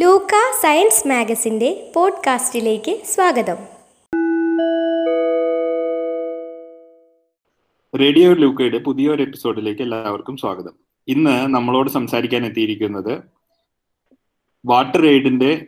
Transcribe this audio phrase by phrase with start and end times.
[0.00, 0.30] ലൂക്ക
[0.62, 3.54] science മാഗസിന്റെ പോഡ്കാസ്റ്റിലേക്ക് സ്വാഗതം.
[7.98, 10.72] Radio ലൂക്കയുടെ പുതിയൊരു എപ്പിസോഡിലേക്ക് എല്ലാവർക്കും സ്വാഗതം.
[11.08, 13.22] ഇന്ന് നമ്മളോട് സംസാരിക്കാൻ എത്തിയിരിക്കുന്നത്
[14.66, 15.66] വാട്ടർ എയ്ഡിന്റെ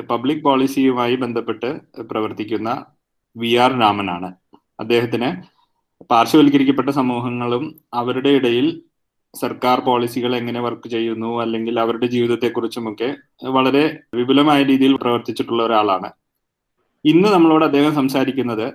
[0.00, 2.86] പബ്ലിക് പോളിസിയുമായി ബന്ധപ്പെട്ട് പ്രവർത്തിക്കുന്ന
[3.36, 4.34] വി ആർ രാമനാണ്.
[4.80, 5.42] അദ്ദേഹത്തിന്
[6.04, 8.82] പാർശ്വവൽക്കരിക്കപ്പെട്ട സമൂഹങ്ങളും അവരുടെ ഇടയിൽ
[9.40, 13.08] സർക്കാർ പോളിസികൾ എങ്ങനെ വർക്ക് ചെയ്യുന്നു അല്ലെങ്കിൽ അവരുടെ ജീവിതത്തെക്കുറിച്ചുമൊക്കെ
[13.56, 16.10] വളരെ വിപുലമായ രീതിയിൽ പ്രവർത്തിച്ചിട്ടുള്ള ഒരാളാണ്.
[17.04, 18.66] ഇന്ന് നമ്മളോട് അദ്ദേഹം സംസാരിക്കുന്നത്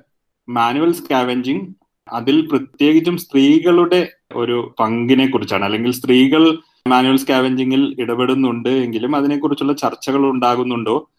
[0.50, 1.66] മാനുവൽ സ്കാവഞ്ചിങ്
[2.14, 6.44] അതിൽ പ്രത്യേകിച്ചും സ്ത്രീകളുടെ ഒരു പങ്കിനെ കുറിച്ചാണ് അല്ലെങ്കിൽ സ്ത്രീകൾ
[6.88, 11.10] മാനുവൽ സ്കാവഞ്ചിങ്ങിൽ ഇടപെടുന്നുണ്ട് എങ്കിലും അതിനെക്കുറിച്ചുള്ള ചർച്ചകൾ ഉണ്ടാകുന്നുണ്ടോ?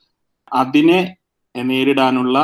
[0.53, 1.17] അതിനെ
[1.57, 2.37] നേരിടാനുള്ള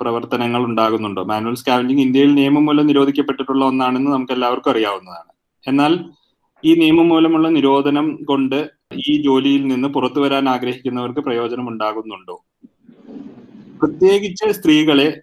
[0.00, 1.24] പ്രവർത്തനങ്ങൾ ഉണ്ടാകുന്നുണ്ടോ?
[1.24, 5.33] മാനുവൽ സ്കാവഞ്ചിങ് ഇന്ത്യയിൽ നിയമം മൂലം നിരോധിക്കപ്പെട്ടിട്ടുള്ള ഒന്നാണെന്ന് നമുക്ക് എല്ലാവർക്കും അറിയാവുന്നതാണ്.
[5.66, 6.10] എന്നാൽ
[6.64, 8.70] ഈ നിയമം മൂലമുള്ള നിരോധനം കൊണ്ട്
[9.08, 12.44] ഈ ജോലിയിൽ നിന്ന് പുറത്തു വരാൻ ആഗ്രഹിക്കുന്നവർക്ക് പ്രയോജനം ഉണ്ടാകുന്നുണ്ടോ?
[13.82, 15.20] പ്രത്യേകിച്ച് സ്ത്രീകളെ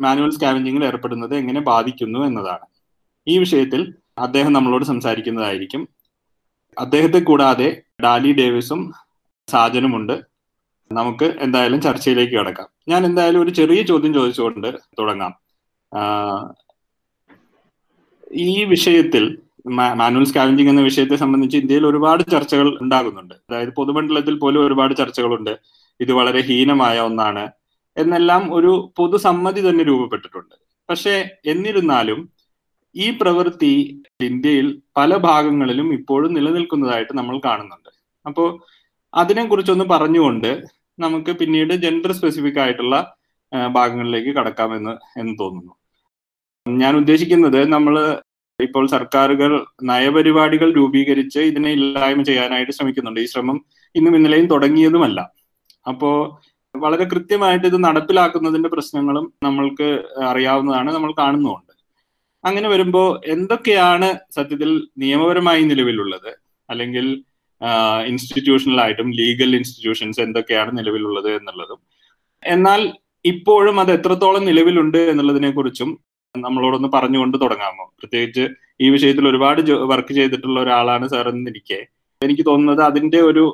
[0.00, 2.66] മാനുവൽ സ്കാവഞ്ചിങ്ങിൽ ഏർപ്പെടുന്നത് എങ്ങനെ ബാധിക്കുന്നു എന്നതാണ്.
[3.28, 5.88] ഈ വിഷയത്തിൽ അദ്ദേഹം നമ്മളോട് സംസാരിക്കുന്നതായിരിക്കും.
[6.78, 8.92] അദ്ദേഹത്തെ കൂടാതെ ഡാലി ഡേവിസും
[9.48, 10.20] സാജനുമുണ്ട്.
[10.92, 12.68] നമുക്ക് എന്തായാലും ചർച്ചയിലേക്ക് കടക്കാം.
[12.88, 15.34] ഞാൻ എന്തായാലും ഒരു ചെറിയ ചോദ്യം ചോദിച്ചുകൊണ്ട് തുടങ്ങാം.
[18.32, 23.34] ഈ വിഷയത്തിൽ മാനുവൽ സ്കാവഞ്ചിങ് എന്ന വിഷയത്തെ സംബന്ധിച്ച് ഇന്ത്യയിൽ ഒരുപാട് ചർച്ചകൾ ഉണ്ടാകുന്നുണ്ട്.
[23.34, 25.58] അതായത് പൊതുമണ്ഡലത്തിൽ പോലും ഒരുപാട് ചർച്ചകളുണ്ട്.
[26.00, 27.50] ഇത് വളരെ ഹീനമായ ഒന്നാണ്
[27.98, 30.54] എന്നെല്ലാം ഒരു പൊതുസമ്മതി തന്നെ രൂപപ്പെട്ടിട്ടുണ്ട്.
[30.90, 32.28] പക്ഷേ എന്നിരുന്നാലും
[32.96, 37.90] ഈ പ്രവൃത്തി ഇന്ത്യയിൽ പല ഭാഗങ്ങളിലും ഇപ്പോഴും നിലനിൽക്കുന്നതായിട്ട് നമ്മൾ കാണുന്നുണ്ട്.
[38.26, 38.60] അപ്പോൾ
[39.14, 40.64] അതിനെക്കുറിച്ചൊന്ന് പറഞ്ഞുകൊണ്ട്
[40.98, 43.14] നമുക്ക് പിന്നീട് ജെൻഡർ സ്പെസിഫിക് ആയിട്ടുള്ള
[43.72, 45.72] ഭാഗങ്ങളിലേക്ക് കടക്കാമെന്ന് എന്ന് തോന്നുന്നു.
[46.66, 48.20] ഞാൻ ഉദ്ദേശിക്കുന്നത് നമ്മൾ
[48.62, 53.20] ഇപ്പോൾ സർക്കാരുകൾ നയപരിപാടികൾ രൂപീകരിച്ച് ഇതിനെ ഇല്ലായ്മ ചെയ്യാനായിട്ട് ശ്രമിക്കുന്നുണ്ട്.
[53.20, 55.32] ഈ ശ്രമം ഇന്നും ഇന്നലെയും തുടങ്ങിയതുമല്ല.
[55.88, 56.10] അപ്പോ
[56.74, 59.88] വളരെ കൃത്യമായിട്ട് ഇത് നടപ്പിലാക്കുന്നതിന്റെ പ്രശ്നങ്ങളും നമ്മൾക്ക്
[60.24, 61.72] അറിയാവുന്നതാണ് നമ്മൾ കാണുന്നുമുണ്ട്.
[62.44, 66.30] അങ്ങനെ വരുമ്പോൾ എന്തൊക്കെയാണ് സത്യത്തിൽ നിയമപരമായി നിലവിലുള്ളത്?
[66.70, 67.06] അല്ലെങ്കിൽ
[68.06, 71.80] ഇൻസ്റ്റിറ്റ്യൂഷണലായിട്ടും ലീഗൽ ഇൻസ്റ്റിറ്റ്യൂഷൻസ് എന്തൊക്കെയാണ് നിലവിലുള്ളത് എന്നുള്ളതും.
[72.42, 72.92] എന്നാൽ
[73.24, 77.84] ഇപ്പോഴും അത് എത്രത്തോളം നിലവിലുണ്ട് എന്നുള്ളതിനെ കുറിച്ചും നമ്മളോടൊന്ന് പറഞ്ഞുകൊണ്ട് തുടങ്ങാമോ?
[78.00, 78.44] പ്രത്യേകിച്ച്
[78.80, 79.60] ഈ വിഷയത്തിൽ ഒരുപാട്
[79.92, 81.80] വർക്ക് ചെയ്തിട്ടുള്ള ഒരാളാണ് സാർ എന്നിരിക്കെ.
[82.22, 83.44] എനിക്ക് തോന്നുന്നത് അതിന്റെ ഒരു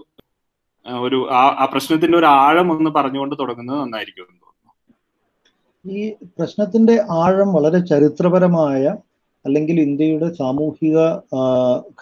[0.87, 4.73] ഒരു ആ പ്രശ്നത്തിന്റെ ഒരു ആഴം ഒന്ന് പറഞ്ഞുകൊണ്ട് തുടങ്ങുന്നത് നന്നായിരിക്കും എന്ന് തോന്നുന്നു.
[5.85, 6.03] ഈ
[6.39, 8.83] പ്രശ്നത്തിന്റെ ആഴം വളരെ ചരിത്രപരമായ
[9.45, 10.97] അല്ലെങ്കിൽ ഇന്ത്യയുടെ സാമൂഹിക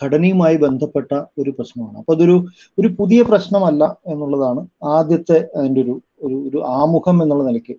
[0.01, 1.11] ഘടനയുമായി ബന്ധപ്പെട്ട
[1.41, 1.97] ഒരു പ്രശ്നമാണ്.
[1.99, 2.37] അപ്പൊ അതൊരു
[2.79, 4.63] ഒരു പുതിയ പ്രശ്നമല്ല എന്നുള്ളതാണ്
[4.97, 5.95] ആദ്യത്തെ അതിന്റെ ഒരു
[6.27, 7.75] ഒരു ഒരു ആമുഖം എന്നുള്ള നിലയ്ക്ക്.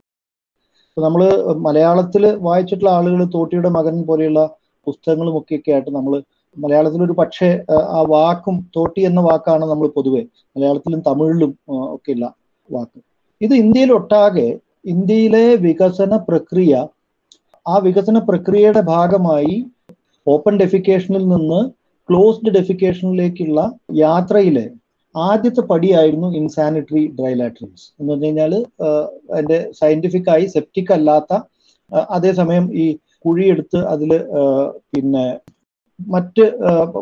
[0.97, 1.21] നമ്മൾ
[1.55, 4.41] മലയാളത്തിൽ വായിച്ചിട്ടുള്ള ആളുകൾ തോട്ടിയുടെ മകൻ പോലെയുള്ള
[4.87, 6.13] പുസ്തകങ്ങളും ഒക്കെ ആയിട്ട് നമ്മൾ
[6.57, 10.21] മലയാളത്തിൽ ഒരു പക്ഷേ ആ വാക്കും തോട്ടി എന്ന വാക്കാണ് നമ്മൾ പൊതുവെ.
[10.55, 11.51] മലയാളത്തിലും തമിഴിലും
[11.95, 12.25] ഒക്കെ ഉള്ള
[12.69, 12.99] വാക്ക്.
[13.41, 14.47] ഇത് ഇന്ത്യയിൽ ഒട്ടാകെ
[14.85, 16.73] ഇന്ത്യയിലെ വികസന പ്രക്രിയ
[17.67, 19.55] ആ വികസന പ്രക്രിയയുടെ ഭാഗമായി
[20.27, 21.61] ഓപ്പൺ ഡെഫിക്കേഷനിൽ നിന്ന്
[22.09, 23.59] ക്ലോസ്ഡ് ഡെഫിക്കേഷനിലേക്കുള്ള
[23.93, 24.65] യാത്രയിലെ
[25.15, 28.53] ആദ്യത്തെ പടിയായിരുന്നു ഇൻസാനിറ്ററി ഡ്രൈ ലാറ്ററിൻസ് എന്ന് പറഞ്ഞു കഴിഞ്ഞാൽ
[29.33, 31.33] അതിന്റെ സയന്റിഫിക് ആയി സെപ്റ്റിക് അല്ലാത്ത
[32.15, 32.85] അതേസമയം ഈ
[33.25, 34.11] കുഴിയെടുത്ത് അതിൽ
[34.93, 35.25] പിന്നെ
[35.99, 36.45] മറ്റ്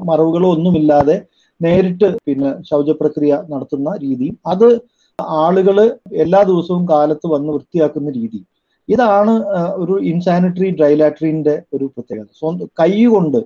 [0.10, 1.16] മറവുകളോ ഒന്നുമില്ലാതെ
[1.62, 4.28] നേരിട്ട് പിന്നെ ശൗചപ്രക്രിയ നടത്തുന്ന രീതി.
[4.46, 4.68] അത്
[5.44, 5.78] ആളുകൾ
[6.24, 8.40] എല്ലാ ദിവസവും കാലത്ത് വന്ന് വൃത്തിയാക്കുന്ന രീതി.
[8.90, 9.34] ഇതാണ്
[9.82, 12.28] ഒരു ഇൻസാനിറ്ററി ഡ്രൈ ലാറ്ററിന്റെ ഒരു പ്രത്യേകത.
[12.42, 13.40] സ്വന്തം കൈ കൊണ്ട്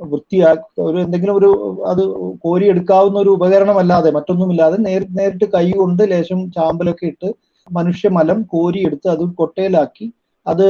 [0.00, 0.48] വൃത്തിയാ
[0.78, 1.50] ഒരു എന്തെങ്കിലും ഒരു
[1.86, 2.02] അത്
[2.44, 7.28] കോരിയെടുക്കാവുന്ന ഒരു ഉപകരണമല്ലാതെ മറ്റൊന്നുമില്ലാതെ നേരി നേരിട്ട് കൈ കൊണ്ട് ലേശം ചാമ്പലൊക്കെ ഇട്ട്
[7.70, 10.06] മനുഷ്യമലം കോരിയെടുത്ത് അത് കൊട്ടയിലാക്കി
[10.46, 10.66] അത്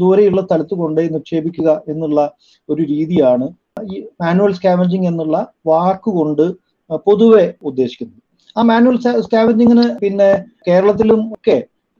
[0.00, 2.20] ദൂരെയുള്ള സ്ഥലത്ത് കൊണ്ടുപോയി നിക്ഷേപിക്കുക എന്നുള്ള
[2.68, 3.46] ഒരു രീതിയാണ്
[3.92, 5.36] ഈ മാനുവൽ സ്കാവഞ്ചിങ് എന്നുള്ള
[5.66, 6.46] വാക്കുകൊണ്ട്
[7.06, 8.20] പൊതുവെ ഉദ്ദേശിക്കുന്നത്.
[8.56, 10.30] ആ മാനുവൽ സ്കാവഞ്ചിങ്ങിന് പിന്നെ
[10.68, 11.56] കേരളത്തിലും ഒക്കെ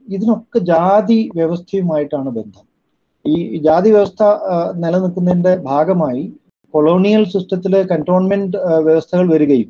[0.07, 2.65] ഇതിനൊക്കെ ജാതി വ്യവസ്ഥയുമായിട്ടാണ് ബന്ധം.
[3.25, 3.35] ഈ
[3.67, 4.23] ജാതി വ്യവസ്ഥ
[4.83, 6.23] നിലനിൽക്കുന്നതിന്റെ ഭാഗമായി
[6.75, 9.69] കൊളോണിയൽ സിസ്റ്റത്തിലെ കൺട്രോൺമെന്റ് വ്യവസ്ഥകൾ വരികയും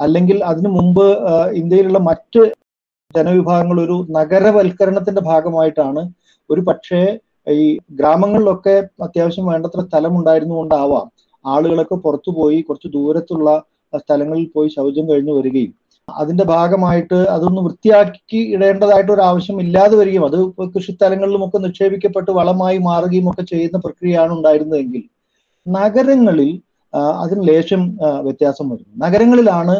[0.00, 1.06] അല്ലെങ്കിൽ അതിനു മുമ്പ്
[1.54, 2.42] ഇന്ത്യയിലുള്ള മറ്റ്
[3.14, 6.02] ജനവിഭാഗങ്ങൾ ഒരു നഗരവൽക്കരണത്തിന്റെ ഭാഗമായിട്ടാണ്
[6.50, 7.00] ഒരു പക്ഷേ
[7.56, 8.74] ഈ ഗ്രാമങ്ങളിലൊക്കെ
[9.06, 11.06] അത്യാവശ്യം വേണ്ടത്ര സ്ഥലം ഉണ്ടായിരുന്നുകൊണ്ടാവാം
[11.44, 13.48] ആളുകളൊക്കെ പുറത്തു പോയി കുറച്ച് ദൂരത്തുള്ള
[13.92, 15.72] സ്ഥലങ്ങളിൽ പോയി ശൗചം കഴിഞ്ഞു വരികയും.
[16.08, 20.24] അതിന്റെ ഭാഗമായിട്ട് അതൊന്ന് വൃത്തിയാക്കി ഇടേണ്ടതായിട്ട് ഒരു ആവശ്യം ഇല്ലാതെ വരികയും.
[20.28, 20.38] അത്
[20.74, 25.02] കൃഷിസ്ഥലങ്ങളിലും ഒക്കെ നിക്ഷേപിക്കപ്പെട്ട് വളമായി മാറുകയും ഒക്കെ ചെയ്യുന്ന പ്രക്രിയയാണ് ഉണ്ടായിരുന്നതെങ്കിൽ
[25.66, 26.50] നഗരങ്ങളിൽ
[27.20, 27.82] അതിന് ലേശം
[28.26, 29.74] വ്യത്യാസം വരുന്നു നഗരങ്ങളിലാണ്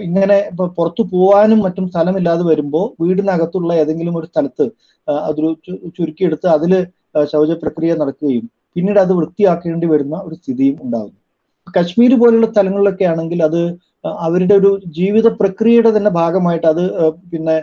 [0.00, 4.64] ഇങ്ങനെ ഇപ്പൊ പുറത്തു പോവാനും മറ്റും സ്ഥലമില്ലാതെ വരുമ്പോൾ വീടിനകത്തുള്ള ഏതെങ്കിലും ഒരു സ്ഥലത്ത്
[5.26, 5.50] അതൊരു
[5.90, 6.72] ചുരുക്കിയെടുത്ത് അതിൽ
[7.30, 8.44] ശൗച പ്രക്രിയ നടക്കുകയും
[8.76, 11.16] പിന്നീട് അത് വൃത്തിയാക്കേണ്ടി വരുന്ന ഒരു സ്ഥിതിയും ഉണ്ടാകുന്നു.
[11.74, 13.60] കശ്മീർ പോലുള്ള സ്ഥലങ്ങളിലൊക്കെ ആണെങ്കിൽ അത്
[14.24, 16.84] അവരുടെ ഒരു ജീവിത പ്രക്രിയയുടെ തന്നെ ഭാഗമായിട്ട് അത്
[17.32, 17.56] പിന്നെ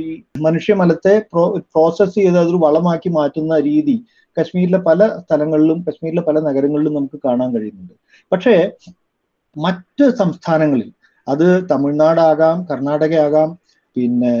[0.00, 0.04] ഈ
[0.40, 1.42] മനുഷ്യമലത്തെ പ്രോ
[1.74, 3.96] പ്രോസസ് ചെയ്ത് അതൊരു വളമാക്കി മാറ്റുന്ന രീതി
[4.38, 7.94] കശ്മീരിലെ പല സ്ഥലങ്ങളിലും കശ്മീരിലെ പല നഗരങ്ങളിലും നമുക്ക് കാണാൻ കഴിയുന്നുണ്ട്.
[8.32, 8.70] പക്ഷേ
[9.56, 10.92] മറ്റ് സംസ്ഥാനങ്ങളിൽ
[11.28, 13.58] അത് തമിഴ്നാടാകാം കർണാടക ആകാം
[13.96, 14.34] പിന്നെ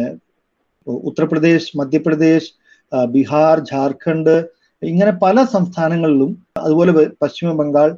[0.86, 2.50] ഉത്തർപ്രദേശ് മധ്യപ്രദേശ്
[2.92, 4.36] ബീഹാർ ജാർഖണ്ഡ്
[4.82, 6.92] ഇങ്ങനെ പല സംസ്ഥാനങ്ങളിലും അതുപോലെ
[7.22, 7.88] പശ്ചിമ ബംഗാൾ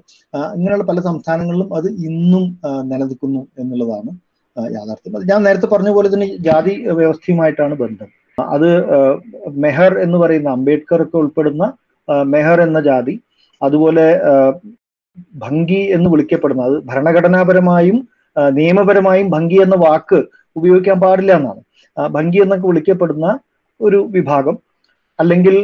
[0.55, 2.45] ഇങ്ങനെയുള്ള പല സംസ്ഥാനങ്ങളിലും അത് ഇന്നും
[2.91, 4.11] നിലനിൽക്കുന്നു എന്നുള്ളതാണ്
[4.57, 5.27] യാഥാർത്ഥ്യം.
[5.31, 8.09] ഞാൻ നേരത്തെ പറഞ്ഞ പോലെ തന്നെ ജാതി വ്യവസ്ഥയുമായിട്ടാണ് ബന്ധം.
[8.39, 8.69] അത്
[9.65, 11.65] മെഹർ എന്ന് പറയുന്ന അംബേദ്കർ ഒക്കെ ഉൾപ്പെടുന്ന
[12.33, 13.15] മെഹർ എന്ന ജാതി
[13.63, 14.07] അതുപോലെ
[15.45, 17.99] ഭംഗി എന്ന് വിളിക്കപ്പെടുന്ന അത് ഭരണഘടനാപരമായും
[18.59, 20.19] നിയമപരമായും ഭംഗി എന്ന വാക്ക്
[20.59, 21.61] ഉപയോഗിക്കാൻ പാടില്ല എന്നാണ്.
[21.97, 23.27] ഭംഗി എന്നൊക്കെ വിളിക്കപ്പെടുന്ന
[23.81, 24.57] ഒരു വിഭാഗം
[25.19, 25.57] അല്ലെങ്കിൽ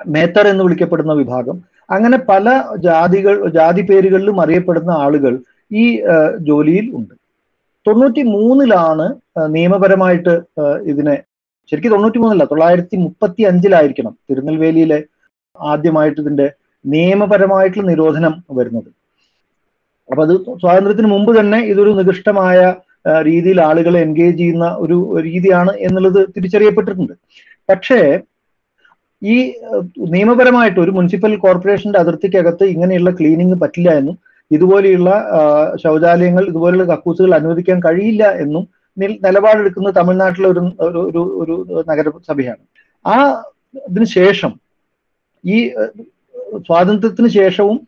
[0.00, 1.56] മേത്തർ എന്ന് വിളിക്കപ്പെടുന്ന വിഭാഗം
[1.94, 2.48] അങ്ങനെ പല
[2.86, 5.32] ജാതികൾ ജാതി പേരുകളിലും അറിയപ്പെടുന്ന ആളുകൾ
[5.82, 5.84] ഈ
[6.48, 7.14] ജോലിയിൽ ഉണ്ട്.
[7.86, 9.06] തൊണ്ണൂറ്റി മൂന്നിലാണ്
[9.56, 10.34] നിയമപരമായിട്ട്
[10.92, 11.16] ഇതിനെ
[11.72, 14.98] ശരിക്കും തൊണ്ണൂറ്റി മൂന്നില്ല തൊള്ളായിരത്തി മുപ്പത്തി അഞ്ചിലായിരിക്കണം തിരുനെൽവേലിയിലെ
[15.70, 16.46] ആദ്യമായിട്ട് ഇതിന്റെ
[16.84, 18.90] നിയമപരമായിട്ടുള്ള നിരോധനം വരുന്നത്.
[20.08, 22.58] അപ്പൊ അത് സ്വാതന്ത്ര്യത്തിന് മുമ്പ് തന്നെ ഇതൊരു നികൃഷ്ടമായ
[23.28, 24.96] രീതിയിൽ ആളുകളെ എൻഗേജ് ചെയ്യുന്ന ഒരു
[25.26, 27.14] രീതിയാണ് എന്നുള്ളത് തിരിച്ചറിയപ്പെട്ടിട്ടുണ്ട്.
[27.70, 28.00] പക്ഷേ
[29.22, 29.36] ഈ
[30.14, 34.16] നിയമപരമായിട്ട് ഒരു മുനിസിപ്പൽ കോർപ്പറേഷന്റെ അതിർത്തിക്കകത്ത് ഇങ്ങനെയുള്ള ക്ലീനിങ് പറ്റില്ല എന്നും
[34.50, 35.10] ഇതുപോലെയുള്ള
[35.82, 38.64] ശൗചാലയങ്ങൾ ഇതുപോലെയുള്ള കക്കൂസുകൾ അനുവദിക്കാൻ കഴിയില്ല എന്നും
[39.26, 41.54] നിലപാടെടുക്കുന്ന തമിഴ്നാട്ടിലെ ഒരു ഒരു
[41.90, 42.62] നഗരസഭയാണ്.
[43.04, 43.14] ആ
[43.90, 44.52] ഇതിനു ശേഷം
[45.44, 45.58] ഈ
[46.66, 47.78] സ്വാതന്ത്ര്യത്തിന് ശേഷവും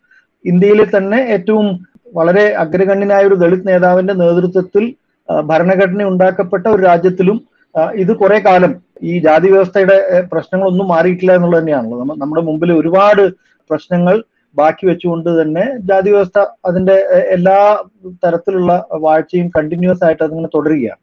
[0.44, 1.66] ഇന്ത്യയിലെ തന്നെ ഏറ്റവും
[2.19, 4.84] വളരെ അഗ്രഗണ്യനായ ഒരു ദളിത് നേതാവിന്റെ നേതൃത്വത്തിൽ
[5.50, 7.38] ഭരണഘടന ഉണ്ടാക്കപ്പെട്ട ഒരു രാജ്യത്തിലും
[8.02, 8.72] ഇത് കുറെ കാലം
[9.10, 9.96] ഈ ജാതി വ്യവസ്ഥയുടെ
[10.32, 12.16] പ്രശ്നങ്ങളൊന്നും മാറിയിട്ടില്ല എന്നുള്ളത് തന്നെയാണല്ലോ.
[12.22, 13.22] നമ്മുടെ മുമ്പിൽ ഒരുപാട്
[13.70, 14.16] പ്രശ്നങ്ങൾ
[14.56, 16.38] ബാക്കി വെച്ചുകൊണ്ട് തന്നെ ജാതി വ്യവസ്ഥ
[16.69, 16.96] അതിന്റെ
[17.37, 17.58] എല്ലാ
[18.25, 18.72] തരത്തിലുള്ള
[19.05, 21.00] വാഴ്ചയും കണ്ടിന്യൂസ് ആയിട്ട് അതിങ്ങനെ തുടരുകയാണ്.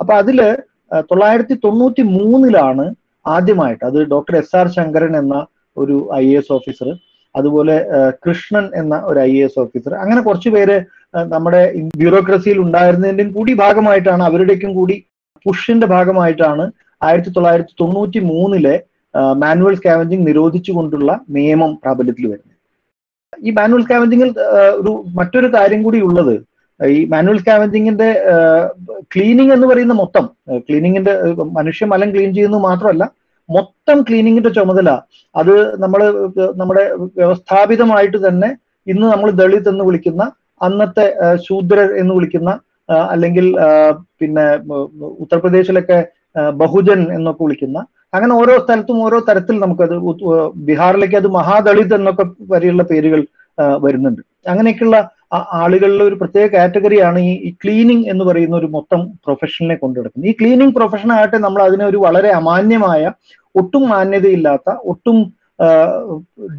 [0.00, 0.38] അപ്പൊ അതിൽ
[1.10, 2.84] തൊള്ളായിരത്തി തൊണ്ണൂറ്റി മൂന്നിലാണ്
[3.26, 5.36] ആദ്യമായിട്ട് അത് ഡോക്ടർ എസ് ആർ ശങ്കരൻ എന്ന
[5.76, 6.88] ഒരു ഐ എ എസ് ഓഫീസർ
[7.34, 7.76] അതുപോലെ
[8.24, 10.76] കൃഷ്ണൻ എന്ന ഒരു ഐ എ എസ് ഓഫീസർ അങ്ങനെ കുറച്ചു പേര്
[11.28, 11.62] നമ്മുടെ
[11.96, 14.96] ബ്യൂറോക്രസിയിൽ ഉണ്ടായിരുന്നതിന്റെയും കൂടി ഭാഗമായിട്ടാണ് അവരുടെയും കൂടി
[15.46, 16.64] പുഷിന്റെ ഭാഗമായിട്ടാണ്
[17.02, 18.74] ആയിരത്തി തൊള്ളായിരത്തി തൊണ്ണൂറ്റി മൂന്നിലെ
[19.42, 22.50] മാനുവൽ സ്കാവഞ്ചിങ് നിരോധിച്ചുകൊണ്ടുള്ള നിയമം പ്രാബല്യത്തിൽ വരുന്നത്.
[23.46, 24.30] ഈ മാനുവൽ സ്കാവഞ്ചിങ്ങിൽ
[24.80, 26.34] ഒരു മറ്റൊരു കാര്യം കൂടി ഉള്ളത്
[26.80, 28.08] ഈ മാനുവൽ സ്കാവഞ്ചിങ്ങിന്റെ
[29.12, 30.24] ക്ലീനിങ് എന്ന് പറയുന്ന മൊത്തം
[30.68, 31.12] ക്ലീനിങ്ങിന്റെ
[31.58, 33.04] മനുഷ്യ മലം ക്ലീൻ ചെയ്യുന്നത് മാത്രമല്ല
[33.48, 34.90] മൊത്തം ക്ലീനിങ്ങിന്റെ ചുമതല
[35.34, 36.00] അത് നമ്മൾ
[36.56, 36.84] നമ്മുടെ
[37.16, 38.50] വ്യവസ്ഥാപിതമായിട്ട് തന്നെ
[38.86, 40.22] ഇന്ന് നമ്മൾ ദളിത് എന്ന് വിളിക്കുന്ന
[40.60, 41.06] അന്നത്തെ
[41.46, 42.50] ശൂദ്രർ എന്ന് വിളിക്കുന്ന
[43.12, 43.46] അല്ലെങ്കിൽ
[44.20, 44.44] പിന്നെ
[45.24, 45.98] ഉത്തർപ്രദേശിലൊക്കെ
[46.62, 47.78] ബഹുജൻ എന്നൊക്കെ വിളിക്കുന്ന
[48.12, 49.94] അങ്ങനെ ഓരോ സ്ഥലത്തും ഓരോ തരത്തിൽ നമുക്കത്
[50.66, 53.20] ബീഹാറിലേക്ക് അത് മഹാദളിത് എന്നൊക്കെ വരെയുള്ള പേരുകൾ
[53.82, 54.22] വരുന്നുണ്ട്.
[54.46, 54.98] അങ്ങനെയൊക്കെയുള്ള
[55.54, 61.10] ആളുകളിലെ ഒരു പ്രത്യേക കാറ്റഗറിയാണ് ഈ ക്ലീനിങ് എന്ന് പറയുന്ന ഒരു മൊത്തം പ്രൊഫഷനെ കൊണ്ടുനടക്കുന്നത് ഈ ക്ലീനിങ് പ്രൊഫഷൻ
[61.12, 63.12] ആകട്ടെ നമ്മൾ അതിനെ ഒരു വളരെ അമാന്യമായ
[63.54, 65.18] ഒട്ടും മാന്യതയില്ലാത്ത ഒട്ടും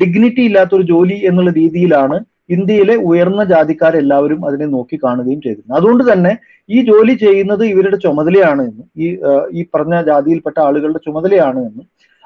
[0.01, 2.17] ഡിഗ്നിറ്റി ഇല്ലാത്ത ഒരു ജോലി എന്നുള്ള രീതിയിലാണ്
[2.49, 6.31] ഇന്ത്യയിലെ ഉയർന്ന ജാതിക്കാരെല്ലാവരും അതിനെ നോക്കി കാണുകയും ചെയ്തിരുന്നു അതുകൊണ്ട് തന്നെ
[6.69, 9.07] ഈ ജോലി ചെയ്യുന്നത് ഇവരുടെ ചുമതലയാണ് എന്നും ഈ
[9.51, 11.85] ഈ പറഞ്ഞ ജാതിയിൽപ്പെട്ട ആളുകളുടെ ചുമതലയാണ് എന്നും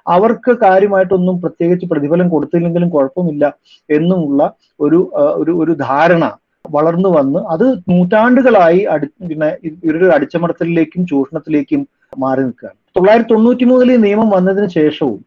[0.10, 3.46] അവർക്ക് കാര്യമായിട്ടൊന്നും പ്രത്യേകിച്ച് പ്രതിഫലം കൊടുത്തില്ലെങ്കിലും കുഴപ്പമില്ല
[3.90, 4.42] എന്നുമുള്ള
[4.80, 5.00] ഒരു
[5.42, 6.26] ഒരു ഒരു ധാരണ
[6.66, 9.50] വളർന്നു വന്ന് അത് നൂറ്റാണ്ടുകളായി അടി പിന്നെ
[9.86, 11.82] ഇവരുടെ അടിച്ചമർത്തലിലേക്കും ചൂഷണത്തിലേക്കും
[12.18, 12.78] മാറി നിൽക്കുകയാണ്.
[12.96, 15.20] തൊള്ളായിരത്തി തൊണ്ണൂറ്റി മൂന്നിൽ ഈ നിയമം വന്നതിന് ശേഷവും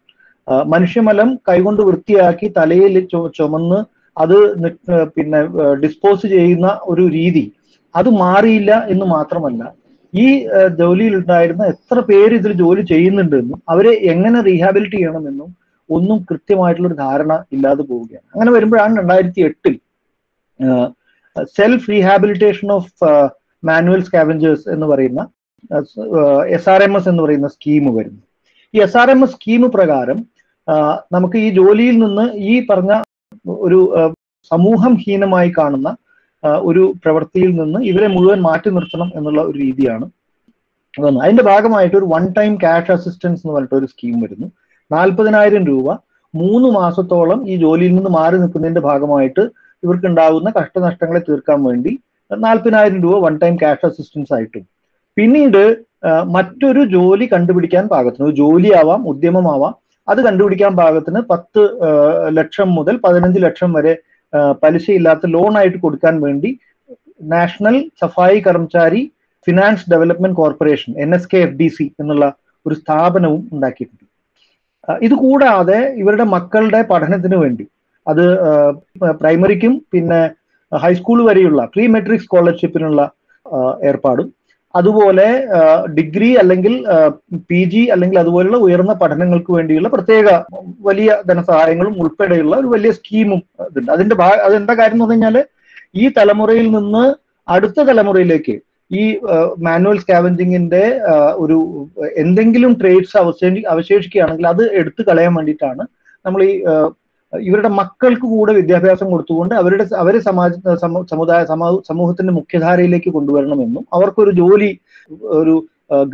[0.67, 2.95] മനുഷ്യമലം കൈകൊണ്ട് വൃത്തിയാക്കി തലയിൽ
[3.39, 3.79] ചുമന്ന്
[4.17, 4.37] അത്
[5.17, 5.41] പിന്നെ
[5.85, 7.45] ഡിസ്പോസ് ചെയ്യുന്ന ഒരു രീതി
[7.95, 9.63] അത് മാറിയില്ല എന്ന് മാത്രമല്ല
[10.15, 10.27] ഈ
[10.81, 15.51] ജോലിയിൽ ഉണ്ടായിരുന്ന എത്ര പേര് ഇതിൽ ജോലി ചെയ്യുന്നുണ്ടെന്നും അവരെ എങ്ങനെ റീഹാബിലിറ്റ് ചെയ്യണമെന്നും
[15.91, 18.27] ഒന്നും കൃത്യമായിട്ടുള്ള ഒരു ധാരണ ഇല്ലാതെ പോവുകയാണ്.
[18.35, 19.75] അങ്ങനെ വരുമ്പോഴാണ് രണ്ടായിരത്തി എട്ടിൽ
[21.59, 22.91] self rehabilitation of
[23.63, 25.21] manual scavengers എന്ന് പറയുന്ന
[26.57, 28.23] എസ് ആർ എം എസ് എന്ന് പറയുന്ന സ്കീം വരുന്നു.
[28.75, 30.19] ഈ S R M S scheme പ്രകാരം
[31.15, 32.93] നമുക്ക് ഈ ജോലിയിൽ നിന്ന് ഈ പറഞ്ഞ
[33.67, 33.79] ഒരു
[34.51, 35.89] സമൂഹം ഹീനമായി കാണുന്ന
[36.69, 40.07] ഒരു പ്രവൃത്തിയിൽ നിന്ന് ഇവരെ മുഴുവൻ മാറ്റി നിർത്തണം എന്നുള്ള ഒരു രീതിയാണ്
[40.95, 41.21] അതൊന്ന്.
[41.25, 44.49] അതിന്റെ ഭാഗമായിട്ട് ഒരു വൺ ടൈം ക്യാഷ് അസിസ്റ്റൻസ് എന്ന് പറഞ്ഞിട്ട് ഒരു സ്കീം വരുന്നു.
[44.91, 45.87] നാൽപ്പതിനായിരം രൂപ
[46.35, 49.43] മൂന്ന് മാസത്തോളം ഈ ജോലിയിൽ നിന്ന് മാറി നിൽക്കുന്നതിന്റെ ഭാഗമായിട്ട്
[49.83, 51.93] ഇവർക്ക് ഉണ്ടാകുന്ന കഷ്ടനഷ്ടങ്ങളെ തീർക്കാൻ വേണ്ടി
[52.31, 54.63] നാൽപ്പതിനായിരം രൂപ വൺ ടൈം ക്യാഷ് അസിസ്റ്റൻസ് ആയിട്ടും.
[55.17, 55.65] പിന്നീട്
[56.37, 59.75] മറ്റൊരു ജോലി കണ്ടുപിടിക്കാൻ പാകത്തിന് ഒരു ജോലിയാവാം ഉദ്യമമാവാം
[60.09, 61.63] അത് കണ്ടുപിടിക്കാൻ പാകത്തിന് പത്ത്
[62.39, 63.93] ലക്ഷം മുതൽ പതിനഞ്ച് ലക്ഷം വരെ
[64.63, 66.51] പലിശയില്ലാത്ത ലോൺ ആയിട്ട് കൊടുക്കാൻ വേണ്ടി
[67.35, 69.03] national Safai Karmachari
[69.47, 72.25] finance development corporation N S K F D C എന്നുള്ള
[72.67, 74.05] ഒരു സ്ഥാപനവും ഉണ്ടാക്കിയിട്ടുണ്ട്.
[75.07, 77.65] ഇതുകൂടാതെ ഇവരുടെ മക്കളുടെ പഠനത്തിന് വേണ്ടി
[78.07, 78.25] അത്
[79.21, 80.21] പ്രൈമറിക്കും പിന്നെ
[80.73, 83.01] ഹൈസ്കൂൾ വരെയുള്ള പ്രീ മെട്രിക് സ്കോളർഷിപ്പിനുള്ള
[83.91, 84.29] ഏർപ്പാടും
[84.75, 85.27] അതുപോലെ
[85.95, 86.75] ഡിഗ്രി അല്ലെങ്കിൽ
[87.49, 90.29] പി ജി അല്ലെങ്കിൽ അതുപോലെയുള്ള ഉയർന്ന പഠനങ്ങൾക്ക് വേണ്ടിയുള്ള പ്രത്യേക
[90.81, 93.91] വലിയ ധനസഹായങ്ങളും ഉൾപ്പെടെയുള്ള ഒരു വലിയ സ്കീമും ഇതുണ്ട്.
[93.93, 95.43] അതിന്റെ ഭാഗ അതെന്താ കാര്യം എന്ന് പറഞ്ഞു
[95.95, 97.05] ഈ തലമുറയിൽ നിന്ന്
[97.49, 98.55] അടുത്ത തലമുറയിലേക്ക്
[98.91, 99.03] ഈ
[99.59, 100.85] മാനുവൽ സ്കാവഞ്ചിങ്ങിന്റെ
[101.39, 101.57] ഒരു
[102.17, 105.85] എന്തെങ്കിലും ട്രേഡ്സ് അവശേഷി അവശേഷിക്കുകയാണെങ്കിൽ അത് എടുത്തു കളയാൻ വേണ്ടിയിട്ടാണ്
[106.25, 106.53] നമ്മൾ ഈ
[107.33, 110.53] ഇവരുടെ മക്കൾക്ക് കൂടെ വിദ്യാഭ്യാസം കൊടുത്തുകൊണ്ട് അവരുടെ അവരെ സമാജ
[111.13, 111.43] സമുദായ
[111.91, 114.71] സമൂഹത്തിന്റെ മുഖ്യധാരയിലേക്ക് കൊണ്ടുവരണമെന്നും അവർക്കൊരു ജോലി
[115.41, 115.55] ഒരു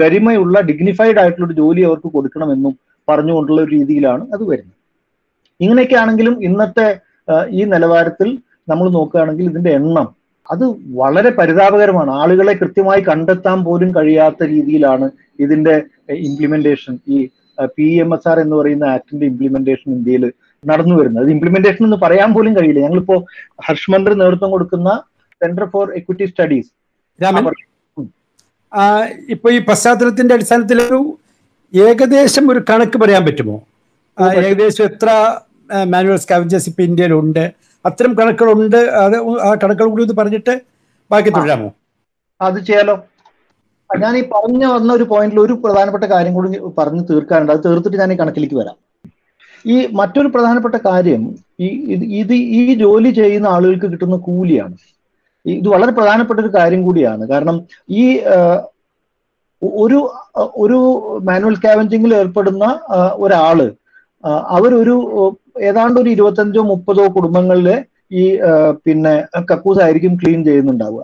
[0.01, 2.75] ഗരിമയുള്ള ഡിഗ്നിഫൈഡ് ആയിട്ടുള്ള ഒരു ജോലി അവർക്ക് കൊടുക്കണമെന്നും
[3.09, 4.77] പറഞ്ഞുകൊണ്ടുള്ള ഒരു രീതിയിലാണ് അത് വരുന്നത്.
[5.61, 6.87] ഇങ്ങനെയൊക്കെ ആണെങ്കിലും ഇന്നത്തെ
[7.59, 8.29] ഈ നിലവാരത്തിൽ
[8.69, 10.09] നമ്മൾ നോക്കുകയാണെങ്കിൽ ഇതിന്റെ എണ്ണം
[10.49, 10.65] അത്
[11.01, 12.11] വളരെ പരിതാപകരമാണ്.
[12.23, 15.07] ആളുകളെ കൃത്യമായി കണ്ടെത്താൻ പോലും കഴിയാത്ത രീതിയിലാണ്
[15.45, 15.75] ഇതിന്റെ
[16.29, 17.19] ഇംപ്ലിമെന്റേഷൻ ഈ
[17.77, 20.25] പി എം എസ് ആർ എന്ന് പറയുന്ന ആക്ടിന്റെ ഇംപ്ലിമെന്റേഷൻ ഇന്ത്യയിൽ
[20.65, 21.25] നടന്നു വരുന്നത്.
[21.25, 22.81] അത് ഇംപ്ലിമെന്റേഷൻ എന്ന് പറയാൻ പോലും കഴിയില്ല.
[22.87, 23.17] ഞങ്ങളിപ്പോ
[23.67, 24.91] ഹർഷ്മന്ദർ നേതൃത്വം കൊടുക്കുന്ന
[25.41, 26.71] സെന്റർ ഫോർ എക്വിറ്റി സ്റ്റഡീസ്
[29.35, 30.99] ഇപ്പൊ ഈ പശ്ചാത്തലത്തിന്റെ അടിസ്ഥാനത്തിൽ ഒരു
[31.73, 33.57] ഏകദേശം ഒരു കണക്ക് പറയാൻ പറ്റുമോ?
[34.49, 35.09] ഏകദേശം എത്ര
[35.93, 37.45] മാനുവൽ സ്കാവഞ്ചേഴ്സ് ഇപ്പൊ ഇന്ത്യയിലുണ്ട്?
[37.85, 38.81] അത്തരം കണക്കുകളുണ്ട്.
[39.05, 40.55] അത് ആ കണക്കുകൾ കൂടി ഒന്ന് പറഞ്ഞിട്ട്
[41.11, 41.69] ബാക്കി തുടരാമോ?
[42.41, 42.97] അത് ചെയ്യാലോ.
[43.91, 46.49] ഞാൻ ഈ പറഞ്ഞു വന്ന ഒരു പോയിന്റിൽ ഒരു പ്രധാനപ്പെട്ട കാര്യം കൂടി
[46.79, 47.53] പറഞ്ഞ് തീർക്കാനുണ്ട്.
[47.55, 48.77] അത് തീർത്തിട്ട് ഞാൻ ഈ കണക്കിലേക്ക് വരാം.
[49.73, 51.23] ഈ മറ്റൊരു പ്രധാനപ്പെട്ട കാര്യം
[51.67, 51.69] ഈ
[52.21, 54.77] ഇത് ഈ ജോലി ചെയ്യുന്ന ആളുകൾക്ക് കിട്ടുന്ന കൂലിയാണ്.
[55.47, 57.23] ഇത് വളരെ പ്രധാനപ്പെട്ട ഒരു കാര്യം കൂടിയാണ്.
[57.33, 57.57] കാരണം
[58.01, 58.05] ഈ
[59.85, 59.99] ഒരു
[60.65, 60.79] ഒരു
[61.29, 62.65] മാനുവൽ കാവഞ്ചിങ്ങിൽ ഏർപ്പെടുന്ന
[63.25, 63.59] ഒരാൾ
[64.57, 64.95] അവരൊരു
[65.69, 67.77] ഏതാണ്ട് ഒരു ഇരുപത്തഞ്ചോ മുപ്പതോ കുടുംബങ്ങളിലെ
[68.21, 68.25] ഈ
[68.85, 69.15] പിന്നെ
[69.51, 71.03] കക്കൂസ് ആയിരിക്കും ക്ലീൻ ചെയ്യുന്നുണ്ടാവുക.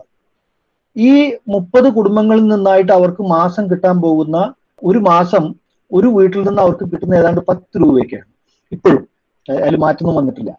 [0.97, 1.13] ഈ
[1.55, 4.37] മുപ്പത് കുടുംബങ്ങളിൽ നിന്നായിട്ട് അവർക്ക് മാസം കിട്ടാൻ പോകുന്ന
[4.83, 5.45] ഒരു മാസം
[5.91, 8.31] ഒരു വീട്ടിൽ നിന്ന് അവർക്ക് കിട്ടുന്ന ഏതാണ്ട് പത്ത് രൂപയൊക്കെയാണ്
[8.77, 9.03] ഇപ്പോഴും.
[9.49, 10.51] അതിൽ മാറ്റമൊന്നും വന്നിട്ടില്ല.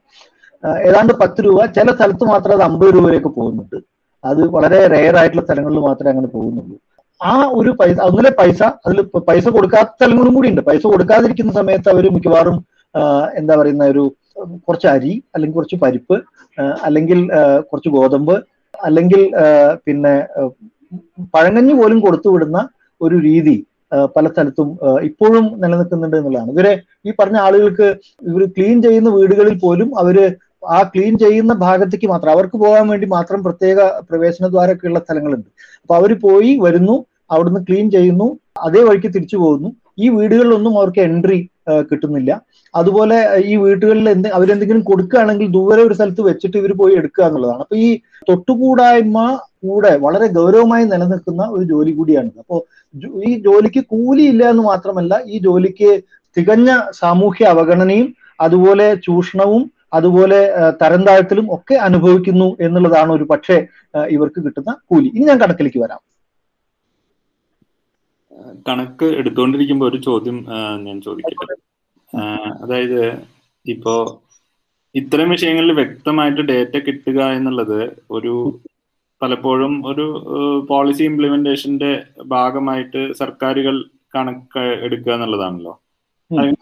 [0.87, 3.77] ഏതാണ്ട് പത്ത് രൂപ ചില സ്ഥലത്ത് മാത്രമേ അത് അമ്പത് രൂപ വരെയൊക്കെ പോകുന്നുണ്ട്.
[4.23, 6.75] അത് വളരെ റെയർ ആയിട്ടുള്ള സ്ഥലങ്ങളിൽ മാത്രമേ അങ്ങനെ പോകുന്നുള്ളൂ.
[7.21, 10.61] ആ ഒരു പൈസ അങ്ങനെ പൈസ അതിൽ പൈസ കൊടുക്കാത്ത സ്ഥലങ്ങളും കൂടി ഉണ്ട്.
[10.69, 12.57] പൈസ കൊടുക്കാതിരിക്കുന്ന സമയത്ത് അവർ മിക്കവാറും
[13.39, 14.03] എന്താ പറയുന്ന ഒരു
[14.67, 16.17] കുറച്ച് അരി അല്ലെങ്കിൽ കുറച്ച് പരിപ്പ്
[16.87, 17.19] അല്ലെങ്കിൽ
[17.69, 18.35] കുറച്ച് ഗോതമ്പ്
[18.85, 19.21] അല്ലെങ്കിൽ
[19.85, 20.13] പിന്നെ
[21.35, 22.59] പഴങ്ങഞ്ഞി പോലും കൊടുത്തു വിടുന്ന
[23.01, 23.55] ഒരു രീതി
[24.15, 24.69] പല സ്ഥലത്തും
[25.09, 26.51] ഇപ്പോഴും നിലനിൽക്കുന്നുണ്ട് എന്നുള്ളതാണ്.
[26.51, 26.73] ഇവരെ
[27.07, 27.87] ഈ പറഞ്ഞ ആളുകൾക്ക്
[28.31, 30.17] ഇവർ ക്ലീൻ ചെയ്യുന്ന വീടുകളിൽ പോലും അവർ
[30.77, 35.49] ആ ക്ലീൻ ചെയ്യുന്ന ഭാഗത്തേക്ക് മാത്രം അവർക്ക് പോകാൻ വേണ്ടി മാത്രം പ്രത്യേക പ്രവേശന ദ്വാരമൊക്കെയുള്ള സ്ഥലങ്ങളുണ്ട്.
[35.81, 36.95] അപ്പൊ അവർ പോയി വരുന്നു
[37.31, 38.27] അവിടുന്ന് ക്ലീൻ ചെയ്യുന്നു
[38.67, 39.69] അതേ വഴിക്ക് തിരിച്ചു പോകുന്നു.
[40.03, 41.39] ഈ വീടുകളിലൊന്നും അവർക്ക് എൻട്രി
[41.89, 42.31] കിട്ടുന്നില്ല.
[42.79, 43.17] അതുപോലെ
[43.51, 47.61] ഈ വീടുകളിൽ എന്ത് അവരെന്തെങ്കിലും കൊടുക്കുകയാണെങ്കിൽ ദൂരെ ഒരു സ്ഥലത്ത് വെച്ചിട്ട് ഇവർ പോയി എടുക്കുക എന്നുള്ളതാണ്.
[47.65, 47.89] അപ്പൊ ഈ
[48.29, 49.19] തൊട്ടുകൂടായ്മ
[49.65, 52.31] കൂടെ വളരെ ഗൗരവമായി നിലനിൽക്കുന്ന ഒരു ജോലി കൂടിയാണ്.
[52.41, 52.59] അപ്പോൾ
[53.29, 55.91] ഈ ജോലിക്ക് കൂലിയില്ല എന്ന് മാത്രമല്ല ഈ ജോലിക്ക്
[56.37, 56.71] തികഞ്ഞ
[57.01, 58.09] സാമൂഹ്യ അവഗണനയും
[58.45, 59.63] അതുപോലെ ചൂഷണവും
[59.97, 60.39] അതുപോലെ
[60.81, 63.57] തരം താഴ്ത്തലും ഒക്കെ അനുഭവിക്കുന്നു എന്നുള്ളതാണ് ഒരു പക്ഷേ
[64.15, 65.09] ഇവർക്ക് കിട്ടുന്ന കൂലി.
[65.15, 66.01] ഇനി ഞാൻ കണക്കിലേക്ക് വരാം.
[68.67, 70.37] കണക്ക് എടുത്തുകൊണ്ടിരിക്കുമ്പോൾ ഒരു ചോദ്യം
[70.85, 71.55] ഞാൻ ചോദിക്കട്ടെ?
[72.63, 73.01] അതായത്
[73.65, 73.93] ഇപ്പോ
[74.95, 77.79] ഇത്തരം വിഷയങ്ങളിൽ വ്യക്തമായിട്ട് ഡേറ്റ കിട്ടുക എന്നുള്ളത്
[78.11, 78.33] ഒരു
[79.21, 80.05] പലപ്പോഴും ഒരു
[80.69, 81.91] പോളിസി ഇംപ്ലിമെന്റേഷന്റെ
[82.25, 83.75] ഭാഗമായിട്ട് സർക്കാരുകൾ
[84.15, 85.73] കണക്ക് എടുക്കുക എന്നുള്ളതാണല്ലോ.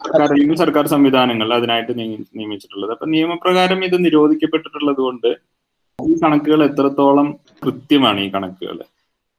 [0.06, 2.92] സർക്കാർ സർക്കാർ സംവിധാനങ്ങൾ അതിനായിട്ട് നിയമിച്ചിട്ടുള്ളത്.
[2.92, 5.30] അപ്പൊ നിയമപ്രകാരം ഇത് നിരോധിക്കപ്പെട്ടിട്ടുള്ളത് കൊണ്ട്
[5.98, 7.28] ഈ കണക്കുകൾ എത്രത്തോളം
[7.64, 8.78] കൃത്യമാണ് ഈ കണക്കുകൾ?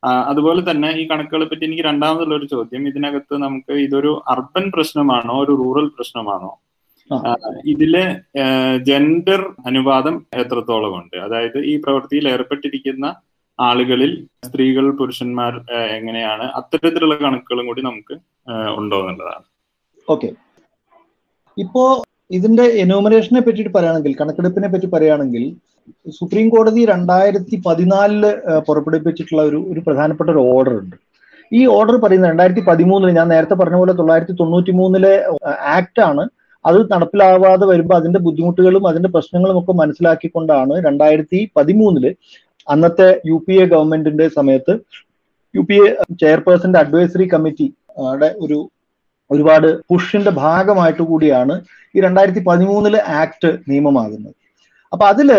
[0.06, 2.88] അതുപോലെ തന്നെ ഈ കണക്കുകളെ പറ്റി എനിക്ക് രണ്ടാമതുള്ള ഒരു ചോദ്യം.
[2.88, 6.52] ഇതിനകത്ത് നമുക്ക് ഇതൊരു അർബൻ പ്രശ്നമാണോ ഒരു റൂറൽ പ്രശ്നമാണോ?
[7.66, 8.04] ഇതിലെ
[8.78, 13.16] ജെൻഡർ അനുപാതം എത്രത്തോളം ഉണ്ട് അതായത് ഈ പ്രവൃത്തിയിൽ ഏർപ്പെട്ടിരിക്കുന്ന
[13.60, 14.12] ആളുകളിൽ
[14.46, 15.54] സ്ത്രീകൾ പുരുഷന്മാർ
[15.98, 18.16] എങ്ങനെയാണ് അത്തരത്തിലുള്ള കണക്കുകളും കൂടി നമുക്ക്
[18.78, 19.46] ഉണ്ടോ എന്നുള്ളതാണ്.
[20.10, 20.30] ഓക്കെ.
[21.58, 21.84] ഇപ്പോ
[22.32, 25.44] ഇതിന്റെ എനോമിനേഷനെ പറ്റിയിട്ട് പറയുകയാണെങ്കിൽ കണക്കെടുപ്പിനെ പറ്റി പറയുകയാണെങ്കിൽ
[26.18, 28.24] സുപ്രീം കോടതി രണ്ടായിരത്തി പതിനാലിൽ
[28.68, 30.96] പുറപ്പെടുവിപ്പിച്ചിട്ടുള്ള ഒരു ഒരു പ്രധാനപ്പെട്ട ഒരു ഓർഡർ ഉണ്ട്.
[31.52, 35.14] ഈ ഓർഡർ പറയുന്നത് രണ്ടായിരത്തി പതിമൂന്നിൽ ഞാൻ നേരത്തെ പറഞ്ഞ പോലെ തൊള്ളായിരത്തി തൊണ്ണൂറ്റി മൂന്നിലെ
[35.78, 36.24] ആക്ട് ആണ്.
[36.66, 42.06] അത് നടപ്പിലാവാതെ വരുമ്പോൾ അതിന്റെ ബുദ്ധിമുട്ടുകളും അതിന്റെ പ്രശ്നങ്ങളും ഒക്കെ മനസ്സിലാക്കിക്കൊണ്ടാണ് രണ്ടായിരത്തി പതിമൂന്നിൽ
[42.68, 44.74] അന്നത്തെ യു പി എ ഗവൺമെന്റിന്റെ സമയത്ത്
[45.54, 45.90] യു പി എ
[46.24, 47.68] ചെയർപേഴ്സന്റെ അഡ്വൈസറി കമ്മിറ്റി
[48.46, 48.58] ഒരു
[49.32, 51.56] ഒരുപാട് പുഷിന്റെ ഭാഗമായിട്ട് കൂടിയാണ്
[51.96, 54.36] ഈ രണ്ടായിരത്തി പതിമൂന്നിൽ ആക്ട് നിയമമാകുന്നത്.
[54.94, 55.30] അപ്പൊ അതിൽ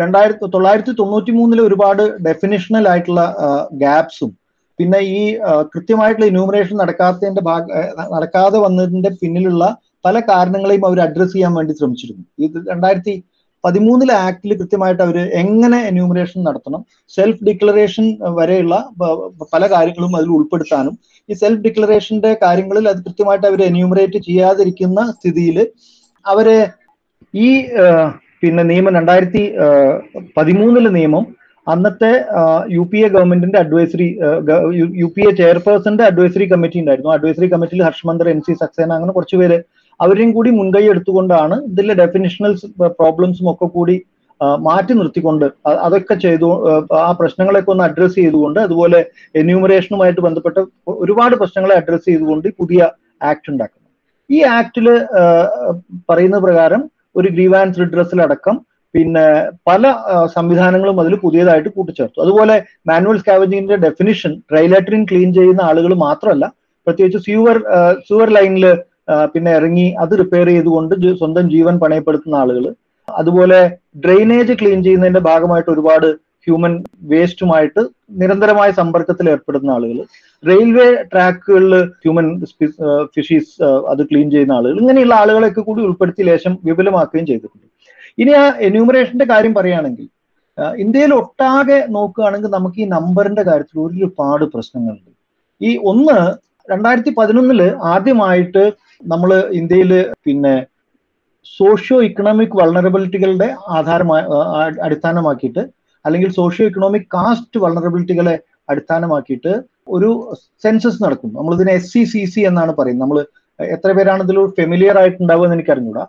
[0.00, 3.22] രണ്ടായിരത്തി തൊള്ളായിരത്തി തൊണ്ണൂറ്റി മൂന്നിൽ ഒരുപാട് ഡെഫിനിഷണൽ ആയിട്ടുള്ള
[3.82, 4.30] ഗ്യാപ്സും
[4.78, 5.22] പിന്നെ ഈ
[5.72, 7.64] കൃത്യമായിട്ടുള്ള ഇന്യൂമറേഷൻ നടക്കാത്തതിന്റെ ഭാഗ
[8.14, 9.64] നടക്കാതെ വന്നതിന്റെ പിന്നിലുള്ള
[10.06, 12.24] പല കാരണങ്ങളെയും അവർ അഡ്രസ് ചെയ്യാൻ വേണ്ടി ശ്രമിച്ചിരുന്നു.
[12.46, 13.14] ഇത് രണ്ടായിരത്തി
[13.64, 16.82] പതിമൂന്നിലെ ആക്ടിൽ കൃത്യമായിട്ട് അവർ എങ്ങനെ എന്യൂമറേഷൻ നടത്തണം
[17.14, 18.06] സെൽഫ് ഡിക്ലറേഷൻ
[18.38, 18.74] വരെയുള്ള
[19.54, 20.94] പല കാര്യങ്ങളും അതിൽ ഉൾപ്പെടുത്താനും
[21.28, 25.58] ഈ സെൽഫ് ഡിക്ലറേഷന്റെ കാര്യങ്ങളിൽ അത് കൃത്യമായിട്ട് അവർ എന്യൂമറേറ്റ് ചെയ്യാതിരിക്കുന്ന സ്ഥിതിയിൽ
[26.24, 26.58] അവരെ
[27.34, 27.48] ഈ
[28.42, 29.42] പിന്നെ നിയമം രണ്ടായിരത്തി
[30.36, 31.24] പതിമൂന്നിലെ നിയമം
[31.66, 32.10] അന്നത്തെ
[32.76, 34.06] യു പി എ ഗവൺമെന്റിന്റെ അഡ്വൈസറി
[35.00, 37.10] യു പി എ ചെയർപേഴ്സന്റെ അഡ്വൈസറി കമ്മിറ്റി ഉണ്ടായിരുന്നു.
[37.16, 39.58] അഡ്വൈസറി കമ്മിറ്റിയിൽ ഹർഷമന്ദർ എൻ സി സക്സേന അങ്ങനെ കുറച്ച് പേര്
[40.00, 42.52] അവരെയും കൂടി മുൻകൈ എടുത്തുകൊണ്ടാണ് ഇതിലെ ഡെഫിനിഷണൽ
[42.98, 43.96] പ്രോബ്ലംസും ഒക്കെ കൂടി
[44.66, 45.44] മാറ്റി നിർത്തിക്കൊണ്ട്
[45.86, 46.48] അതൊക്കെ ചെയ്തു
[46.98, 49.00] ആ, പ്രശ്നങ്ങളൊക്കെ ഒന്ന് അഡ്രസ്സ് ചെയ്തുകൊണ്ട് അതുപോലെ
[49.34, 50.58] എന്യൂമറേഷനുമായിട്ട് ബന്ധപ്പെട്ട
[51.02, 52.80] ഒരുപാട് പ്രശ്നങ്ങളെ അഡ്രസ്സ് ചെയ്തുകൊണ്ട് പുതിയ
[53.30, 53.86] ആക്ട് ഉണ്ടാക്കുന്നു.
[54.30, 54.86] ഈ ആക്ടിൽ
[56.10, 56.82] പറയുന്ന പ്രകാരം
[57.16, 58.56] ഒരു ഗ്രീവാൻസ് റിഡ്രസ്സിൽ അടക്കം
[58.94, 59.24] പിന്നെ
[59.68, 59.82] പല
[60.36, 62.18] സംവിധാനങ്ങളും അതിൽ പുതിയതായിട്ട് കൂട്ടിച്ചേർത്തു.
[62.24, 62.56] അതുപോലെ
[62.90, 66.46] മാനുവൽ സ്കാവഞ്ചിങ്ങിന്റെ ഡെഫിനിഷൻ ട്രൈലറ്ററിൻ ക്ലീൻ ചെയ്യുന്ന ആളുകൾ മാത്രമല്ല
[66.86, 67.56] പ്രത്യേകിച്ച് സ്യൂവർ
[68.06, 68.64] സ്യൂവർ ലൈനിൽ
[69.32, 72.66] പിന്നെ ഇറങ്ങി അത് റിപ്പയർ ചെയ്തുകൊണ്ട് സ്വന്തം ജീവൻ പണയപ്പെടുത്തുന്ന ആളുകൾ
[73.08, 73.60] അതുപോലെ
[74.04, 76.08] ഡ്രെയിനേജ് ക്ലീൻ ചെയ്യുന്നതിന്റെ ഭാഗമായിട്ട് ഒരുപാട്
[76.46, 76.74] ഹ്യൂമൻ
[77.10, 77.82] വേസ്റ്റുമായിട്ട്
[78.20, 79.98] നിരന്തരമായ സമ്പർക്കത്തിൽ ഏർപ്പെടുന്ന ആളുകൾ
[80.44, 82.26] റെയിൽവേ ട്രാക്കുകളിൽ ഹ്യൂമൻ
[83.14, 83.50] ഫിഷീസ്
[83.92, 87.66] അത് ക്ലീൻ ചെയ്യുന്ന ആളുകൾ ഇങ്ങനെയുള്ള ആളുകളെയൊക്കെ കൂടി ഉൾപ്പെടുത്തി ലേശം വിപുലമാക്കുകയും ചെയ്തിട്ടുണ്ട്.
[88.22, 90.08] ഇനി ആ എന്യൂമറേഷന്റെ കാര്യം പറയുകയാണെങ്കിൽ
[90.84, 95.10] ഇന്ത്യയിൽ ഒട്ടാകെ നോക്കുകയാണെങ്കിൽ നമുക്ക് ഈ നമ്പറിന്റെ കാര്യത്തിൽ ഒരുപാട് പ്രശ്നങ്ങളുണ്ട്.
[95.60, 96.18] ഈ ഒന്ന്
[96.70, 97.60] രണ്ടായിരത്തി പതിനൊന്നിൽ
[97.92, 98.62] ആദ്യമായിട്ട്
[99.02, 99.92] നമ്മൾ ഇന്ത്യയിൽ
[100.26, 100.54] പിന്നെ
[101.50, 104.24] സോഷ്യോ ഇക്കണോമിക് വൾണറബിലിറ്റികളുടെ ആധാരമായി
[104.86, 105.62] അടിസ്ഥാനമാക്കിയിട്ട്
[106.04, 108.34] അല്ലെങ്കിൽ സോഷ്യോ ഇക്കണോമിക് കാസ്റ്റ് വൾണറബിലിറ്റികളെ
[108.68, 109.52] അടിസ്ഥാനമാക്കിയിട്ട്
[109.96, 110.08] ഒരു
[110.64, 113.04] സെൻസസ് നടക്കും നമ്മൾ ഇതിനെ എസ് സി സി സി എന്നാണ് പറയുന്നത്.
[113.04, 113.18] നമ്മൾ
[113.58, 116.04] എത്ര പേരാണ് ഇതിൽ ഫെമിലിയർ ആയിട്ടുണ്ടാവുക എന്ന് എനിക്ക് അറിഞ്ഞൂടാ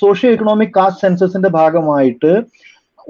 [0.00, 2.32] സോഷ്യോ ഇക്കണോമിക് കാസ്റ്റ് സെൻസസിന്റെ ഭാഗമായിട്ട്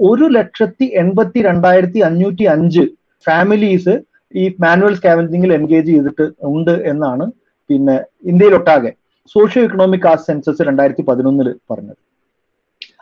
[0.03, 2.83] ഒരു ലക്ഷത്തി എൺപത്തി രണ്ടായിരത്തി അഞ്ഞൂറ്റി അഞ്ച്
[3.25, 3.93] ഫാമിലീസ്
[4.33, 7.25] ഈ മാനുവൽ സ്കാവഞ്ചിങ്ങിൽ എൻഗേജ് ചെയ്തിട്ട് ഉണ്ട് എന്നാണ്
[7.69, 7.95] പിന്നെ
[8.31, 8.91] ഇന്ത്യയിലൊട്ടാകെ
[9.35, 11.99] സോഷ്യോ ഇക്കണോമിക് കാസ്റ്റ് സെൻസസ് രണ്ടായിരത്തി പതിനൊന്നിൽ പറഞ്ഞത്.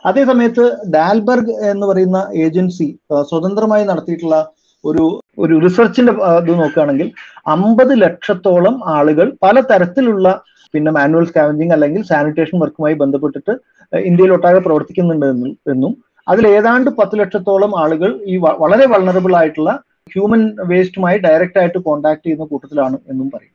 [0.05, 0.63] അതേ സമയത്ത്
[0.95, 2.87] ഡാൽബർഗ് എന്ന് പറയുന്ന ഏജൻസി
[3.29, 4.37] സ്വതന്ത്രമായി നടത്തിയിട്ടുള്ള
[4.83, 5.05] ഒരു
[5.37, 7.07] ഒരു റിസർച്ചിന്റെ ഇത് നോക്കുകയാണെങ്കിൽ
[7.45, 10.27] അമ്പത് ലക്ഷത്തോളം ആളുകൾ പല തരത്തിലുള്ള
[10.73, 13.53] പിന്നെ മാനുവൽ സ്കാവഞ്ചിങ് അല്ലെങ്കിൽ സാനിറ്റേഷൻ വർക്കുമായി ബന്ധപ്പെട്ടിട്ട്
[13.93, 15.27] ഇന്ത്യയിലൊട്ടാകെ പ്രവർത്തിക്കുന്നുണ്ട്
[15.73, 15.89] എന്ന്
[16.27, 19.71] അതിൽ ഏതാണ്ട് പത്ത് ലക്ഷത്തോളം ആളുകൾ ഈ വളരെ വൾണറബിൾ ആയിട്ടുള്ള
[20.13, 23.51] ഹ്യൂമൻ വേസ്റ്റുമായി ഡയറക്റ്റ് ആയിട്ട് കോണ്ടാക്ട് ചെയ്യുന്ന കൂട്ടത്തിലാണ് എന്നും പറയും.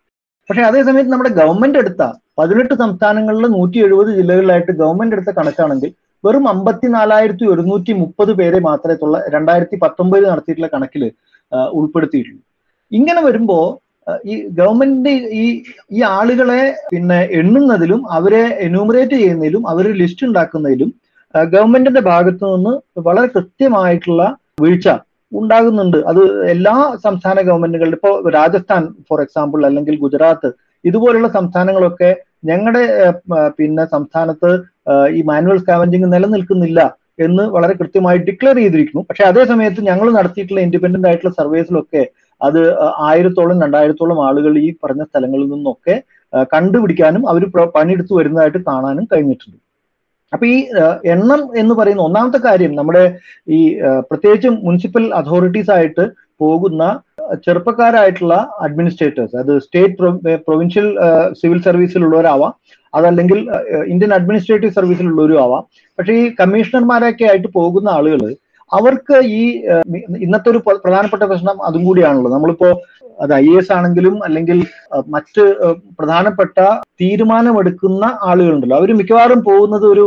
[0.51, 2.03] പക്ഷെ അതേസമയത്ത് നമ്മുടെ ഗവൺമെന്റ് എടുത്ത
[2.39, 5.91] പതിനെട്ട് സംസ്ഥാനങ്ങളിലെ നൂറ്റി എഴുപത് ജില്ലകളിലായിട്ട് ഗവൺമെന്റ് എടുത്ത കണക്കാണെങ്കിൽ
[6.25, 11.03] വെറും അമ്പത്തിനാലായിരത്തി ഒരുന്നൂറ്റി മുപ്പത് പേരെ മാത്രമേ തൊള്ള രണ്ടായിരത്തി പത്തൊമ്പതിൽ നടത്തിയിട്ടുള്ള കണക്കിൽ
[11.79, 12.43] ഉൾപ്പെടുത്തിയിട്ടുള്ളൂ.
[12.93, 13.59] ഇങ്ങനെ വരുമ്പോ
[14.33, 15.45] ഈ ഗവൺമെന്റ് ഈ
[15.97, 20.91] ഈ ആളുകളെ പിന്നെ എണ്ണുന്നതിലും അവരെ എന്യൂമറേറ്റ് ചെയ്യുന്നതിലും അവർ ലിസ്റ്റ് ഉണ്ടാക്കുന്നതിലും
[21.35, 22.73] ഗവൺമെന്റിന്റെ ഭാഗത്തു നിന്ന്
[23.07, 24.23] വളരെ കൃത്യമായിട്ടുള്ള
[24.63, 24.89] വീഴ്ച
[25.33, 25.99] ഉണ്ടാകുന്നുണ്ട്.
[26.11, 26.23] അത്
[26.55, 26.75] എല്ലാ
[27.07, 30.49] സംസ്ഥാന ഗവൺമെന്റുകളിലും ഇപ്പോൾ രാജസ്ഥാൻ ഫോർ എക്സാമ്പിൾ അല്ലെങ്കിൽ ഗുജറാത്ത്
[30.85, 32.11] ഇതുപോലുള്ള സംസ്ഥാനങ്ങളൊക്കെ
[32.51, 32.85] ഞങ്ങളുടെ
[33.59, 34.51] പിന്നെ സംസ്ഥാനത്ത്
[35.19, 36.81] ഈ മാനുവൽ സ്കാവഞ്ചിങ് നിലനിൽക്കുന്നില്ല
[37.27, 39.03] എന്ന് വളരെ കൃത്യമായി ഡിക്ലെയർ ചെയ്തിരിക്കുന്നു.
[39.09, 42.03] പക്ഷെ അതേ സമയത്ത് ഞങ്ങൾ നടത്തിയിട്ടുള്ള ഇൻഡിപെൻഡന്റ് ആയിട്ടുള്ള സർവേസിലൊക്കെ
[42.41, 42.61] അത്
[43.09, 45.97] ആയിരത്തോളം രണ്ടായിരത്തോളം ആളുകൾ ഈ പറഞ്ഞ സ്ഥലങ്ങളിൽ നിന്നൊക്കെ
[46.55, 47.43] കണ്ടുപിടിക്കാനും അവർ
[47.77, 49.59] പണിയെടുത്തു വരുന്നതായിട്ട് കാണാനും കഴിഞ്ഞിട്ടുണ്ട്.
[50.33, 50.59] അപ്പൊ ഈ
[51.05, 53.05] എണ്ണം എന്ന് പറയുന്ന ഒന്നാമത്തെ കാര്യം നമ്മുടെ
[53.49, 53.61] ഈ
[54.11, 56.05] പ്രത്യേകിച്ചും മുനിസിപ്പൽ അതോറിറ്റീസ് ആയിട്ട്
[56.41, 56.83] പോകുന്ന
[57.43, 60.87] ചെറുപ്പക്കാരായിട്ടുള്ള അഡ്മിനിസ്ട്രേറ്റേഴ്സ് അത് സ്റ്റേറ്റ് പ്രൊവിൻഷ്യൽ
[61.33, 62.53] സിവിൽ സർവീസിലുള്ളവരാവാം
[62.95, 63.41] അതല്ലെങ്കിൽ
[63.87, 65.65] ഇന്ത്യൻ അഡ്മിനിസ്ട്രേറ്റീവ് സർവീസിലുള്ളവരും ആവാം
[65.99, 68.23] പക്ഷേ ഈ കമ്മീഷണർമാരൊക്കെ ആയിട്ട് പോകുന്ന ആളുകൾ
[68.73, 69.43] അവർക്ക് ഈ
[70.21, 72.69] ഇന്നത്തെ ഒരു പ്രധാനപ്പെട്ട പ്രശ്നം അതും കൂടിയാണല്ലോ നമ്മളിപ്പോ
[73.21, 74.59] അത് ഐ എസ് ആണെങ്കിലും അല്ലെങ്കിൽ
[75.15, 75.43] മറ്റ്
[75.99, 76.57] പ്രധാനപ്പെട്ട
[77.01, 78.79] തീരുമാനമെടുക്കുന്ന ആളുകളുണ്ടല്ലോ.
[78.81, 80.05] അവർ മിക്കവാറും പോകുന്നത് ഒരു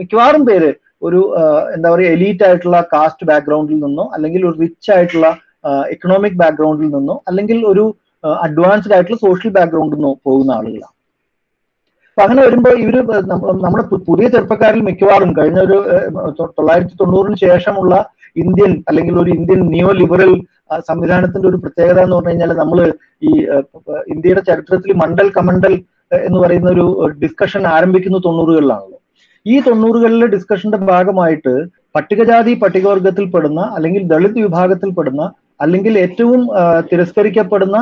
[0.00, 0.70] മിക്കവാറും പേര്
[1.06, 1.20] ഒരു
[1.74, 5.28] എന്താ പറയുക എലീറ്റ് ആയിട്ടുള്ള കാസ്റ്റ് ബാക്ക്ഗ്രൗണ്ടിൽ നിന്നോ അല്ലെങ്കിൽ ഒരു റിച്ച് ആയിട്ടുള്ള
[5.94, 7.84] എക്കണോമിക് ബാക്ക്ഗ്രൗണ്ടിൽ നിന്നോ അല്ലെങ്കിൽ ഒരു
[8.46, 10.92] അഡ്വാൻസ്ഡ് ആയിട്ടുള്ള സോഷ്യൽ ബാക്ക്ഗ്രൗണ്ടിൽ നിന്നോ പോകുന്ന ആളുകളാണ്.
[12.10, 12.96] അപ്പൊ അങ്ങനെ വരുമ്പോൾ ഇവർ
[13.64, 15.78] നമ്മുടെ പുതിയ ചെറുപ്പക്കാരിൽ മിക്കവാറും കഴിഞ്ഞ ഒരു
[16.58, 17.94] തൊള്ളായിരത്തി തൊണ്ണൂറിന് ശേഷമുള്ള
[18.36, 20.32] ഇന്ത്യൻ അല്ലെങ്കിൽ ഒരു ഇന്ത്യൻ നിയോ ലിബറൽ
[20.88, 22.78] സംവിധാനത്തിന്റെ ഒരു പ്രത്യേകത എന്ന് പറഞ്ഞു കഴിഞ്ഞാൽ നമ്മൾ
[23.22, 23.32] ഈ
[24.06, 25.74] ഇന്ത്യയുടെ ചരിത്രത്തിൽ മണ്ഡൽ കമണ്ടൽ
[26.24, 26.86] എന്ന് പറയുന്ന ഒരു
[27.22, 28.98] ഡിസ്കഷൻ ആരംഭിക്കുന്ന തൊണ്ണൂറുകളിലാണല്ലോ.
[29.46, 31.52] ഈ തൊണ്ണൂറുകളിലെ ഡിസ്കഷന്റെ ഭാഗമായിട്ട്
[31.94, 35.24] പട്ടികജാതി പട്ടികവർഗത്തിൽപ്പെടുന്ന അല്ലെങ്കിൽ ദളിത് വിഭാഗത്തിൽ വിഭാഗത്തിൽപ്പെടുന്ന
[35.60, 36.40] അല്ലെങ്കിൽ ഏറ്റവും
[36.90, 37.78] തിരസ്കരിക്കപ്പെടുന്ന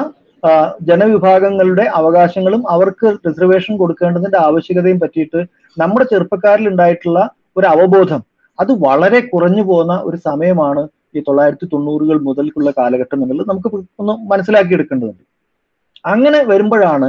[0.89, 5.41] ജനവിഭാഗങ്ങളുടെ അവകാശങ്ങളും അവർക്ക് റിസർവേഷൻ കൊടുക്കേണ്ടതിന്റെ ആവശ്യകതയും പറ്റിയിട്ട്
[5.77, 7.21] നമ്മുടെ ചെറുപ്പക്കാരിൽ ഉണ്ടായിട്ടുള്ള
[7.57, 8.21] ഒരു അവബോധം
[8.63, 10.83] അത് വളരെ കുറഞ്ഞു പോകുന്ന ഒരു സമയമാണ്
[11.17, 13.69] ഈ തൊള്ളായിരത്തി തൊണ്ണൂറുകൾ മുതൽക്കുള്ള കാലഘട്ടം എന്നുള്ളത് നമുക്ക്
[14.01, 15.23] ഒന്ന് മനസ്സിലാക്കിയെടുക്കേണ്ടതുണ്ട്.
[16.05, 17.09] അങ്ങനെ വരുമ്പോഴാണ്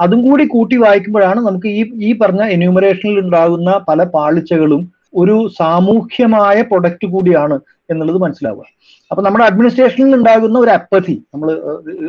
[0.00, 4.82] അതും കൂടി കൂട്ടി വായിക്കുമ്പോഴാണ് നമുക്ക് ഈ ഈ പറഞ്ഞ എന്യൂമറേഷനിൽ ഉണ്ടാകുന്ന പല പാളിച്ചകളും
[5.14, 7.56] ഒരു സാമൂഹ്യമായ പ്രൊഡക്റ്റ് കൂടിയാണ്
[7.90, 8.64] എന്നുള്ളത് മനസ്സിലാവുക.
[9.10, 11.48] അപ്പൊ നമ്മുടെ അഡ്മിനിസ്ട്രേഷനിൽ ഉണ്ടാകുന്ന ഒരു അപ്പതി നമ്മൾ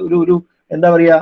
[0.08, 0.36] ഒരു ഒരു
[0.72, 1.18] എന്താ പറയാ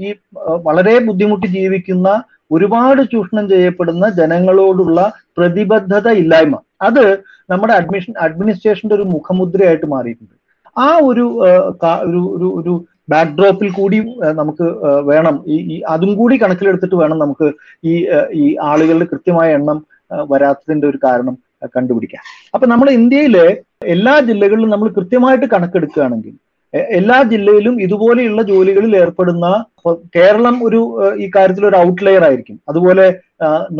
[0.00, 0.14] ഈ-
[0.62, 2.08] വളരെ ബുദ്ധിമുട്ടി ജീവിക്കുന്ന
[2.50, 5.00] ഒരുപാട് ചൂഷണം ചെയ്യപ്പെടുന്ന ജനങ്ങളോടുള്ള
[5.38, 6.56] പ്രതിബദ്ധത ഇല്ലായ്മ.
[6.88, 7.04] അത്
[7.50, 10.34] നമ്മുടെ അഡ്മിഷൻ അഡ്മിനിസ്ട്രേഷന്റെ ഒരു മുഖമുദ്രയായിട്ട് മാറിയിട്ടുണ്ട്.
[10.76, 11.24] ആ ഒരു
[12.08, 12.72] ഒരു ഒരു
[13.12, 13.98] ബാക്ക്ഡ്രോപ്പിൽ കൂടി
[14.40, 14.66] നമുക്ക്
[15.10, 15.36] വേണം.
[15.54, 17.46] ഈ അതും കൂടി കണക്കിലെടുത്തിട്ട് വേണം നമുക്ക്
[17.90, 17.94] ഈ
[18.42, 19.78] ഈ ആളുകളുടെ കൃത്യമായ എണ്ണം
[20.32, 21.34] വരാത്തതിന്റെ ഒരു കാരണം
[21.74, 22.22] കണ്ടുപിടിക്കാം
[22.54, 23.46] അപ്പൊ നമ്മൾ ഇന്ത്യയിലെ
[23.94, 26.34] എല്ലാ ജില്ലകളിലും നമ്മൾ കൃത്യമായിട്ട് കണക്കെടുക്കുകയാണെങ്കിൽ
[26.98, 29.46] എല്ലാ ജില്ലയിലും ഇതുപോലെയുള്ള ജോലികളിൽ ഏർപ്പെടുന്ന
[30.16, 30.80] കേരളം ഒരു
[31.24, 32.56] ഈ കാര്യത്തിൽ ഒരു ഔട്ട്ലെയർ ആയിരിക്കും.
[32.70, 33.06] അതുപോലെ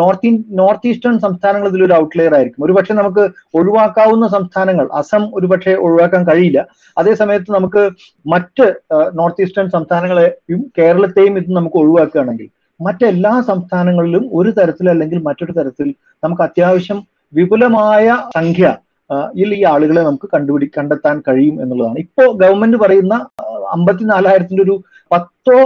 [0.00, 2.64] നോർത്ത് നോർത്ത് ഈസ്റ്റേൺ സംസ്ഥാനങ്ങൾ ഇതിലൊരു ഔട്ട്ലെയർ ആയിരിക്കും.
[2.66, 3.24] ഒരുപക്ഷെ നമുക്ക്
[3.59, 6.61] ഒഴിവാക്കാവുന്ന സംസ്ഥാനങ്ങൾ അസം ഒരുപക്ഷെ ഒഴിവാക്കാൻ കഴിയില്ല.
[6.96, 7.85] അതേ സമയത്ത് നമുക്ക്
[8.35, 8.66] മറ്റ്
[9.20, 12.48] നോർത്ത് ഈസ്റ്റേൺ സംസ്ഥാനങ്ങളെയും കേരളത്തെയും ഇത് നമുക്ക് ഒഴിവാക്കുകയാണെങ്കിൽ
[12.81, 15.88] മറ്റെല്ലാ സംസ്ഥാനങ്ങളിലും ഒരു തരത്തിൽ അല്ലെങ്കിൽ മറ്റൊരു തരത്തിൽ
[16.22, 17.00] നമുക്ക് അത്യാവശ്യം
[17.38, 18.68] വിപുലമായ സംഖ്യ
[19.35, 21.96] യിൽ ഈ ആളുകളെ നമുക്ക് കണ്ടുപിടി കണ്ടെത്താൻ കഴിയും എന്നുള്ളതാണ്.
[22.05, 23.14] ഇപ്പോ ഗവൺമെന്റ് പറയുന്ന
[23.77, 24.75] അമ്പത്തിനാലായിരത്തിന്റെ ഒരു
[25.11, 25.57] പത്തോ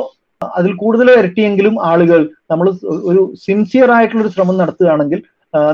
[0.43, 2.21] അതിൽ കൂടുതലോ ഇരട്ടിയെങ്കിലും ആളുകൾ
[2.53, 2.67] നമ്മൾ
[3.11, 5.21] ഒരു സിൻസിയർ ആയിട്ടുള്ള ഒരു ശ്രമം നടത്തുകയാണെങ്കിൽ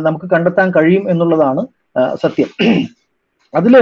[0.06, 1.62] നമുക്ക് കണ്ടെത്താൻ കഴിയും എന്നുള്ളതാണ്
[2.24, 2.48] സത്യം.
[3.54, 3.74] അതിൽ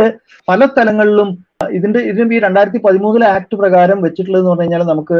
[0.48, 1.30] പല തലങ്ങളിലും
[1.76, 5.18] ഇതിന്റെ ഇതിന് ഈ രണ്ടായിരത്തി പതിമൂന്നിലെ ആക്ട് പ്രകാരം വെച്ചിട്ടുള്ളതെന്ന് പറഞ്ഞു കഴിഞ്ഞാൽ നമുക്ക്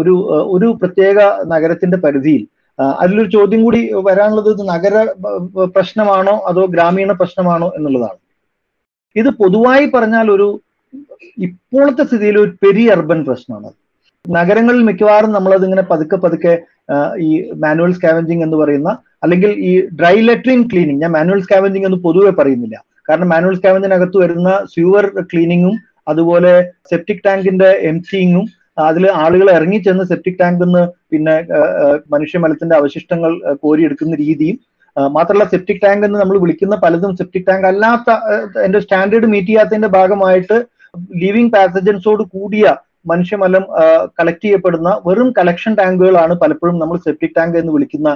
[0.00, 0.14] ഒരു
[0.54, 1.18] ഒരു പ്രത്യേക
[1.52, 2.42] നഗരത്തിന്റെ പരിധിയിൽ
[2.78, 5.06] അതിലൊരു ചോദ്യം കൂടി വരാനുള്ളത് ഇത് നഗര
[5.74, 8.18] പ്രശ്നമാണോ അതോ ഗ്രാമീണ പ്രശ്നമാണോ എന്നുള്ളതാണ്.
[9.16, 10.60] ഇത് പൊതുവായി പറഞ്ഞാൽ ഒരു
[11.38, 13.70] ഇപ്പോഴത്തെ സ്ഥിതിയിൽ ഒരു പെരി അർബൻ പ്രശ്നമാണ്.
[14.30, 16.54] നഗരങ്ങളിൽ മിക്കവാറും നമ്മൾ ഇങ്ങനെ പതുക്കെ പതുക്കെ
[17.18, 17.30] ഈ
[17.64, 18.90] മാനുവൽ സ്കാവഞ്ചിങ് എന്ന് പറയുന്ന
[19.22, 22.76] അല്ലെങ്കിൽ ഈ ഡ്രൈ ലെറ്ററിൻ ക്ലീനിങ് ഞാൻ മാനുവൽ സ്കാവഞ്ചിങ് എന്ന് പൊതുവെ പറയുന്നില്ല.
[23.08, 25.76] കാരണം മാനുവൽ സ്കാവഞ്ചിനകത്ത് വരുന്ന സ്യൂവർ ക്ലീനിങ്ങും
[26.08, 30.82] അതുപോലെ സെപ്റ്റിക് ടാങ്കിന്റെ എംറ്റിങ്ങും അതിൽ ആളുകൾ ഇറങ്ങി ചെന്ന് സെപ്റ്റിക് ടാങ്കിൽ നിന്ന്
[31.12, 31.34] പിന്നെ
[32.14, 33.32] മനുഷ്യ മലത്തിന്റെ അവശിഷ്ടങ്ങൾ
[33.64, 34.56] കോരിയെടുക്കുന്ന രീതിയും
[34.96, 38.10] മാത്രമല്ല സെപ്റ്റിക് ടാങ്ക് എന്ന് നമ്മൾ വിളിക്കുന്ന പലതും സെപ്റ്റിക് ടാങ്ക് അല്ലാത്ത
[38.66, 40.56] എന്റെ സ്റ്റാൻഡേർഡ് മീറ്റ് ചെയ്യാത്തതിന്റെ ഭാഗമായിട്ട്
[41.22, 42.66] ലിവിങ് പാസജൻസോട് കൂടിയ
[43.10, 43.64] മനുഷ്യമലം
[44.18, 48.08] കളക്ട് ചെയ്യപ്പെടുന്ന വെറും കളക്ഷൻ ടാങ്കുകളാണ് പലപ്പോഴും നമ്മൾ സെപ്റ്റിക് ടാങ്ക് എന്ന് വിളിക്കുന്ന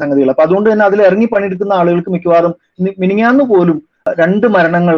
[0.00, 0.28] സംഗതികൾ.
[0.32, 2.52] അപ്പൊ അതുകൊണ്ട് തന്നെ അതിൽ ഇറങ്ങി പണിയെടുക്കുന്ന ആളുകൾക്ക് മിക്കവാറും
[3.02, 3.78] മിനിങ്ങാന്ന് പോലും
[4.20, 4.96] രണ്ട് മരണങ്ങൾ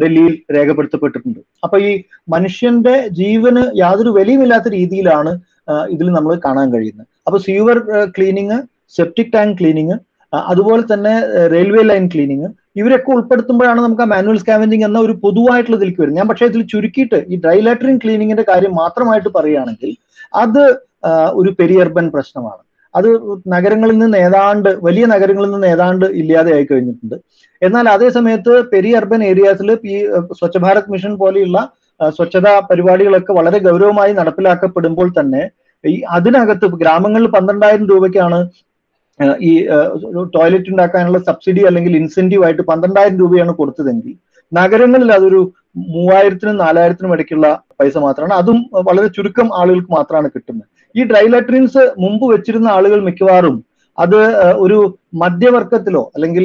[0.00, 1.40] ഡൽഹിയിൽ രേഖപ്പെടുത്തപ്പെട്ടിട്ടുണ്ട്.
[1.64, 1.90] അപ്പൊ ഈ
[2.34, 5.32] മനുഷ്യന്റെ ജീവന് യാതൊരു വിലയുമില്ലാത്ത രീതിയിലാണ്
[5.94, 7.08] ഇതിൽ നമ്മൾ കാണാൻ കഴിയുന്നത്.
[7.26, 7.78] അപ്പൊ sewer
[8.16, 8.58] cleaning
[8.98, 9.96] septic tank cleaning
[10.52, 11.12] അതുപോലെ തന്നെ
[11.54, 12.48] റെയിൽവേ ലൈൻ ക്ലീനിങ്
[12.80, 16.20] ഇവരൊക്കെ ഉൾപ്പെടുത്തുമ്പോഴാണ് നമുക്ക് ആ മാനുവൽ സ്കാവഞ്ചിങ് എന്ന ഒരു പൊതുവായിട്ടുള്ള ഇതിലേക്ക് വരുന്നത്.
[16.20, 19.92] ഞാൻ പക്ഷേ ഇതിൽ ചുരുക്കിയിട്ട് ഈ ഡ്രൈ ലാറ്ററിൻ ക്ലീനിങ്ങിന്റെ കാര്യം മാത്രമായിട്ട് പറയുകയാണെങ്കിൽ
[20.42, 20.62] അത്
[21.40, 22.62] ഒരു പെരിയർബൻ പ്രശ്നമാണ്.
[22.94, 23.08] അത്
[23.54, 27.16] നഗരങ്ങളിൽ നിന്ന് ഏതാണ്ട് വലിയ നഗരങ്ങളിൽ നിന്ന് ഏതാണ്ട് ഇല്ലാതെയായി കഴിഞ്ഞിട്ടുണ്ട്.
[27.62, 29.96] എന്നാൽ അതേ സമയത്ത് പെരി അർബൻ ഏരിയാസിൽ ഈ
[30.38, 31.58] സ്വച്ഛ ഭാരത് മിഷൻ പോലെയുള്ള
[32.00, 35.42] സ്വച്ഛതാ പരിപാടികളൊക്കെ വളരെ ഗൗരവമായി നടപ്പിലാക്കപ്പെടുമ്പോൾ തന്നെ
[35.84, 38.40] ഈ അതിനകത്ത് ഗ്രാമങ്ങളിൽ പന്ത്രണ്ടായിരം രൂപയ്ക്കാണ്
[39.48, 39.52] ഈ
[40.34, 44.14] ടോയ്ലറ്റ് ഉണ്ടാക്കാനുള്ള സബ്സിഡി അല്ലെങ്കിൽ ഇൻസെന്റീവ് ആയിട്ട് പന്ത്രണ്ടായിരം രൂപയാണ് കൊടുത്തതെങ്കിൽ
[44.52, 45.40] നഗരങ്ങളിൽ അതൊരു
[45.96, 47.48] മൂവായിരത്തിനും നാലായിരത്തിനും ഇടയ്ക്കുള്ള
[47.80, 48.34] പൈസ മാത്രമാണ്.
[48.42, 50.69] അതും വളരെ ചുരുക്കം ആളുകൾക്ക് മാത്രമാണ് കിട്ടുന്നത്.
[50.94, 53.56] ഈ ഡ്രൈ ലാട്രിൻസ് മുമ്പ് വെച്ചിരുന്ന ആളുകൾ മിക്കവാറും
[53.98, 54.18] അത്
[54.64, 54.78] ഒരു
[55.22, 56.44] മധ്യവർഗത്തിലോ അല്ലെങ്കിൽ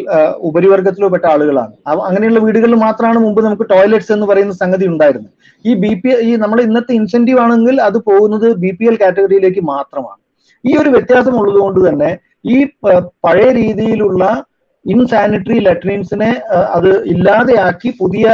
[0.49, 1.73] ഉപരിവർഗത്തിലോ പെട്ട ആളുകളാണ്.
[2.07, 5.33] അങ്ങനെയുള്ള വീടുകളിൽ മാത്രമാണ് മുമ്പ് നമുക്ക് ടോയ്ലറ്റ്സ് എന്ന് പറയുന്ന സംഗതി ഉണ്ടായിരുന്നത്.
[5.65, 10.19] ഈ ബി പി ഈ നമ്മൾ ഇന്നത്തെ ഇൻസെന്റീവ് ആണെങ്കിൽ അത് പോകുന്നത് ബി പി എൽ കാറ്റഗറിയിലേക്ക് മാത്രമാണ്.
[10.63, 12.11] ഈ ഒരു വ്യത്യാസം ഉള്ളതുകൊണ്ട് തന്നെ
[12.55, 12.57] ഈ
[13.25, 14.23] പഴയ രീതിയിലുള്ള
[14.85, 16.31] ഇൻസാനിറ്ററി ലെട്രീൻസിനെ
[16.75, 18.25] അത് ഇല്ലാതെയാക്കി പുതിയ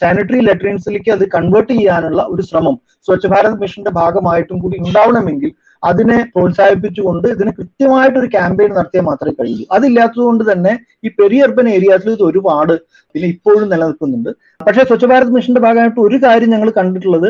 [0.00, 5.50] സാനിറ്ററി ലെട്രീൻസിലേക്ക് അത് കൺവേർട്ട് ചെയ്യാനുള്ള ഒരു ശ്രമം സ്വച്ഛ് ഭാരത് മിഷന്റെ ഭാഗമായിട്ടും കൂടി ഉണ്ടാവണമെങ്കിൽ
[5.82, 9.64] അതിനെ പ്രോത്സാഹിപ്പിച്ചുകൊണ്ട് ഇതിന് കൃത്യമായിട്ട് ഒരു ക്യാമ്പയിൻ നടത്തിയാൽ മാത്രമേ കഴിയൂ.
[9.76, 10.72] അതില്ലാത്തത് കൊണ്ട് തന്നെ
[11.06, 12.74] ഈ പെരി അർബൻ ഏരിയാസിൽ ഇത് ഒരുപാട്
[13.14, 14.30] പിന്നെ ഇപ്പോഴും നിലനിൽക്കുന്നുണ്ട്.
[14.66, 17.28] പക്ഷേ സ്വച്ഛ് ഭാരത് മിഷന്റെ ഭാഗമായിട്ട് ഒരു കാര്യം ഞങ്ങൾ കണ്ടിട്ടുള്ളത്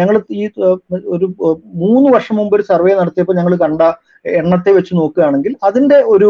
[0.00, 0.44] ഞങ്ങൾ ഈ
[1.14, 1.26] ഒരു
[1.82, 3.82] മൂന്ന് വർഷം മുമ്പ് ഒരു സർവേ നടത്തിയപ്പോൾ ഞങ്ങൾ കണ്ട
[4.40, 6.28] എണ്ണത്തെ വെച്ച് നോക്കുകയാണെങ്കിൽ അതിന്റെ ഒരു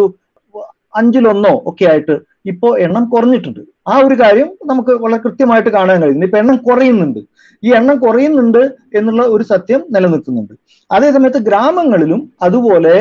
[0.97, 2.15] അഞ്ചിലൊന്നോ ഒക്കെ ആയിട്ട്
[2.53, 3.63] ഇപ്പോ എണ്ണം കുറഞ്ഞിട്ടുണ്ട്.
[3.93, 7.21] ആ ഒരു കാര്യം നമുക്ക് വളരെ കൃത്യമായിട്ട് കാണാൻ കഴിയുന്നു ഇപ്പൊ എണ്ണം കുറയുന്നുണ്ട്.
[7.67, 8.63] ഈ എണ്ണം കുറയുന്നുണ്ട്
[8.99, 10.55] എന്നുള്ള ഒരു സത്യം നിലനിൽക്കുന്നുണ്ട്.
[10.97, 12.95] അതേ സമയത്ത് ഗ്രാമങ്ങളിലും അതുപോലെ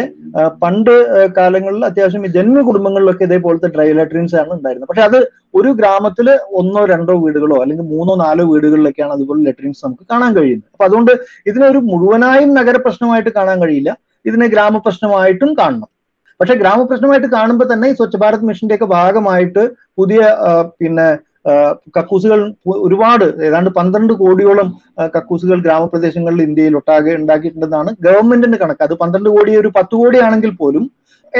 [0.63, 0.91] പണ്ട്
[1.38, 4.89] കാലങ്ങളിൽ അത്യാവശ്യം ഈ ജന്മ കുടുംബങ്ങളിലൊക്കെ ഇതേപോലത്തെ ഡ്രൈ ലാട്രീൻസ് ആണ് ഉണ്ടായിരുന്നത്.
[4.91, 5.17] പക്ഷെ അത്
[5.60, 6.29] ഒരു ഗ്രാമത്തിൽ
[6.62, 10.69] ഒന്നോ രണ്ടോ വീടുകളോ അല്ലെങ്കിൽ മൂന്നോ നാലോ വീടുകളിലൊക്കെയാണ് അതുപോലെ ലെട്രീൻസ് നമുക്ക് കാണാൻ കഴിയുന്നത്.
[10.73, 11.13] അപ്പൊ അതുകൊണ്ട്
[11.51, 13.91] ഇതിനൊരു മുഴുവനായും നഗര പ്രശ്നമായിട്ട് കാണാൻ കഴിയില്ല.
[14.29, 15.89] ഇതിനെ ഗ്രാമപ്രശ്നമായിട്ടും കാണണം.
[16.39, 19.63] പക്ഷെ ഗ്രാമപ്രശ്നമായിട്ട് കാണുമ്പോൾ തന്നെ ഈ സ്വച്ഛ ഭാരത് മിഷന്റെ ഒക്കെ ഭാഗമായിട്ട്
[19.97, 20.21] പുതിയ
[20.79, 21.07] പിന്നെ
[21.97, 22.39] കക്കൂസുകൾ
[22.85, 24.67] ഒരുപാട് ഏതാണ്ട് പന്ത്രണ്ട് കോടിയോളം
[25.15, 28.83] കക്കൂസുകൾ ഗ്രാമപ്രദേശങ്ങളിൽ ഇന്ത്യയിൽ ഒട്ടാകെ ഉണ്ടാക്കിയിട്ടുണ്ടെന്നാണ് ഗവൺമെന്റിന്റെ കണക്ക്.
[28.83, 29.95] അത് പന്ത്രണ്ട് കോടി ഒരു പത്ത്
[30.59, 30.85] പോലും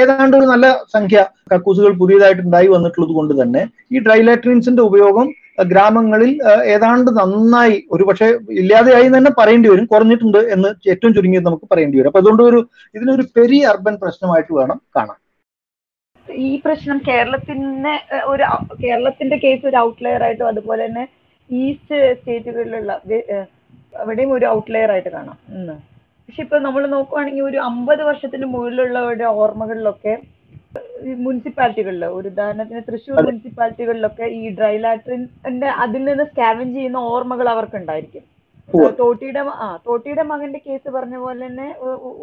[0.02, 1.18] ഏതാണ്ട് ഒരു നല്ല സംഖ്യ
[1.52, 3.62] കക്കൂസുകൾ പുതിയതായിട്ട് ഉണ്ടായി വന്നിട്ടുള്ളത് കൊണ്ട് തന്നെ
[3.94, 5.28] ഈ ഡ്രൈ ലാട്രീൻസിന്റെ ഉപയോഗം
[5.70, 6.30] ഗ്രാമങ്ങളിൽ
[6.74, 8.26] ഏതാണ്ട് നന്നായി ഒരു പക്ഷേ
[8.62, 12.10] ഇല്ലാതെയായി തന്നെ പറയേണ്ടി വരും കുറഞ്ഞിട്ടുണ്ട് എന്ന് ഏറ്റവും ചുരുങ്ങിയത് നമുക്ക് പറയേണ്ടി വരും.
[12.10, 12.58] അപ്പൊ അതുകൊണ്ട് ഒരു
[12.94, 15.18] ഇതിനൊരു പെരി അർബൻ പ്രശ്നമായിട്ട് വേണം കാണാൻ.
[16.48, 17.94] ഈ പ്രശ്നം കേരളത്തിന്റെ
[18.32, 18.44] ഒരു
[18.84, 21.04] കേരളത്തിന്റെ കേസ് ഒരു ഔട്ട്ലെയർ ആയിട്ടും അതുപോലെ തന്നെ
[21.50, 22.92] ഈസ്റ്റ് സ്റ്റേറ്റുകളിലുള്ള
[24.02, 25.36] അവിടെയും ഒരു ഔട്ട്ലെയർ ആയിട്ട് കാണാം.
[26.28, 30.14] പക്ഷെ ഇപ്പൊ നമ്മൾ നോക്കുവാണെങ്കിൽ ഒരു അമ്പത് വർഷത്തിന് മുകളിലുള്ളവരുടെ ഓർമ്മകളിലൊക്കെ
[31.22, 38.24] മുനിസിപ്പാലിറ്റികളിൽ ഒരു ഉദാഹരണത്തിന് തൃശ്ശൂർ മുനിസിപ്പാലിറ്റികളിലൊക്കെ ഈ ഡ്രൈ ലാട്രിന്റെ അതിൽ നിന്ന് സ്കാവൻ ചെയ്യുന്ന ഓർമ്മകൾ അവർക്കുണ്ടായിരിക്കും.
[38.98, 41.66] തോട്ടിയുടെ ആ തോട്ടിയുടെ മകന്റെ കേസ് പറഞ്ഞ പോലെ തന്നെ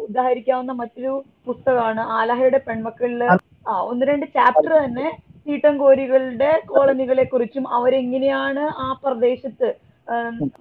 [0.04, 1.12] ഉദാഹരിക്കാവുന്ന മറ്റൊരു
[1.46, 3.22] പുസ്തകമാണ് ആലഹയുടെ പെൺമക്കളിൽ
[3.66, 5.06] ആ ഒന്ന് രണ്ട് ചാപ്റ്റർ തന്നെ
[5.46, 9.70] തീട്ടംകോരികളുടെ കോളനികളെ കുറിച്ചും അവരെങ്ങനെയാണ് ആ പ്രദേശത്ത്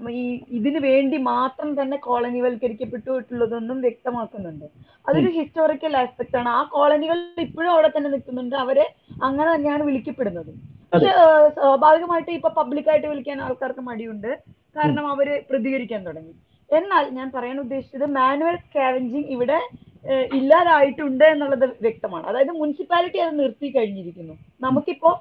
[0.10, 0.24] ഈ
[0.58, 4.66] ഇതിനു വേണ്ടി മാത്രം തന്നെ കോളനിവൽക്കരിക്കപ്പെട്ടിട്ടുള്ളതൊന്നും വ്യക്തമാക്കുന്നുണ്ട്.
[5.08, 6.50] അതൊരു ഹിസ്റ്റോറിക്കൽ ആസ്പെക്ട് ആണ്.
[6.50, 8.56] ആ കോളനികൾ ഇപ്പോഴും അവിടെ തന്നെ നിൽക്കുന്നുണ്ട്.
[8.56, 8.86] അവരെ
[9.28, 10.52] അങ്ങനെ തന്നെയാണ് വിളിക്കപ്പെടുന്നത്.
[10.94, 11.12] പക്ഷെ
[11.58, 14.32] സ്വാഭാവികമായിട്ട് ഇപ്പൊ പബ്ലിക്കായിട്ട് വിളിക്കാൻ ആൾക്കാർക്ക് മടിയുണ്ട്.
[14.78, 16.34] കാരണം അവർ പ്രതികരിക്കാൻ തുടങ്ങി.
[16.78, 19.60] എന്നാൽ ഞാൻ പറയാൻ ഉദ്ദേശിച്ചത് മാനുവൽ സ്കാവഞ്ചിങ് ഇവിടെ
[20.38, 22.26] ഇല്ലാതായിട്ടുണ്ട് എന്നുള്ളത് വ്യക്തമാണ്.
[22.28, 24.34] അതായത് മുനിസിപ്പാലിറ്റി അത് നിർത്തി കഴിഞ്ഞിരിക്കുന്നു.
[24.62, 25.12] നമുക്കിപ്പോ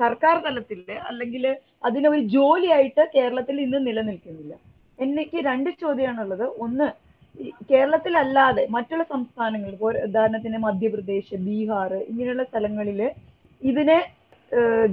[0.00, 1.44] സർക്കാർ തലത്തിൽ അല്ലെങ്കിൽ
[1.84, 4.52] അതിനൊരു ജോലിയായിട്ട് കേരളത്തിൽ ഇന്ന് നിലനിൽക്കുന്നില്ല.
[5.04, 6.46] എനിക്ക് രണ്ട് ചോദ്യമാണുള്ളത്.
[6.64, 6.86] ഒന്ന്
[7.70, 13.00] കേരളത്തിലല്ലാതെ മറ്റുള്ള സംസ്ഥാനങ്ങളിൽ ഉദാഹരണത്തിന് മധ്യപ്രദേശ് ബീഹാർ ഇങ്ങനെയുള്ള സ്ഥലങ്ങളിൽ
[13.62, 13.98] ഇതിനെ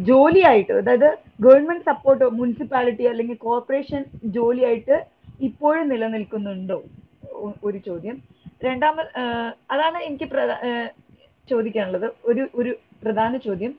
[0.09, 1.09] ജോലിയായിട്ട് അതായത്
[1.45, 4.01] ഗവൺമെന്റ് സപ്പോർട്ട് മുനിസിപ്പാലിറ്റി അല്ലെങ്കിൽ കോർപ്പറേഷൻ
[4.35, 4.97] ജോലിയായിട്ട്
[5.47, 6.77] ഇപ്പോഴും നിലനിൽക്കുന്നുണ്ടോ?
[7.67, 8.15] ഒരു ചോദ്യം.
[8.65, 9.09] രണ്ടാമത്
[9.73, 10.27] അതാണ് എനിക്ക്
[11.49, 12.07] ചോദിക്കാനുള്ളത്.
[12.29, 12.71] ഒരു ഒരു
[13.03, 13.73] പ്രധാന ചോദ്യം.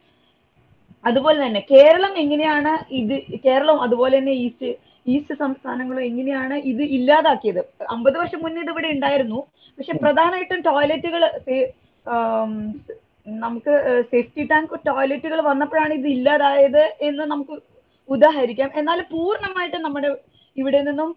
[1.04, 3.14] അതുപോലെ തന്നെ കേരളം എങ്ങനെയാണ് ഇത്
[3.46, 4.70] കേരളം അതുപോലെ തന്നെ ഈസ്റ്റ്
[5.14, 7.60] ഈസ്റ്റ് സംസ്ഥാനങ്ങളും എങ്ങനെയാണ് ഇത് ഇല്ലാതാക്കിയത്?
[7.94, 9.38] അമ്പത് വർഷം മുന്നേ ഇത് ഇവിടെ ഉണ്ടായിരുന്നു.
[9.78, 11.22] പക്ഷെ പ്രധാനമായിട്ടും ടോയ്ലറ്റുകൾ
[13.26, 13.72] നമുക്ക്
[14.10, 17.56] സേഫ്റ്റി ടാങ്ക് ടോയ്ലറ്റുകൾ വന്നപ്പോഴാണ് ഇത് ഇല്ലാതായത് എന്ന് നമുക്ക്
[18.08, 18.70] ഉദാഹരിക്കാം.
[18.80, 20.10] എന്നാൽ പൂർണമായിട്ടും നമ്മുടെ
[20.56, 21.10] ഇവിടെ നിന്നും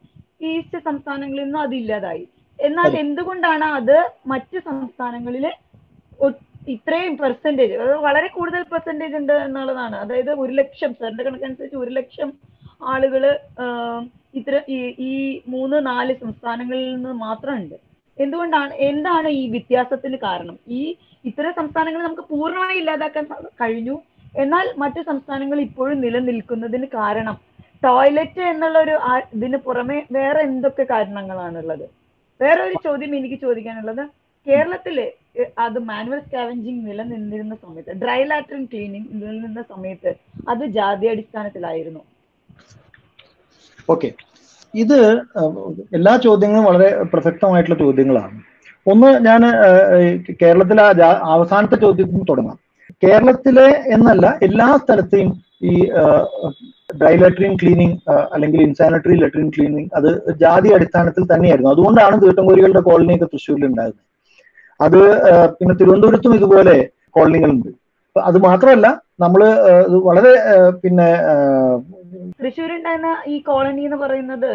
[0.52, 2.24] ഈസ്റ്റ് സംസ്ഥാനങ്ങളിൽ നിന്നും അത് ഇല്ലാതായി.
[2.60, 3.98] എന്നാൽ എന്തുകൊണ്ടാണ് അത്
[4.32, 5.46] മറ്റ് സംസ്ഥാനങ്ങളിൽ
[6.76, 9.96] ഇത്രയും പെർസെന്റേജ് വളരെ കൂടുതൽ പെർസെന്റേജ് ഉണ്ട് എന്നുള്ളതാണ്.
[10.04, 12.30] അതായത് ഒരു ലക്ഷം സാറിന്റെ കണക്കനുസരിച്ച് ഒരു ലക്ഷം
[12.94, 13.24] ആളുകൾ
[14.40, 14.56] ഇത്ര
[15.10, 15.14] ഈ
[15.54, 17.78] മൂന്ന് നാല് സംസ്ഥാനങ്ങളിൽ നിന്ന് മാത്രം ഉണ്ട്
[18.18, 20.56] എന്തുകൊണ്ടാണ് എന്താണ് ഈ വ്യത്യാസത്തിന് കാരണം?
[20.80, 20.82] ഈ
[21.30, 23.26] ഇത്തരം സംസ്ഥാനങ്ങൾ നമുക്ക് പൂർണമായി ഇല്ലാതാക്കാൻ
[23.62, 23.96] കഴിഞ്ഞു.
[24.44, 27.38] എന്നാൽ മറ്റു സംസ്ഥാനങ്ങൾ ഇപ്പോഴും നിലനിൽക്കുന്നതിന് കാരണം
[27.86, 28.96] ടോയ്ലറ്റ് എന്നുള്ള ഒരു
[29.36, 31.86] ഇതിന് പുറമെ വേറെ എന്തൊക്കെ കാരണങ്ങളാണുള്ളത്?
[32.40, 34.04] വേറെ ഒരു ചോദ്യം എനിക്ക് ചോദിക്കാനുള്ളത്
[34.46, 34.98] കേരളത്തിൽ
[35.66, 40.12] അത് മാനുവൽ സ്കാവഞ്ചിങ് നിലനിന്നിരുന്ന സമയത്ത് ഡ്രൈ ലാട്രിൻ ക്ലീനിങ് നിലനിന്ന സമയത്ത്
[40.52, 42.02] അത് ജാതി അടിസ്ഥാനത്തിലായിരുന്നു.
[43.90, 44.10] ഓക്കെ
[44.74, 45.00] ഇത്
[45.98, 48.38] എല്ലാ ചോദ്യങ്ങളും വളരെ പ്രസക്തമായിട്ടുള്ള ചോദ്യങ്ങളാണ്.
[48.92, 49.42] ഒന്ന് ഞാൻ
[50.42, 50.84] കേരളത്തിലെ
[51.36, 52.58] അവസാനത്തെ ചോദ്യത്തിൽ നിന്ന് തുടങ്ങാം.
[53.04, 55.32] കേരളത്തിലെ എന്നല്ല എല്ലാ സ്ഥലത്തെയും
[55.72, 55.74] ഈ
[57.00, 57.98] ഡ്രൈ ലെറ്ററിൻ ക്ലീനിങ്
[58.36, 60.10] അല്ലെങ്കിൽ ഇൻസാനിറ്ററി ലെറ്ററിൻ ക്ലീനിങ് അത്
[60.44, 61.74] ജാതി അടിസ്ഥാനത്തിൽ തന്നെയായിരുന്നു.
[61.76, 64.08] അതുകൊണ്ടാണ് തീട്ടംകോരികളുടെ കോളനിയൊക്കെ തൃശ്ശൂരിൽ ഉണ്ടായിരുന്നത്.
[64.86, 65.00] അത്
[65.58, 66.76] പിന്നെ തിരുവനന്തപുരത്തും ഇതുപോലെ
[67.16, 67.70] കോളനികളുണ്ട്.
[68.16, 68.88] അത് മാത്രമല്ല
[69.24, 69.42] നമ്മൾ
[70.10, 70.32] വളരെ
[70.84, 71.10] പിന്നെ
[72.42, 74.50] തൃശ്ശൂരുണ്ടായിരുന്ന ഈ കോളനി എന്ന് പറയുന്നത്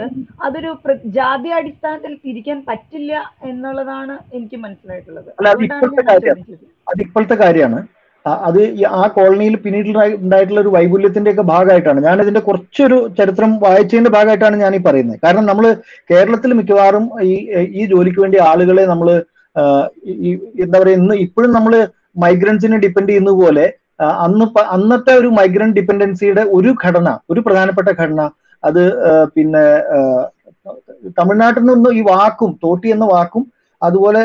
[0.46, 0.70] അതൊരു
[1.16, 3.12] ജാതി അടിസ്ഥാനത്തിൽ തിരിക്കാൻ പറ്റില്ല
[3.50, 5.28] എന്നുള്ളതാണ് എനിക്ക് മനസ്സിലായിട്ടുള്ളത്.
[6.90, 7.80] അത് ഇപ്പോഴത്തെ കാര്യമാണ്.
[8.48, 8.60] അത്
[9.00, 9.88] ആ കോളനിയിൽ പിന്നീട്
[10.24, 12.00] ഉണ്ടായിട്ടുള്ള ഒരു വൈപുല്യത്തിന്റെ ഒക്കെ ഭാഗമായിട്ടാണ്.
[12.06, 15.18] ഞാൻ ഇതിന്റെ കുറച്ചൊരു ചരിത്രം വായിച്ചതിന്റെ ഭാഗമായിട്ടാണ് ഞാൻ ഈ പറയുന്നത്.
[15.24, 15.66] കാരണം നമ്മൾ
[16.12, 17.34] കേരളത്തിൽ മിക്കവാറും ഈ
[17.80, 19.10] ഈ ജോലിക്ക് വേണ്ടി ആളുകളെ നമ്മൾ
[20.64, 21.74] എന്താ പറയുക ഇന്ന് ഇപ്പോഴും നമ്മൾ
[22.24, 23.66] മൈഗ്രൻസിനെ ഡിപ്പെൻഡ് ചെയ്യുന്ന പോലെ
[24.24, 28.22] അന്ന് അന്നത്തെ ഒരു മൈഗ്രന്റ് ഡിപ്പെൻഡൻസിയുടെ ഒരു ഘടന ഒരു പ്രധാനപ്പെട്ട ഘടന
[28.62, 28.82] അത്
[29.36, 29.64] പിന്നെ
[31.18, 33.44] തമിഴ്നാട്ടിൽ നിന്ന് ഈ വാക്കും തോട്ടി എന്ന വാക്കും
[33.82, 34.22] അതുപോലെ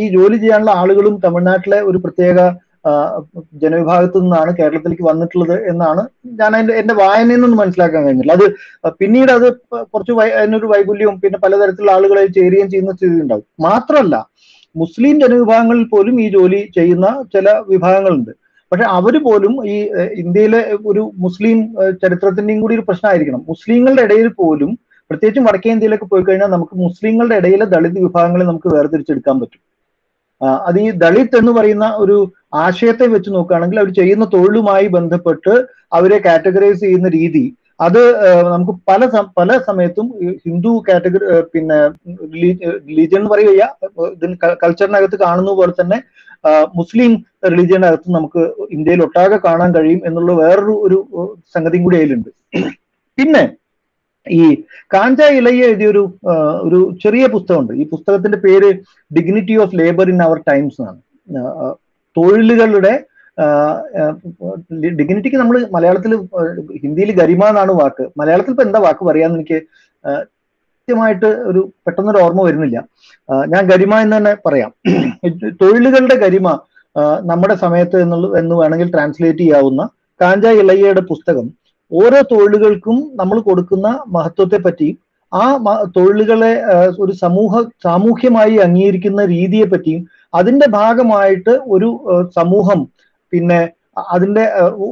[0.00, 2.38] ഈ ജോലി ചെയ്യാനുള്ള ആളുകളും തമിഴ്നാട്ടിലെ ഒരു പ്രത്യേക
[3.62, 6.02] ജനവിഭാഗത്തു നിന്നാണ് കേരളത്തിലേക്ക് വന്നിട്ടുള്ളത് എന്നാണ്
[6.40, 8.34] ഞാൻ അതിന്റെ എന്റെ വായനയിൽ നിന്ന് മനസ്സിലാക്കാൻ കഴിഞ്ഞില്ല.
[8.38, 8.44] അത്
[9.00, 9.46] പിന്നീട് അത്
[9.92, 13.46] കുറച്ച് അതിനൊരു വൈകുല്യവും പിന്നെ പലതരത്തിലുള്ള ആളുകളെ ചേരുകയും ചെയ്യുന്ന സ്ഥിതി ഉണ്ടാവും.
[13.68, 14.16] മാത്രമല്ല
[14.80, 18.32] മുസ്ലിം ജനവിഭാഗങ്ങളിൽ പോലും ഈ ജോലി ചെയ്യുന്ന ചില വിഭാഗങ്ങളുണ്ട്.
[18.72, 19.76] പക്ഷെ അവർ പോലും ഈ
[20.22, 20.60] ഇന്ത്യയിലെ
[20.90, 21.58] ഒരു മുസ്ലിം
[22.02, 23.42] ചരിത്രത്തിന്റെയും കൂടി ഒരു പ്രശ്നമായിരിക്കണം.
[23.52, 24.70] മുസ്ലിങ്ങളുടെ ഇടയിൽ പോലും
[25.10, 29.60] പ്രത്യേകിച്ചും വടക്കേ ഇന്ത്യയിലൊക്കെ പോയി കഴിഞ്ഞാൽ നമുക്ക് മുസ്ലിങ്ങളുടെ ഇടയിലെ ദളിത് വിഭാഗങ്ങളെ നമുക്ക് വേർതിരിച്ചെടുക്കാൻ പറ്റും.
[30.68, 32.16] അത് ഈ ദളിത് എന്ന് പറയുന്ന ഒരു
[32.64, 35.52] ആശയത്തെ വെച്ച് നോക്കുകയാണെങ്കിൽ അവർ ചെയ്യുന്ന തൊഴിലുമായി ബന്ധപ്പെട്ട്
[35.98, 37.44] അവരെ കാറ്റഗറൈസ് ചെയ്യുന്ന രീതി
[37.80, 38.00] അത്
[38.52, 39.06] നമുക്ക് പല
[39.38, 40.06] പല സമയത്തും
[40.44, 41.78] ഹിന്ദു കാറ്റഗറി പിന്നെ
[42.88, 43.64] റിലീജിയൻ എന്ന് പറയുക
[44.14, 45.98] ഇതിന് കൾച്ചറിനകത്ത് കാണുന്ന പോലെ തന്നെ
[46.78, 47.12] മുസ്ലിം
[47.52, 48.42] റിലീജിയനകത്ത് നമുക്ക്
[48.76, 50.98] ഇന്ത്യയിൽ ഒട്ടാകെ കാണാൻ കഴിയും എന്നുള്ള വേറൊരു ഒരു
[51.54, 52.30] സംഗതിയും കൂടി അതിലുണ്ട്.
[53.18, 53.42] പിന്നെ
[54.26, 54.42] ഈ
[54.94, 56.02] കാഞ്ച ഇലയ്യ എഴുതിയൊരു
[56.66, 57.72] ഒരു ചെറിയ പുസ്തകമുണ്ട്.
[57.82, 58.70] ഈ പുസ്തകത്തിന്റെ പേര്
[59.10, 61.00] dignity of labour in our times എന്നാണ്.
[62.16, 62.94] തൊഴിലുകളുടെ
[64.98, 66.12] ഡിഗ്നിറ്റിക്ക് നമ്മൾ മലയാളത്തിൽ
[66.82, 68.04] ഹിന്ദിയിൽ ഗരിമ എന്നാണ് വാക്ക്.
[68.20, 69.58] മലയാളത്തിൽ ഇപ്പൊ എന്താ വാക്ക് പറയാന്ന് എനിക്ക്
[70.04, 72.78] കൃത്യമായിട്ട് ഒരു പെട്ടെന്നൊരു ഓർമ്മ വരുന്നില്ല.
[73.52, 74.70] ഞാൻ ഗരിമ എന്ന് തന്നെ പറയാം.
[75.60, 76.48] തൊഴിലുകളുടെ ഗരിമ
[77.30, 79.82] നമ്മുടെ സമയത്ത് എന്നുള്ള എന്ന് വേണമെങ്കിൽ ട്രാൻസ്ലേറ്റ് ചെയ്യാവുന്ന
[80.20, 81.46] കാഞ്ച ഇളയ്യയുടെ പുസ്തകം.
[81.92, 84.96] ഓരോ തൊഴിലുകൾക്കും നമ്മൾ കൊടുക്കുന്ന മഹത്വത്തെ പറ്റിയും
[85.32, 85.44] ആ
[85.96, 86.52] തൊഴിലുകളെ
[87.02, 87.52] ഒരു സമൂഹ
[87.86, 90.02] സാമൂഹ്യമായി അംഗീകരിക്കുന്ന രീതിയെ പറ്റിയും
[90.34, 91.88] അതിന്റെ ഭാഗമായിട്ട് ഒരു
[92.38, 92.80] സമൂഹം
[93.32, 93.60] പിന്നെ
[94.12, 94.44] അതിന്റെ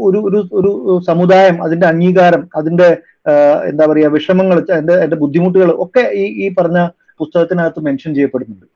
[0.05, 0.71] ഒരു ഒരു ഒരു
[1.09, 2.89] സമുദായം അതിന്റെ അംഗീകാരം അതിന്റെ
[3.71, 6.79] എന്താ പറയാ വിഷമങ്ങൾ അതിന്റെ അതിന്റെ ബുദ്ധിമുട്ടുകൾ ഒക്കെ ഈ ഈ പറഞ്ഞ
[7.21, 8.67] പുസ്തകത്തിനകത്ത് മെൻഷൻ ചെയ്യപ്പെടുന്നുണ്ട്.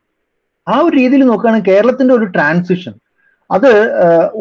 [0.66, 2.94] ആ ഒരു രീതിയിൽ നോക്കുകയാണെങ്കിൽ കേരളത്തിന്റെ ഒരു ട്രാൻസിഷൻ
[3.50, 3.70] അത്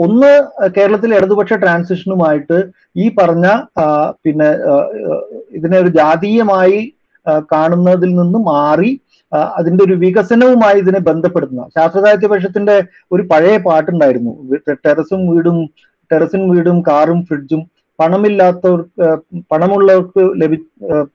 [0.06, 0.32] ഒന്ന്
[0.78, 2.58] കേരളത്തിലെ ഇടതുപക്ഷ ട്രാൻസിഷനുമായിട്ട്
[2.96, 3.48] ഈ പറഞ്ഞ
[4.26, 4.50] പിന്നെ
[5.52, 6.80] ഇതിനെ ഒരു ജാതീയമായി
[7.52, 8.92] കാണുന്നതിൽ നിന്ന് മാറി
[9.58, 11.64] അതിന്റെ ഒരു വികസനവുമായി ഇതിനെ ബന്ധപ്പെടുത്തുന്ന.
[11.76, 12.76] ശാസ്ത്ര സാഹിത്യ പരിഷത്തിന്റെ
[13.14, 14.34] ഒരു പഴയ പാട്ടുണ്ടായിരുന്നു.
[14.86, 15.58] ടെറസും വീടും
[16.12, 17.62] ടെറസും വീടും കാറും ഫ്രിഡ്ജും
[18.00, 18.80] പണമില്ലാത്തവർ
[19.52, 20.58] പണമുള്ളവർക്ക് ലഭി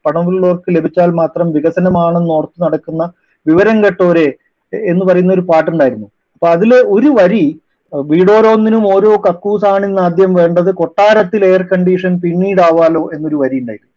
[0.07, 3.03] പണമുള്ളവർക്ക് ലഭിച്ചാൽ മാത്രം വികസനമാണെന്ന് ഓർത്ത് നടക്കുന്ന
[3.47, 4.27] വിവരം കെട്ടോരെ
[4.73, 6.09] എന്ന് പറയുന്ന ഒരു പാട്ടുണ്ടായിരുന്നു.
[6.35, 7.45] അപ്പൊ അതിൽ ഒരു വരി
[7.93, 13.91] വീടോരോന്നിനും ഓരോ കക്കൂസാണിന്ന് ആദ്യം വേണ്ടത് കൊട്ടാരത്തിൽ എയർ കണ്ടീഷൻ പിന്നീടാവാലോ എന്നൊരു വരി ഉണ്ടായിരുന്നു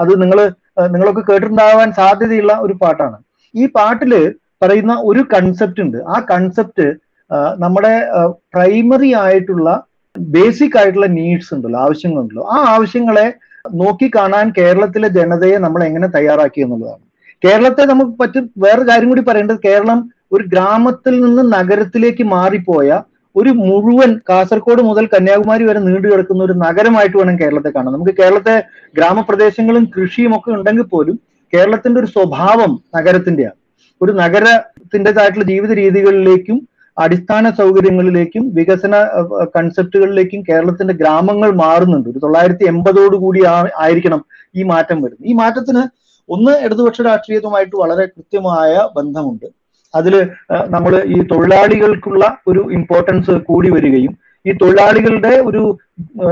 [0.00, 0.38] അത് നിങ്ങൾ
[0.92, 3.16] നിങ്ങളൊക്കെ കേട്ടിട്ടുണ്ടാവാൻ സാധ്യതയുള്ള ഒരു പാട്ടാണ്.
[3.54, 4.12] ഈ പാട്ടിൽ
[4.62, 5.98] പറയുന്ന ഒരു കൺസെപ്റ്റ് ഉണ്ട്.
[6.14, 6.86] ആ കൺസെപ്റ്റ്
[7.62, 7.94] നമ്മുടെ
[8.54, 9.68] പ്രൈമറി ആയിട്ടുള്ള
[10.34, 12.44] ബേസിക് ആയിട്ടുള്ള നീഡ്സ് ഉണ്ടല്ലോ ആവശ്യങ്ങളുണ്ടല്ലോ.
[12.54, 13.26] ആ ആവശ്യങ്ങളെ
[13.82, 17.02] നോക്കി കാണാൻ കേരളത്തിലെ ജനതയെ നമ്മൾ എങ്ങനെ തയ്യാറാക്കി എന്നുള്ളതാണ്.
[17.44, 20.00] കേരളത്തെ നമുക്ക് പറ്റും വേറെ കാര്യം കൂടി പറയേണ്ടത് കേരളം
[20.34, 22.88] ഒരു ഗ്രാമത്തിൽ നിന്ന് നഗരത്തിലേക്ക് മാറിപ്പോയ
[23.36, 27.92] ഒരു മുഴുവൻ കാസർഗോഡ് മുതൽ കന്യാകുമാരി വരെ നീണ്ടു കിടക്കുന്ന ഒരു നഗരമായിട്ട് വേണം കേരളത്തെ കാണാൻ.
[27.94, 28.62] നമുക്ക് കേരളത്തെ
[28.96, 31.20] ഗ്രാമപ്രദേശങ്ങളും കൃഷിയും ഒക്കെ ഉണ്ടെങ്കിൽ പോലും
[31.52, 33.58] കേരളത്തിന്റെ ഒരു സ്വഭാവം നഗരത്തിന്റെയാണ്.
[34.02, 36.68] ഒരു നഗരത്തിന്റെതായിട്ടുള്ള ജീവിത രീതികളിലേക്കും
[36.98, 38.94] അടിസ്ഥാന സൗകര്യങ്ങളിലേക്കും വികസന
[39.56, 42.08] കൺസെപ്റ്റുകളിലേക്കും കേരളത്തിന്റെ ഗ്രാമങ്ങൾ മാറുന്നുണ്ട്.
[42.08, 43.44] ഒരു തൊള്ളായിരത്തി എൺപതോടു കൂടി
[43.78, 44.24] ആയിരിക്കണം
[44.56, 45.28] ഈ മാറ്റം വരുന്നത്.
[45.30, 45.82] ഈ മാറ്റത്തിന്
[46.28, 49.46] ഒന്ന് ഇടതുപക്ഷ രാഷ്ട്രീയവുമായിട്ട് വളരെ കൃത്യമായ ബന്ധമുണ്ട്.
[49.94, 50.14] അതിൽ
[50.68, 54.12] നമ്മൾ ഈ തൊഴിലാളികൾക്കുള്ള ഒരു ഇമ്പോർട്ടൻസ് കൂടി വരികയും
[54.44, 55.62] ഈ തൊഴിലാളികളുടെ ഒരു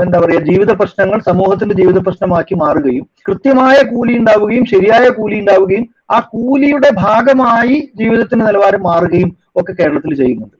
[0.03, 6.19] എന്താ പറയുക ജീവിത പ്രശ്നങ്ങൾ സമൂഹത്തിന്റെ ജീവിത പ്രശ്നമാക്കി മാറുകയും കൃത്യമായ കൂലി ഉണ്ടാവുകയും ശരിയായ കൂലി ഉണ്ടാവുകയും ആ
[6.33, 10.57] കൂലിയുടെ ഭാഗമായി ജീവിതത്തിന്റെ നിലവാരം മാറുകയും ഒക്കെ കേരളത്തിൽ ചെയ്യുന്നുണ്ട്.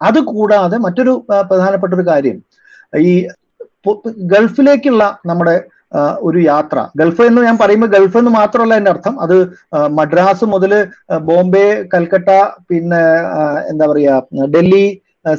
[0.00, 1.12] അത് കൂടാതെ മറ്റൊരു
[1.50, 2.36] പ്രധാനപ്പെട്ട ഒരു കാര്യം
[3.04, 3.12] ഈ
[4.32, 5.54] ഗൾഫിലേക്കുള്ള നമ്മുടെ
[6.28, 6.78] ഒരു യാത്ര.
[7.00, 9.14] ഗൾഫ് എന്ന് ഞാൻ പറയുമ്പോൾ ഗൾഫ് എന്ന് മാത്രമല്ല എന്റെ അർത്ഥം.
[9.24, 9.36] അത്
[9.98, 10.72] മദ്രാസ് മുതൽ
[11.28, 12.30] ബോംബെ കൽക്കട്ട
[12.70, 13.02] പിന്നെ
[13.72, 14.14] എന്താ പറയാ
[14.54, 14.86] ഡൽഹി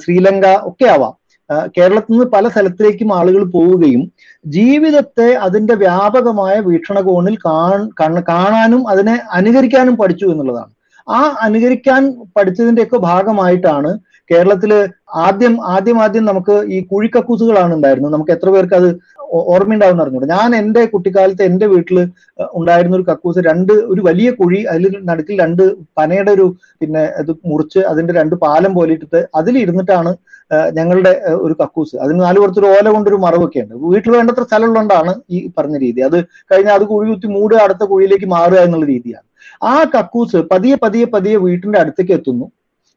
[0.04, 1.13] ശ്രീലങ്ക ഒക്കെ ആവാം.
[1.78, 4.04] കേരളത്തിൽ നിന്ന് പല സ്ഥലത്തിലേക്കും ആളുകൾ പോവുകയും
[4.56, 10.72] ജീവിതത്തെ അതിന്റെ വ്യാപകമായ വീക്ഷണകോണിൽ കാണ കാണാനും അതിനെ അനുകരിക്കാനും പഠിച്ചു എന്നുള്ളതാണ്.
[11.08, 12.02] ആ അനുകരിക്കാൻ
[12.38, 13.91] പഠിച്ചതിന്റെയൊക്കെ ഭാഗമായിട്ടാണ്
[14.30, 14.72] കേരളത്തിൽ
[15.26, 18.13] ആദ്യം ആദ്യം ആദ്യം നമുക്ക് ഈ കുഴിക്കക്കൂസുകളാണ് ഉണ്ടായിരുന്നത്.
[18.15, 18.89] നമുക്ക് എത്ര പേർക്ക് അത്
[19.54, 21.98] ഓർമ്മയുണ്ടാവും അറിഞ്ഞൂടെ ഞാൻ എന്റെ കുട്ടിക്കാലത്ത് എന്റെ വീട്ടിൽ
[22.60, 25.64] ഉണ്ടായിരുന്ന ഒരു കക്കൂസ് രണ്ട് ഒരു വലിയ കുഴി അതിൽ നടുക്കിൽ രണ്ട്
[25.98, 26.46] പനയുടെ ഒരു
[26.82, 30.14] പിന്നെ അത് മുറിച്ച് അതിന്റെ രണ്ട് പാലം പോലെ ഇട്ടിട്ട് അതിലിരുന്നിട്ടാണ്
[30.78, 31.14] ഞങ്ങളുടെ
[31.46, 31.96] ഒരു കക്കൂസ്.
[32.04, 36.02] അതിന് നാല് പുറത്തൊരു ഓല കൊണ്ടൊരു മറവൊക്കെ ഉണ്ട് വീട്ടിൽ വേണ്ടത്ര സ്ഥലമുള്ളതുകൊണ്ടാണ് ഈ പറഞ്ഞ രീതി.
[36.10, 36.18] അത്
[36.52, 39.26] കഴിഞ്ഞാൽ അത് കുഴി കുത്തി മൂട് അടുത്ത കുഴിയിലേക്ക് മാറുക എന്നുള്ള രീതിയാണ്.
[39.72, 42.46] ആ കക്കൂസ് പതിയെ പതിയെ പതിയെ വീട്ടിന്റെ അടുത്തേക്ക് എത്തുന്നു.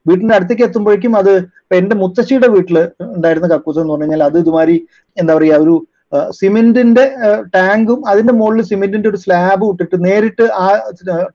[0.06, 1.32] വീട്ടിന്റെ അടുത്തേക്ക് എത്തുമ്പോഴേക്കും അത്
[1.78, 2.76] എന്റെ മുത്തശ്ശിയുടെ വീട്ടിൽ
[3.14, 4.76] ഉണ്ടായിരുന്ന കക്കൂസ് എന്ന് പറഞ്ഞു കഴിഞ്ഞാൽ അത് ഇതുമാതിരി
[5.16, 5.74] എന്താ പറയുക ഒരു
[6.30, 7.04] സിമെന്റിന്റെ
[7.54, 10.68] ടാങ്കും അതിന്റെ മുകളിൽ സിമെന്റിന്റെ ഒരു സ്ലാബും ഇട്ടിട്ട് നേരിട്ട് ആ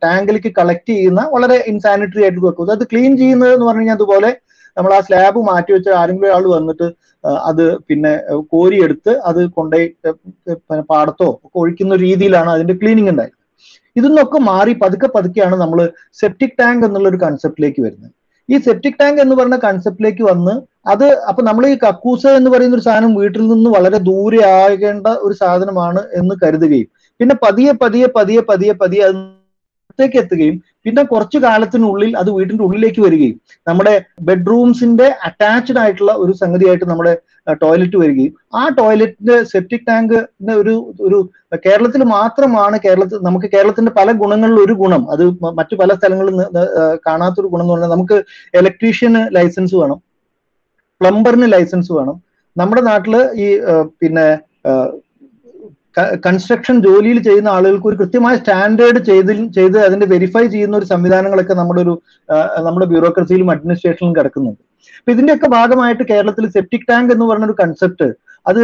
[0.03, 4.31] ടാങ്കിലേക്ക് കളക്ട് ചെയ്യുന്ന വളരെ ഇൻസാനിറ്ററി ആയിട്ട് വെക്കും അത് ക്ലീൻ ചെയ്യുന്നത് എന്ന് പറഞ്ഞു അതുപോലെ
[4.77, 6.87] നമ്മൾ ആ സ്ലാബ് മാറ്റി വെച്ച ആരെങ്കിലും ആൾ വന്നിട്ട്
[7.45, 8.13] അത് പിന്നെ
[8.53, 9.87] കോരിയെടുത്ത് അത് കൊണ്ടുപോയി
[10.89, 13.37] പാടത്തോ ഒക്കെ ഒഴിക്കുന്ന രീതിയിലാണ് അതിന്റെ ക്ലീനിങ് ഉണ്ടായത്
[13.95, 15.79] ഇതൊന്നൊക്കെ മാറി പതുക്കെ പതുക്കെയാണ് നമ്മൾ
[16.21, 18.11] സെപ്റ്റിക് ടാങ്ക് എന്നുള്ള ഒരു കൺസെപ്റ്റിലേക്ക് വരുന്നത്.
[18.49, 20.53] ഈ സെപ്റ്റിക് ടാങ്ക് എന്ന് പറഞ്ഞ കൺസെപ്റ്റിലേക്ക് വന്ന്
[20.85, 25.35] അത് അപ്പൊ നമ്മൾ ഈ കക്കൂസ് എന്ന് പറയുന്ന ഒരു സാധനം വീട്ടിൽ നിന്ന് വളരെ ദൂരെ ആകേണ്ട ഒരു
[25.41, 32.29] സാധനമാണ് എന്ന് കരുതുകയും പിന്നെ പതിയെ പതിയെ പതിയെ പതിയെ പതിയെ അതിലേക്ക് എത്തുകയും പിന്നെ കുറച്ചു കാലത്തിനുള്ളിൽ അത്
[32.31, 33.35] വീട്ടിന്റെ ഉള്ളിലേക്ക് വരികയും
[33.67, 33.93] നമ്മുടെ
[34.29, 37.13] ബെഡ്റൂംസിന്റെ അറ്റാച്ച്ഡ് ആയിട്ടുള്ള ഒരു സംഗതിയായിട്ട് നമ്മുടെ
[37.61, 40.73] ടോയ്ലറ്റ് വരികയും ആ ടോയ്ലറ്റിന്റെ സെപ്റ്റിക് ടാങ്കിന്റെ ഒരു
[41.07, 41.17] ഒരു
[41.65, 45.23] കേരളത്തിൽ മാത്രമാണ് കേരളത്തിൽ നമുക്ക് കേരളത്തിന്റെ പല ഗുണങ്ങളിൽ ഒരു ഗുണം അത്
[45.59, 46.35] മറ്റു പല സ്ഥലങ്ങളിൽ
[47.05, 48.17] കാണാത്തൊരു ഗുണം എന്ന് പറഞ്ഞാൽ നമുക്ക്
[48.53, 49.99] ഇലക്ട്രീഷ്യന് ലൈസൻസ് വേണം.
[51.03, 52.17] പ്ലംബറിന് ലൈസൻസ് വേണം.
[52.55, 53.47] നമ്മുടെ നാട്ടിൽ ഈ
[54.01, 54.27] പിന്നെ
[56.25, 61.81] കൺസ്ട്രക്ഷൻ ജോലിയിൽ ചെയ്യുന്ന ആളുകൾക്ക് ഒരു കൃത്യമായ സ്റ്റാൻഡേർഡ് ചെയ്ത് ചെയ്ത് അതിന്റെ വെരിഫൈ ചെയ്യുന്ന ഒരു സംവിധാനങ്ങളൊക്കെ നമ്മുടെ
[61.85, 61.93] ഒരു
[62.67, 64.61] നമ്മുടെ ബ്യൂറോക്രസിയിലും അഡ്മിനിസ്ട്രേഷനിലും കിടക്കുന്നുണ്ട്.
[64.99, 68.07] അപ്പൊ ഇതിന്റെയൊക്കെ ഭാഗമായിട്ട് കേരളത്തിൽ സെപ്റ്റിക് ടാങ്ക് എന്ന് പറഞ്ഞ ഒരു കൺസെപ്റ്റ്
[68.49, 68.61] അത്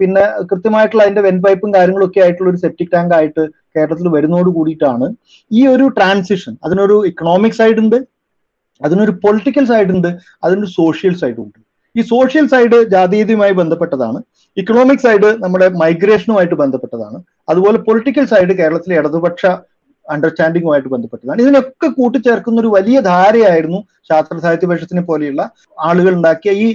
[0.00, 3.42] പിന്നെ കൃത്യമായിട്ടുള്ള അതിന്റെ വെൻ പൈപ്പും കാര്യങ്ങളും ഒക്കെ ആയിട്ടുള്ള ഒരു സെപ്റ്റിക് ടാങ്ക് ആയിട്ട്
[3.76, 5.08] കേരളത്തിൽ വരുന്നതോട് കൂടിയിട്ടാണ്
[5.50, 6.54] ഈ ഒരു ട്രാൻസിഷൻ.
[6.66, 7.98] അതിനൊരു ഇക്കണോമിക് സൈഡ് ഉണ്ട്
[8.80, 10.10] അതിനൊരു പൊളിറ്റിക്കൽ സൈഡ് ഉണ്ട്
[10.44, 11.58] അതിനൊരു സോഷ്യൽ സൈഡും ഉണ്ട്.
[11.98, 14.18] ഈ സോഷ്യൽ സൈഡ് ജാതീയതയുമായി ബന്ധപ്പെട്ടതാണ്.
[14.56, 17.18] ഇക്കണോമിക് സൈഡ് നമ്മുടെ മൈഗ്രേഷനുമായിട്ട് ബന്ധപ്പെട്ടതാണ്.
[17.50, 19.46] അതുപോലെ പൊളിറ്റിക്കൽ സൈഡ് കേരളത്തിലെ ഇടതുപക്ഷ
[20.06, 21.38] അണ്ടർസ്റ്റാൻഡിങ്ങുമായിട്ട് ബന്ധപ്പെട്ടതാണ്.
[21.44, 23.80] ഇതിനൊക്കെ കൂട്ടിച്ചേർക്കുന്ന ഒരു വലിയ ധാരയായിരുന്നു
[24.10, 25.42] ശാസ്ത്ര സാഹിത്യ പരിഷത്തിനെ പോലെയുള്ള
[25.88, 26.68] ആളുകൾ ഉണ്ടാക്കിയ ഈ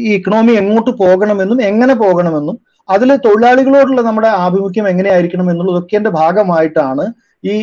[0.00, 2.56] ഈ ഇക്കണോമി എങ്ങോട്ട് പോകണമെന്നും എങ്ങനെ പോകണമെന്നും
[2.88, 7.04] അതിൽ തൊഴിലാളികളോടുള്ള നമ്മുടെ ആഭിമുഖ്യം എങ്ങനെയായിരിക്കണം എന്നുള്ളതൊക്കെ ഭാഗമായിട്ടാണ്
[7.44, 7.54] ഈ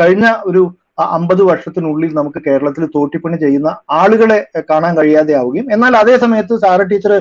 [0.00, 0.62] കഴിഞ്ഞ ഒരു
[1.08, 4.38] അമ്പത് വർഷത്തിനുള്ളിൽ നമുക്ക് കേരളത്തിൽ തോട്ടിപ്പണി ചെയ്യുന്ന ആളുകളെ
[4.70, 7.12] കാണാൻ കഴിയാതെ ആവുകയും എന്നാൽ അതേ സമയത്ത് സാറ ടീച്ചർ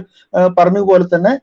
[0.58, 1.34] പറഞ്ഞതുപോലെ തന്നെ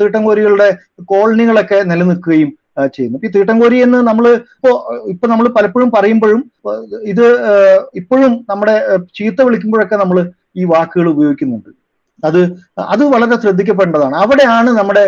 [0.00, 0.68] തീട്ടംകോരികളുടെ
[1.04, 2.50] കോളനികളൊക്കെ നിലനിൽക്കുകയും
[2.94, 3.18] ചെയ്യുന്നു.
[3.24, 4.26] ഈ തീട്ടംകോരി എന്ന് നമ്മൾ
[4.56, 4.70] ഇപ്പോ
[5.06, 6.72] ഇപ്പൊ നമ്മൾ പലപ്പോഴും പറയുമ്പോഴും ആ,
[7.04, 7.52] ഇത് ആ,
[7.94, 10.18] ഇപ്പോഴും നമ്മുടെ ആ, ചീത്ത വിളിക്കുമ്പോഴൊക്കെ നമ്മൾ
[10.56, 11.70] ഈ വാക്കുകൾ ഉപയോഗിക്കുന്നുണ്ട്.
[12.28, 12.38] അത്
[12.94, 14.16] അത് വളരെ ശ്രദ്ധിക്കപ്പെടേണ്ടതാണ്.
[14.24, 15.04] അവിടെയാണ് നമ്മുടെ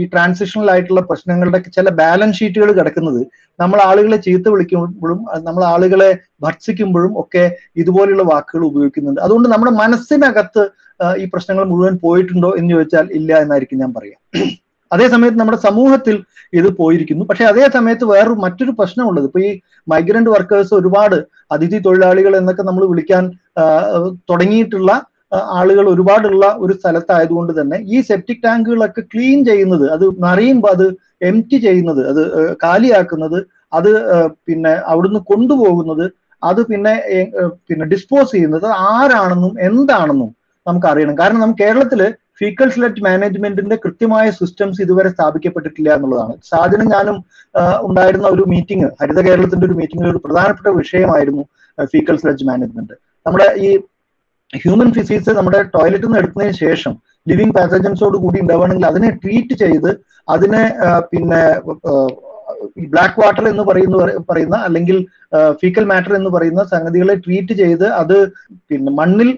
[0.00, 3.20] ഈ ട്രാൻസിഷണൽ ആയിട്ടുള്ള പ്രശ്നങ്ങളുടെ ചില ബാലൻസ് ഷീറ്റുകൾ കിടക്കുന്നത്.
[3.60, 6.10] നമ്മൾ ആളുകളെ ചീത്ത വിളിക്കുമ്പോഴും നമ്മൾ ആളുകളെ
[6.44, 7.44] ഭർത്സിക്കുമ്പോഴും ഒക്കെ
[7.82, 9.20] ഇതുപോലെയുള്ള വാക്കുകൾ ഉപയോഗിക്കുന്നുണ്ട്.
[9.20, 10.64] അതുകൊണ്ട് നമ്മുടെ മനസ്സിനകത്ത്
[11.22, 14.20] ഈ പ്രശ്നങ്ങൾ മുഴുവൻ പോയിട്ടുണ്ടോ എന്ന് ചോദിച്ചാൽ ഇല്ല എന്നായിരിക്കും ഞാൻ പറയാം.
[14.94, 16.16] അതേ സമയത്ത് നമ്മുടെ സമൂഹത്തിൽ
[16.58, 17.24] ഇത് പോയിരിക്കുന്നു.
[17.28, 19.26] പക്ഷെ അതേ സമയത്ത് വേറൊരു മറ്റൊരു പ്രശ്നമുള്ളത്.
[19.28, 19.50] ഇപ്പൊ ഈ
[19.92, 21.16] മൈഗ്രന്റ് വർക്കേഴ്സ് ഒരുപാട്
[21.54, 23.24] അതിഥി തൊഴിലാളികൾ എന്നൊക്കെ നമ്മൾ വിളിക്കാൻ
[24.30, 24.92] തുടങ്ങിയിട്ടുള്ള
[25.52, 30.86] ആളുകൾ ഒരുപാടുള്ള ഒരു സ്ഥലത്തായതുകൊണ്ട് തന്നെ ഈ സെപ്റ്റിക് ടാങ്കുകളൊക്കെ ക്ലീൻ ചെയ്യുന്നത് അത് നിറയുമ്പോൾ അത്
[31.22, 32.22] എം ചെയ്യുന്നത് അത്
[32.62, 33.38] കാലിയാക്കുന്നത്
[33.72, 33.90] അത്
[34.46, 36.06] പിന്നെ അവിടുന്ന് കൊണ്ടുപോകുന്നത്
[36.42, 36.92] അത് പിന്നെ
[37.68, 40.30] പിന്നെ ഡിസ്പോസ് ചെയ്യുന്നത് ആരാണെന്നും എന്താണെന്നും
[40.66, 42.00] നമുക്ക് അറിയണം കാരണം നമുക്ക് കേരളത്തിൽ
[42.40, 46.34] ഫീക്കൽ സ്ലെറ്റ് മാനേജ്മെന്റിന്റെ കൃത്യമായ സിസ്റ്റംസ് ഇതുവരെ സ്ഥാപിക്കപ്പെട്ടിട്ടില്ല എന്നുള്ളതാണ്.
[46.50, 47.16] സാധനം ഞാനും
[47.82, 51.44] ഉണ്ടായിരുന്ന ഒരു മീറ്റിംഗ് ഹരിത കേരളത്തിന്റെ ഒരു മീറ്റിംഗിൽ ഒരു പ്രധാനപ്പെട്ട വിഷയമായിരുന്നു
[51.92, 52.96] ഫീക്കൽ സ്ലെറ്റ് മാനേജ്മെന്റ്
[53.26, 53.70] നമ്മുടെ ഈ
[54.52, 56.92] ഹ്യൂമൻ ഫിസിക്സ് നമ്മുടെ ടോയ്ലറ്റിൽ നിന്ന് എടുക്കുന്നതിന് ശേഷം
[57.26, 59.90] ലിവിങ് പാസഞ്ചൻസോട് കൂടി ഉണ്ടാവുകയാണെങ്കിൽ അതിനെ ട്രീറ്റ് ചെയ്ത്
[60.28, 60.62] അതിനെ
[61.10, 61.40] പിന്നെ
[62.86, 63.96] ബ്ലാക്ക് വാട്ടർ എന്ന് പറയുന്ന
[64.28, 64.96] പറയുന്ന അല്ലെങ്കിൽ
[65.60, 68.14] ഫീക്കൽ മാറ്റർ എന്ന് പറയുന്ന സംഗതികളെ ട്രീറ്റ് ചെയ്ത് അത്
[68.70, 69.30] പിന്നെ മണ്ണിൽ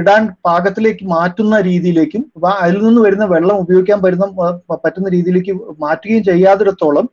[0.00, 2.22] ഇടാൻ പാകത്തിലേക്ക് മാറ്റുന്ന രീതിയിലേക്കും
[2.56, 4.48] അതിൽ നിന്ന് വരുന്ന വെള്ളം ഉപയോഗിക്കാൻ പറ്റുന്ന
[4.84, 7.08] പറ്റുന്ന രീതിയിലേക്ക് മാറ്റുകയും ചെയ്യാത്തിടത്തോളം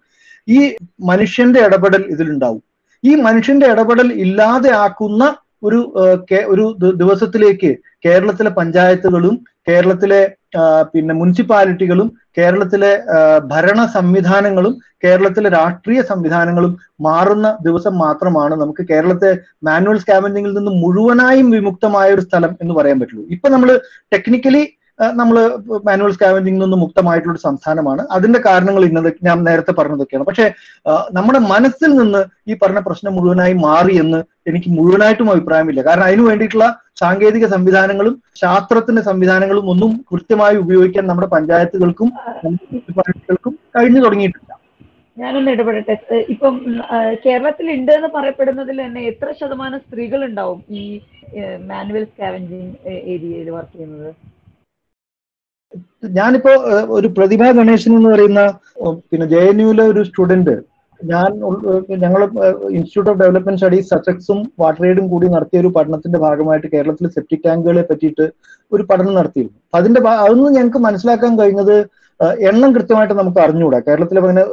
[0.47, 0.59] ഈ
[1.07, 2.61] മനുഷ്യന്റെ ഇടപെടൽ ഇതിലുണ്ടാവും.
[3.03, 5.23] ഈ മനുഷ്യന്റെ ഇടപെടൽ ഇല്ലാതെ ആക്കുന്ന
[5.63, 5.79] ഒരു
[6.47, 6.65] ഒരു
[6.97, 9.35] ദിവസത്തിലേക്ക് കേരളത്തിലെ പഞ്ചായത്തുകളും
[9.67, 10.37] കേരളത്തിലെ
[10.93, 12.91] പിന്നെ മുനിസിപ്പാലിറ്റികളും കേരളത്തിലെ
[13.47, 19.31] ഭരണ സംവിധാനങ്ങളും കേരളത്തിലെ രാഷ്ട്രീയ സംവിധാനങ്ങളും മാറുന്ന ദിവസം മാത്രമാണ് നമുക്ക് കേരളത്തെ
[19.63, 23.25] മാനുവൽ സ്കാവഞ്ചിങ്ങിൽ നിന്ന് മുഴുവനായും വിമുക്തമായ ഒരു സ്ഥലം എന്ന് പറയാൻ പറ്റുള്ളൂ.
[23.29, 23.69] ഇപ്പൊ നമ്മൾ
[24.11, 24.63] ടെക്നിക്കലി
[24.99, 25.35] നമ്മൾ
[25.87, 28.01] മാനുവൽ സ്കാവഞ്ചിങ്ങിൽ നിന്ന് മുക്തമായിട്ടുള്ള ഒരു സംസ്ഥാനമാണ്.
[28.15, 30.25] അതിന്റെ കാരണങ്ങൾ ഇന്നത് ഞാൻ നേരത്തെ പറഞ്ഞതൊക്കെയാണ്.
[30.29, 30.45] പക്ഷേ
[31.17, 32.21] നമ്മുടെ മനസ്സിൽ നിന്ന്
[32.51, 34.19] ഈ പറഞ്ഞ പ്രശ്നം മുഴുവനായി മാറി എന്ന്
[34.49, 35.81] എനിക്ക് മുഴുവനായിട്ടും അഭിപ്രായമില്ല.
[35.87, 36.67] കാരണം അതിനു വേണ്ടിയിട്ടുള്ള
[37.01, 42.09] സാങ്കേതിക സംവിധാനങ്ങളും ശാസ്ത്രത്തിന്റെ സംവിധാനങ്ങളും ഒന്നും കൃത്യമായി ഉപയോഗിക്കാൻ നമ്മുടെ പഞ്ചായത്തുകൾക്കും
[42.45, 44.43] മുനിസിപ്പാലിറ്റികൾക്കും കഴിഞ്ഞു തുടങ്ങിയിട്ടില്ല.
[45.17, 45.95] ഞാനൊന്ന് ഇടപെടട്ടെ.
[46.33, 46.55] ഇപ്പം
[47.25, 50.83] കേരളത്തിൽ ഉണ്ട് എന്ന് പറയപ്പെടുന്നതിൽ തന്നെ എത്ര ശതമാനം സ്ത്രീകൾ ഉണ്ടാവും ഈ
[51.71, 52.73] മാനുവൽ സ്കാവഞ്ചിങ്
[53.13, 54.11] ഏരിയയിൽ വർക്ക് ചെയ്യുന്നത്?
[56.17, 56.51] ഞാനിപ്പോ
[56.97, 58.41] ഒരു പ്രതിഭ ഗണേശൻ എന്ന് പറയുന്ന
[59.09, 60.55] പിന്നെ ജെ എൻ യുവിലെ ഒരു സ്റ്റുഡന്റ്.
[60.99, 61.31] ഞാൻ
[62.03, 62.21] ഞങ്ങൾ
[62.75, 67.83] ഇൻസ്റ്റിറ്റ്യൂട്ട് ഓഫ് ഡെവലപ്മെന്റ് സ്റ്റഡീസ് സസെക്സും വാട്ടർ എയ്ഡും കൂടി നടത്തിയ ഒരു പഠനത്തിന്റെ ഭാഗമായിട്ട് കേരളത്തിലെ സെപ്റ്റിക് ടാങ്കുകളെ
[67.89, 68.25] പറ്റിയിട്ട്
[68.71, 69.59] ഒരു പഠനം നടത്തിയിരുന്നു.
[69.79, 71.75] അതിന്റെ അതൊന്നും ഞങ്ങൾക്ക് മനസ്സിലാക്കാൻ കഴിഞ്ഞത്
[72.49, 74.43] എണ്ണം കൃത്യമായിട്ട് നമുക്ക് അറിഞ്ഞുകൂടാ കേരളത്തിൽ അങ്ങനെ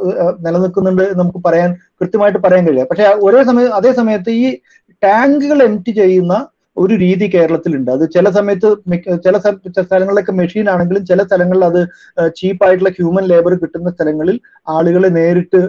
[0.46, 2.84] നിലനിൽക്കുന്നുണ്ട് നമുക്ക് പറയാൻ കൃത്യമായിട്ട് പറയാൻ കഴിയില്ല.
[2.90, 4.48] പക്ഷെ ഒരേ സമയം അതേ സമയത്ത് ഈ
[5.02, 6.34] ടാങ്കുകൾ എംറ്റി ചെയ്യുന്ന
[6.76, 7.90] ഒരു രീതി കേരളത്തിലുണ്ട്.
[7.90, 8.68] അത് ചില സമയത്ത്
[9.16, 11.80] ചില സ്ഥ- ചില സ്ഥലങ്ങളിലൊക്കെ മെഷീൻ ആണെങ്കിലും ചില സ്ഥലങ്ങളിൽ അത്
[12.36, 15.60] ചീപ്പായിട്ടുള്ള ഹ്യൂമൻ ലേബർ കിട്ടുന്ന സ്ഥലങ്ങളിൽ ആളുകളെ നേരിട്ട്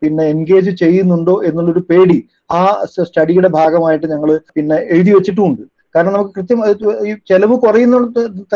[0.00, 2.18] പിന്നെ എൻഗേജ് ചെയ്യുന്നുണ്ടോ എന്നുള്ളൊരു പേടി
[2.52, 2.62] ആ
[3.02, 5.62] സ്റ്റഡിയുടെ ഭാഗമായിട്ട് ഞങ്ങൾ പിന്നെ എഴുതി വെച്ചിട്ടുമുണ്ട്.
[5.94, 6.60] കാരണം നമുക്ക് കൃത്യം
[7.08, 7.96] ഈ ചെലവ് കുറയുന്ന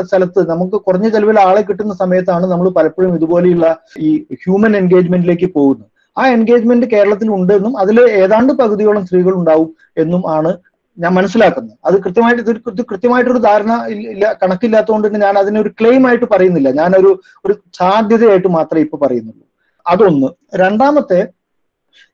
[0.03, 3.69] സ്ഥലത്ത് നമുക്ക് കുറഞ്ഞ ചെലവിൽ ആളെ കിട്ടുന്ന സമയത്താണ് നമ്മൾ പലപ്പോഴും ഇതുപോലെയുള്ള
[3.99, 5.89] ഈ ഹ്യൂമൻ എൻഗേജ്മെന്റിലേക്ക് പോകുന്നത്.
[6.17, 10.53] ആ എൻഗേജ്മെന്റ് കേരളത്തിൽ ഉണ്ടെന്നും അതിൽ ഏതാണ്ട് പകുതിയോളം സ്ത്രീകൾ ഉണ്ടാവും എന്നും ആണ്
[10.99, 11.73] ഞാൻ മനസ്സിലാക്കുന്നു.
[11.85, 16.71] അത് കൃത്യമായിട്ട് ഇത് കൃത്യമായിട്ടൊരു ധാരണ ഇല്ല കണക്കില്ലാത്തതുകൊണ്ട് തന്നെ ഞാൻ അതിനെ ഒരു ക്ലെയിം ആയിട്ട് പറയുന്നില്ല.
[16.71, 19.47] ഞാനൊരു ഒരു സാധ്യതയായിട്ട് മാത്രമേ ഇപ്പൊ പറയുന്നുള്ളൂ.
[19.87, 20.27] അതൊന്ന്.
[20.57, 21.29] രണ്ടാമത്തെ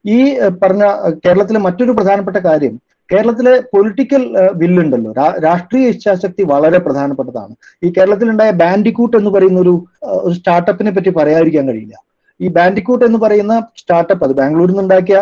[0.07, 2.81] ഈ പറഞ്ഞ കേരളത്തിലെ മറ്റൊരു പ്രധാനപ്പെട്ട കാര്യം
[3.13, 7.55] കേരളത്തിലെ പൊളിറ്റിക്കൽ വില്ലുണ്ടല്ലോ രാ- രാഷ്ട്രീയ ഇച്ഛാശക്തി വളരെ പ്രധാനപ്പെട്ടതാണ്.
[7.83, 9.85] ഈ കേരളത്തിലുണ്ടായ ബാൻഡിക്കൂട്ട് എന്ന് പറയുന്ന ഒരു
[10.33, 12.10] സ്റ്റാർട്ടപ്പിനെ പറ്റി പറയാതിരിക്കാൻ കഴിയില്ല.
[12.41, 15.19] ഈ ബാൻഡിക്കൂട്ട് എന്ന് പറയുന്ന സ്റ്റാർട്ടപ്പ് അത് ബാംഗ്ലൂരിൽ നിന്ന് ഉണ്ടാക്കിയ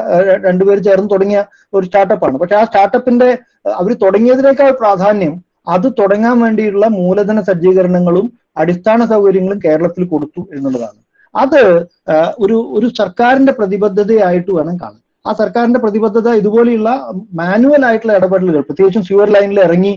[0.47, 1.41] രണ്ടുപേർ ചേർന്ന് തുടങ്ങിയ
[1.77, 3.29] ഒരു സ്റ്റാർട്ടപ്പാണ് പക്ഷെ ആ സ്റ്റാർട്ടപ്പിന്റെ
[3.81, 5.35] അവർ തുടങ്ങിയതിനേക്കാൾ പ്രാധാന്യം
[5.75, 8.27] അത് തുടങ്ങാൻ വേണ്ടിയുള്ള മൂലധന സജ്ജീകരണങ്ങളും
[8.63, 10.99] അടിസ്ഥാന സൗകര്യങ്ങളും കേരളത്തിൽ കൊടുത്തു എന്നുള്ളതാണ്.
[11.35, 11.63] അത്
[12.45, 15.03] ഒരു ഒരു സർക്കാരിന്റെ പ്രതിബദ്ധതയായിട്ട് വേണം കാണാൻ.
[15.29, 16.91] ആ സർക്കാരിന്റെ പ്രതിബദ്ധത ഇതുപോലെയുള്ള
[17.41, 19.93] മാനുവൽ ആയിട്ടുള്ള ഇടപെടലുകൾ പ്രത്യേകിച്ചും സ്യൂവർ ലൈനിൽ ഇറങ്ങി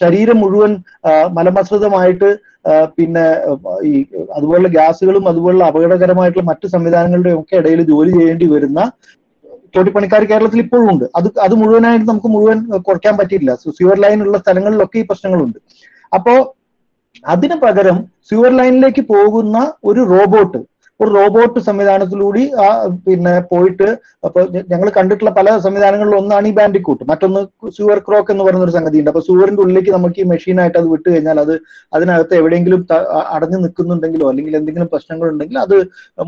[0.00, 0.72] ശരീരം മുഴുവൻ
[1.38, 2.30] മലമസൃതമായിട്ട്
[2.96, 3.26] പിന്നെ
[3.90, 3.92] ഈ
[4.36, 8.80] അതുപോലുള്ള ഗ്യാസുകളും അതുപോലുള്ള അപകടകരമായിട്ടുള്ള മറ്റു സംവിധാനങ്ങളുടെയും ഒക്കെ ഇടയിൽ ജോലി ചെയ്യേണ്ടി വരുന്ന
[9.76, 11.04] തോട്ടിപ്പണിക്കാർ കേരളത്തിൽ ഇപ്പോഴും ഉണ്ട്.
[11.18, 15.58] അത് അത് മുഴുവനായിട്ട് നമുക്ക് മുഴുവൻ കുറയ്ക്കാൻ പറ്റിയില്ല സ്യൂവർ ലൈൻ ഉള്ള സ്ഥലങ്ങളിലൊക്കെ ഈ പ്രശ്നങ്ങളുണ്ട്.
[16.12, 16.34] അപ്പോ
[17.24, 17.96] അതിന് പകരം
[18.28, 19.56] സ്യൂവർ ലൈനിലേക്ക് പോകുന്ന
[19.90, 20.60] ഒരു റോബോട്ട്
[21.00, 22.68] ഒരു റോബോട്ട് സംവിധാനത്തിലൂടി ആ
[23.06, 23.88] പിന്നെ പോയിട്ട്
[24.26, 24.40] അപ്പൊ
[24.72, 27.02] ഞങ്ങൾ കണ്ടിട്ടുള്ള പല സംവിധാനങ്ങളിൽ ഒന്നാണ് ഈ ബാൻഡിക്കൂട്ട്.
[27.10, 27.40] മറ്റൊന്ന്
[27.76, 31.08] സൂവർ ക്രോക്ക് എന്ന് പറയുന്ന ഒരു സംഗതി ഉണ്ട് അപ്പൊ സൂവറിന്റെ ഉള്ളിലേക്ക് നമുക്ക് ഈ മെഷീനായിട്ട് അത് വിട്ട്
[31.12, 31.54] കഴിഞ്ഞാൽ അത്
[31.92, 32.82] അതിനകത്ത് എവിടെയെങ്കിലും
[33.36, 35.76] അടഞ്ഞു നിൽക്കുന്നുണ്ടെങ്കിലോ അല്ലെങ്കിൽ എന്തെങ്കിലും പ്രശ്നങ്ങൾ ഉണ്ടെങ്കിൽ അത്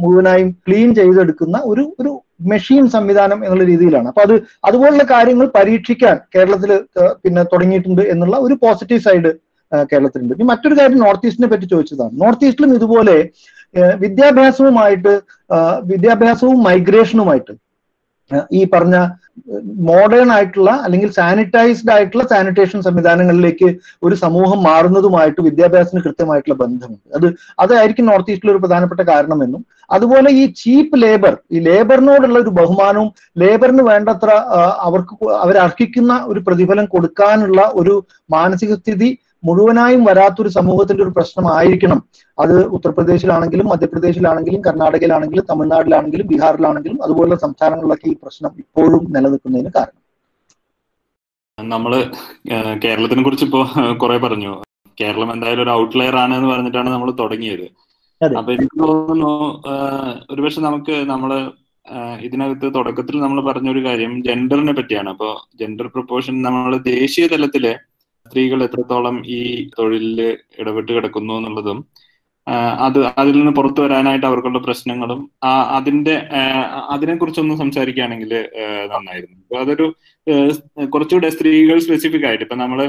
[0.04, 2.12] മുഴുവനായും ക്ലീൻ ചെയ്തെടുക്കുന്ന ഒരു ഒരു
[2.52, 4.08] മെഷീൻ സംവിധാനം എന്നുള്ള രീതിയിലാണ്.
[4.10, 4.34] അപ്പൊ അത്
[4.68, 6.70] അതുപോലുള്ള കാര്യങ്ങൾ പരീക്ഷിക്കാൻ കേരളത്തിൽ
[7.24, 9.30] പിന്നെ തുടങ്ങിയിട്ടുണ്ട് എന്നുള്ള ഒരു പോസിറ്റീവ് സൈഡ്
[9.90, 10.32] കേരളത്തിലുണ്ട്.
[10.36, 12.14] ഇനി മറ്റൊരു കാര്യം നോർത്ത് ഈസ്റ്റിനെ പറ്റി ചോദിച്ചതാണ്.
[12.22, 13.16] നോർത്ത് ഈസ്റ്റിലും ഇതുപോലെ
[13.74, 15.14] വിദ്യാഭ്യാസവുമായിട്ട്
[15.82, 17.54] വിദ്യാഭ്യാസവും മൈഗ്രേഷനുമായിട്ട്
[18.52, 18.96] ഈ പറഞ്ഞ
[19.88, 23.68] മോഡേൺ ആയിട്ടുള്ള അല്ലെങ്കിൽ സാനിറ്റൈസ്ഡ് ആയിട്ടുള്ള സാനിറ്റേഷൻ സംവിധാനങ്ങളിലേക്ക്
[24.02, 27.00] ഒരു സമൂഹം മാറുന്നതുമായിട്ട് വിദ്യാഭ്യാസത്തിന് കൃത്യമായിട്ടുള്ള ബന്ധമുണ്ട്.
[27.16, 27.26] അത്
[27.58, 33.08] അതായിരിക്കും നോർത്ത് ഈസ്റ്റിൽ ഒരു പ്രധാനപ്പെട്ട കാരണമെന്നും അതുപോലെ ഈ ചീപ്പ് ലേബർ ഈ ലേബറിനോടുള്ള ഒരു ബഹുമാനവും
[33.38, 34.30] ലേബറിന് വേണ്ടത്ര
[34.88, 37.96] അവർക്ക് അവരർഹിക്കുന്ന ഒരു പ്രതിഫലം കൊടുക്കാനുള്ള ഒരു
[38.30, 39.10] മാനസിക സ്ഥിതി
[39.42, 42.00] മുഴുവനായും വരാത്തൊരു സമൂഹത്തിന്റെ ഒരു പ്രശ്നമായിരിക്കണം.
[42.38, 50.00] അത് ഉത്തർപ്രദേശിലാണെങ്കിലും മധ്യപ്രദേശിലാണെങ്കിലും കർണാടകയിലാണെങ്കിലും തമിഴ്നാട്ടിലാണെങ്കിലും ബീഹാറിലാണെങ്കിലും അതുപോലുള്ള സംസ്ഥാനങ്ങളിലൊക്കെ ഈ പ്രശ്നം ഇപ്പോഴും നിലനിൽക്കുന്നതിന് കാരണം.
[51.58, 51.92] നമ്മൾ
[52.84, 53.60] കേരളത്തിനെ കുറിച്ച് ഇപ്പോ
[54.02, 54.52] കുറെ പറഞ്ഞു.
[55.00, 57.66] കേരളം എന്തായാലും ഒരു ഔട്ട്ലെയർ ആണ് എന്ന് പറഞ്ഞിട്ടാണ് നമ്മൾ തുടങ്ങിയത്.
[58.20, 59.32] അപ്പൊ എനിക്ക് തോന്നുന്നു
[60.32, 61.30] ഒരുപക്ഷെ നമുക്ക് നമ്മൾ
[62.26, 65.08] ഇതിനകത്ത് തുടക്കത്തിൽ നമ്മൾ പറഞ്ഞൊരു കാര്യം ജെൻഡറിനെ പറ്റിയാണ്.
[65.14, 65.28] അപ്പൊ
[65.60, 67.64] ജെൻഡർ പ്രൊപ്പോർഷൻ നമ്മൾ ദേശീയ തലത്തിൽ
[68.30, 69.40] സ്ത്രീകൾ എത്രത്തോളം ഈ
[69.78, 70.20] തൊഴിലിൽ
[70.58, 71.78] ഇടപെട്ട് കിടക്കുന്നു എന്നുള്ളതും
[72.86, 75.20] അത് അതിൽ നിന്ന് പുറത്തു വരാനായിട്ട് അവർക്കുള്ള പ്രശ്നങ്ങളും
[75.76, 76.14] അതിന്റെ
[76.90, 78.32] അതിനെ കുറിച്ചൊന്ന് സംസാരിക്കുകയാണെങ്കിൽ
[78.92, 79.38] നന്നായിരുന്നു.
[79.60, 79.86] അതൊരു
[80.92, 82.80] കുറച്ചുകൂടെ സ്ത്രീകൾ സ്പെസിഫിക് ആയിട്ട് ഇപ്പൊ നമ്മൾ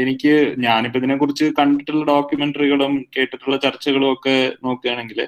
[0.00, 5.20] എനിക്ക് ഞാനിപ്പോ ഇതിനെ കുറിച്ച് കണ്ടിട്ടുള്ള ഡോക്യുമെന്ററികളും കേട്ടിട്ടുള്ള ചർച്ചകളും ഒക്കെ നോക്കുകയാണെങ്കിൽ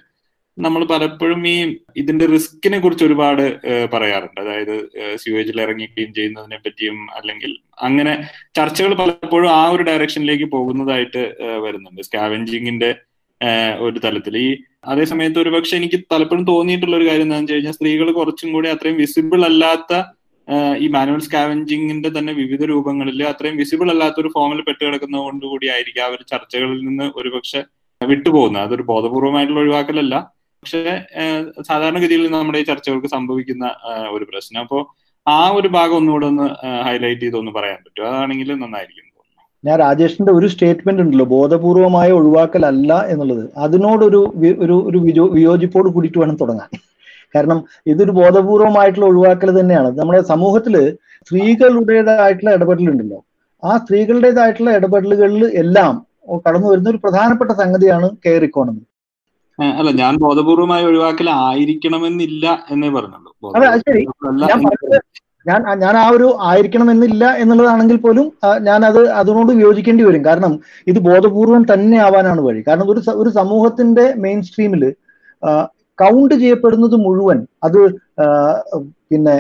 [0.59, 1.55] നമ്മൾ പലപ്പോഴും ഈ
[2.01, 3.45] ഇതിന്റെ റിസ്കിനെ കുറിച്ച് ഒരുപാട്
[3.93, 4.39] പറയാറുണ്ട്.
[4.41, 4.75] അതായത്
[5.21, 7.53] സ്യൂവേജിൽ ഇറങ്ങി ക്ലീൻ ചെയ്യുന്നതിനെ പറ്റിയും അല്ലെങ്കിൽ
[7.89, 8.13] അങ്ങനെ
[8.59, 11.23] ചർച്ചകൾ പലപ്പോഴും ആ ഒരു ഡയറക്ഷനിലേക്ക് പോകുന്നതായിട്ട്
[11.65, 12.03] വരുന്നുണ്ട്.
[12.09, 12.91] സ്കാവെഞ്ചിങ്ങിന്റെ
[13.87, 14.35] ഒരു തലത്തിൽ.
[14.47, 14.51] ഈ
[14.93, 18.99] അതേ സമയത്ത് ഒരുപക്ഷെ എനിക്ക് പലപ്പോഴും തോന്നിയിട്ടുള്ള ഒരു കാര്യം എന്താണെന്ന് വെച്ച് കഴിഞ്ഞാൽ സ്ത്രീകൾ കുറച്ചും കൂടി അത്രയും
[19.03, 19.93] വിസിബിൾ അല്ലാത്ത
[20.85, 26.05] ഈ മാനുവൽ സ്കാവെഞ്ചിങ്ങിന്റെ തന്നെ വിവിധ രൂപങ്ങളിൽ അത്രയും വിസിബിൾ അല്ലാത്ത ഒരു ഫോമിൽ പെട്ട് കിടക്കുന്നത് കൊണ്ടുകൂടി ആയിരിക്കും
[26.05, 27.61] ആ ഒരു ചർച്ചകളിൽ നിന്ന് ഒരുപക്ഷെ
[28.01, 28.63] വിട്ടുപോകുന്നത്.
[28.67, 30.15] അതൊരു ബോധപൂർവമായിട്ടുള്ള ഒഴിവാക്കലല്ല.
[30.63, 30.81] പക്ഷെ
[31.69, 33.65] സാധാരണഗതിയിൽ നമ്മുടെ ഈ ചർച്ചകൾക്ക് സംഭവിക്കുന്ന
[34.17, 34.61] ഒരു പ്രശ്നം.
[34.61, 34.79] അപ്പോ
[35.27, 36.47] ആ ഒരു ഭാഗം ഒന്നുകൂടെ ഒന്ന്
[36.87, 39.09] ഹൈലൈറ്റ് ചെയ്തൊന്ന് പറയാൻ പറ്റും അതാണെങ്കിൽ നന്നായിരിക്കും
[39.65, 43.43] ഞാൻ രാജേഷിന്റെ ഒരു സ്റ്റേറ്റ്മെന്റ് ഉണ്ടല്ലോ ബോധപൂർവമായ ഒഴിവാക്കലല്ല എന്നുള്ളത്.
[43.65, 44.21] അതിനോടൊരു
[44.65, 44.99] ഒരു ഒരു
[45.37, 46.71] വിയോജിപ്പോട് കൂടിയിട്ട് വേണം തുടങ്ങാൻ.
[47.35, 47.59] കാരണം
[47.93, 49.91] ഇതൊരു ബോധപൂർവമായിട്ടുള്ള ഒഴിവാക്കൽ തന്നെയാണ്.
[49.99, 50.75] നമ്മുടെ സമൂഹത്തിൽ
[51.29, 53.19] സ്ത്രീകളുടേതായിട്ടുള്ള ഇടപെടലുണ്ടല്ലോ.
[53.63, 55.95] ആ സ്ത്രീകളുടേതായിട്ടുള്ള ഇടപെടലുകളിൽ എല്ലാം
[56.47, 58.83] കടന്നു വരുന്ന ഒരു പ്രധാനപ്പെട്ട സംഗതിയാണ് കെയർ ഇക്കോണമി
[59.59, 63.31] അല്ല ഞാൻ ബോധപൂർവമായി ഒഴിവാക്കൽ ആയിരിക്കണമെന്നില്ല എന്നേ പറഞ്ഞുള്ളൂ.
[63.87, 64.03] ശരി.
[65.47, 68.27] ഞാൻ ഞാൻ ആ ഒരു ആയിരിക്കണമെന്നില്ല എന്നുള്ളതാണെങ്കിൽ പോലും
[68.69, 70.23] ഞാൻ അത് അതിനോട് വിയോജിക്കേണ്ടി വരും.
[70.25, 70.53] കാരണം
[70.87, 72.61] ഇത് ബോധപൂർവം തന്നെ ആവാനാണ് വഴി.
[72.69, 74.85] കാരണം ഒരു ഒരു സമൂഹത്തിന്റെ മെയിൻ സ്ട്രീമിൽ
[75.99, 77.81] കൗണ്ട് ചെയ്യപ്പെടുന്നത് മുഴുവൻ അത്
[79.11, 79.35] പിന്നെ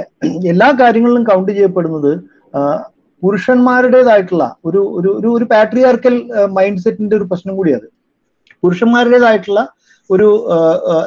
[0.52, 2.12] എല്ലാ കാര്യങ്ങളിലും കൗണ്ട് ചെയ്യപ്പെടുന്നത്
[3.22, 6.14] പുരുഷന്മാരുടേതായിട്ടുള്ള ഒരു ഒരു ഒരു ഒരു പാട്രിയാർക്കൽ
[6.56, 7.86] മൈൻഡ് സെറ്റിന്റെ ഒരു പ്രശ്നം കൂടിയത്
[8.62, 9.60] പുരുഷന്മാരുടേതായിട്ടുള്ള
[10.10, 10.28] ഒരു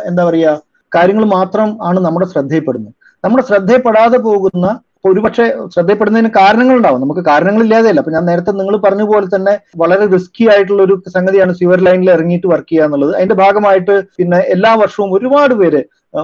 [0.09, 0.61] എന്താ പറയുക
[0.95, 2.93] കാര്യങ്ങൾ മാത്രം ആണ് നമ്മുടെ ശ്രദ്ധയിൽപ്പെടുന്നത്.
[3.23, 4.65] നമ്മുടെ ശ്രദ്ധയിൽപ്പെടാതെ പോകുന്ന
[5.09, 7.01] ഒരുപക്ഷെ ശ്രദ്ധയിൽപ്പെടുന്നതിന് കാരണങ്ങളുണ്ടാവും.
[7.01, 7.99] നമുക്ക് കാരണങ്ങൾ കാരണങ്ങളില്ലാതെയല്ല.
[7.99, 12.47] അപ്പൊ ഞാൻ നേരത്തെ നിങ്ങൾ പറഞ്ഞ പോലെ തന്നെ വളരെ റിസ്കി ആയിട്ടുള്ള ഒരു സംഗതിയാണ് സിവർ ലൈനിൽ ഇറങ്ങിയിട്ട്
[12.47, 13.11] വർക്ക് ചെയ്യുക എന്നുള്ളത്.
[13.17, 15.81] അതിന്റെ ഭാഗമായിട്ട് പിന്നെ എല്ലാ വർഷവും ഒരുപാട് പേര്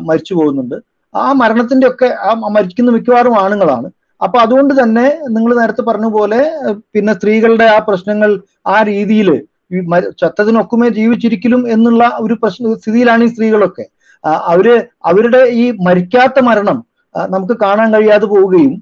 [0.09, 0.77] മരിച്ചു പോകുന്നുണ്ട്.
[1.15, 3.89] ആ മരണത്തിന്റെ ഒക്കെ ആ മരിക്കുന്ന മിക്കവാറും ആണുങ്ങളാണ്.
[4.21, 5.05] അപ്പൊ അതുകൊണ്ട് തന്നെ
[5.35, 6.41] നിങ്ങൾ നേരത്തെ പറഞ്ഞ പോലെ
[6.93, 8.31] പിന്നെ സ്ത്രീകളുടെ ആ പ്രശ്നങ്ങൾ
[8.67, 9.29] ആ രീതിയിൽ
[10.21, 13.85] ചത്തതിനൊക്കുമേ ജീവിച്ചിരിക്കലും എന്നുള്ള ഒരു പ്രശ്ന സ്ഥിതിയിലാണ് ഈ സ്ത്രീകളൊക്കെ.
[14.53, 14.67] അവർ
[15.09, 16.77] അവരുടെ ഈ മരിക്കാത്ത മരണം
[17.15, 18.73] നമുക്ക് കാണാൻ കഴിയാതെ പോവുകയും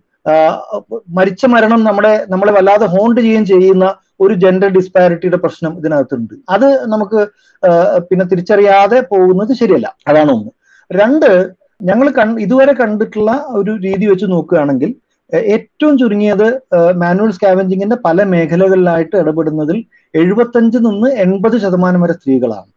[1.18, 3.86] മരിച്ച മരണം നമ്മളെ നമ്മളെ വല്ലാതെ ഹോണ്ട് ചെയ്യുകയും ചെയ്യുന്ന
[4.24, 6.34] ഒരു ജെൻഡർ ഡിസ്പാരിറ്റിയുടെ പ്രശ്നം ഇതിനകത്തുണ്ട്.
[6.56, 7.20] അത് നമുക്ക്
[8.10, 9.88] പിന്നെ തിരിച്ചറിയാതെ പോകുന്നത് ശരിയല്ല.
[10.10, 10.52] അതാണ് ഒന്ന്.
[10.92, 11.30] രണ്ട്
[11.90, 12.08] ഞങ്ങൾ
[12.46, 14.90] ഇതുവരെ കണ്ടിട്ടുള്ള ഒരു രീതി വെച്ച് നോക്കുകയാണെങ്കിൽ
[15.54, 16.48] ഏറ്റവും ചുരുങ്ങിയത്
[17.04, 19.78] മാനുവൽ സ്കാവഞ്ചിങ്ങിന്റെ പല മേഖലകളിലായിട്ട് ഇടപെടുന്നതിൽ
[20.14, 22.70] എഴുപത്തഞ്ച് നിന്ന് എൺപത് ശതമാനം വരെ സ്ത്രീകളാണ്.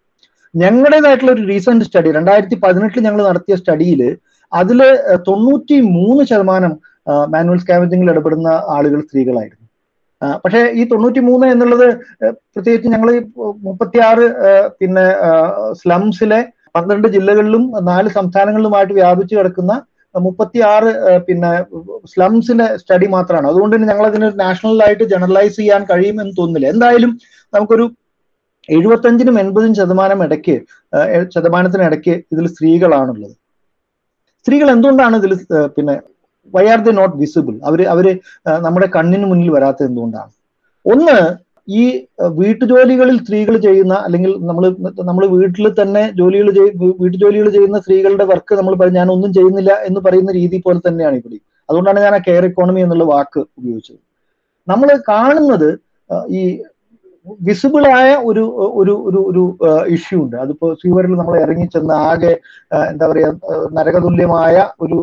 [0.55, 4.03] ഞങ്ങളുടേതായിട്ടുള്ള ഒരു റീസെന്റ് സ്റ്റഡി രണ്ടായിരത്തി പതിനെട്ടിൽ ഞങ്ങൾ നടത്തിയ സ്റ്റഡിയിൽ
[4.53, 4.81] അതിൽ
[5.29, 6.73] തൊണ്ണൂറ്റി മൂന്ന് ശതമാനം
[7.35, 9.67] മാനുവൽ സ്കാവഞ്ചിങ്ങിൽ ഇടപെടുന്ന ആളുകൾ സ്ത്രീകളായിരുന്നു.
[10.43, 11.87] പക്ഷേ ഈ തൊണ്ണൂറ്റി മൂന്ന് എന്നുള്ളത്
[12.55, 13.09] പ്രത്യേകിച്ച് ഞങ്ങൾ
[13.69, 14.27] മുപ്പത്തിയാറ്
[14.81, 15.07] പിന്നെ
[15.81, 16.41] സ്ലംസിലെ
[16.77, 19.73] പന്ത്രണ്ട് ജില്ലകളിലും നാല് സംസ്ഥാനങ്ങളിലുമായിട്ട് വ്യാപിച്ചു കിടക്കുന്ന
[20.15, 20.91] മുപ്പത്തിയാറ്
[21.27, 21.51] പിന്നെ
[22.13, 23.47] സ്ലംസിന്റെ സ്റ്റഡി മാത്രമാണ്.
[23.51, 26.73] അതുകൊണ്ട് തന്നെ ഞങ്ങൾ അതിന് നാഷണലായിട്ട് ജനറലൈസ് ചെയ്യാൻ കഴിയുമെന്ന് തോന്നുന്നില്ല.
[26.75, 27.13] എന്തായാലും
[27.55, 27.87] നമുക്കൊരു
[28.69, 30.57] എഴുപത്തഞ്ചിനും എൺപതിനും ശതമാനം ഇടയ്ക്ക്
[31.35, 33.35] ശതമാനത്തിനിടയ്ക്ക് ഇതിൽ സ്ത്രീകളാണുള്ളത്.
[34.47, 35.33] സ്ത്രീകൾ എന്തുകൊണ്ടാണ് ഇതിൽ
[35.77, 35.95] പിന്നെ
[36.55, 38.07] why are they not visible അവർ അവർ
[38.67, 40.31] നമ്മുടെ കണ്ണിന് മുന്നിൽ വരാത്തത് എന്തുകൊണ്ടാണ്?
[40.87, 41.17] ഒന്ന്
[41.81, 41.83] ഈ
[42.39, 44.65] വീട്ടുജോലികളിൽ സ്ത്രീകൾ ചെയ്യുന്ന അല്ലെങ്കിൽ നമ്മൾ
[45.09, 46.49] നമ്മൾ വീട്ടിൽ തന്നെ ജോലികൾ
[47.03, 52.01] വീട്ടുജോലികൾ ചെയ്യുന്ന സ്ത്രീകളുടെ വർക്ക് നമ്മൾ ഞാൻ ഒന്നും ചെയ്യുന്നില്ല എന്ന് പറയുന്ന രീതി പോലെ തന്നെയാണ് ഇവിടെ അതുകൊണ്ടാണ്
[52.07, 54.01] ഞാൻ ആ കെയർ എക്കോണമി എന്നുള്ള വാക്ക് ഉപയോഗിച്ചത്.
[54.69, 55.69] നമ്മൾ കാണുന്നത്
[56.39, 56.43] ഈ
[57.49, 58.45] വിസിബിൾ ആയ ഒരു
[58.81, 59.43] ഒരു ഒരു ഒരു
[59.97, 60.37] ഇഷ്യൂ ഉണ്ട്.
[60.45, 62.33] അതിപ്പോ സ്വീവറിൽ നമ്മൾ ഇറങ്ങി ചെന്ന് ആകെ
[62.91, 63.29] എന്താ പറയാ
[63.79, 64.55] നരകതുല്യമായ
[64.85, 64.99] ഒരു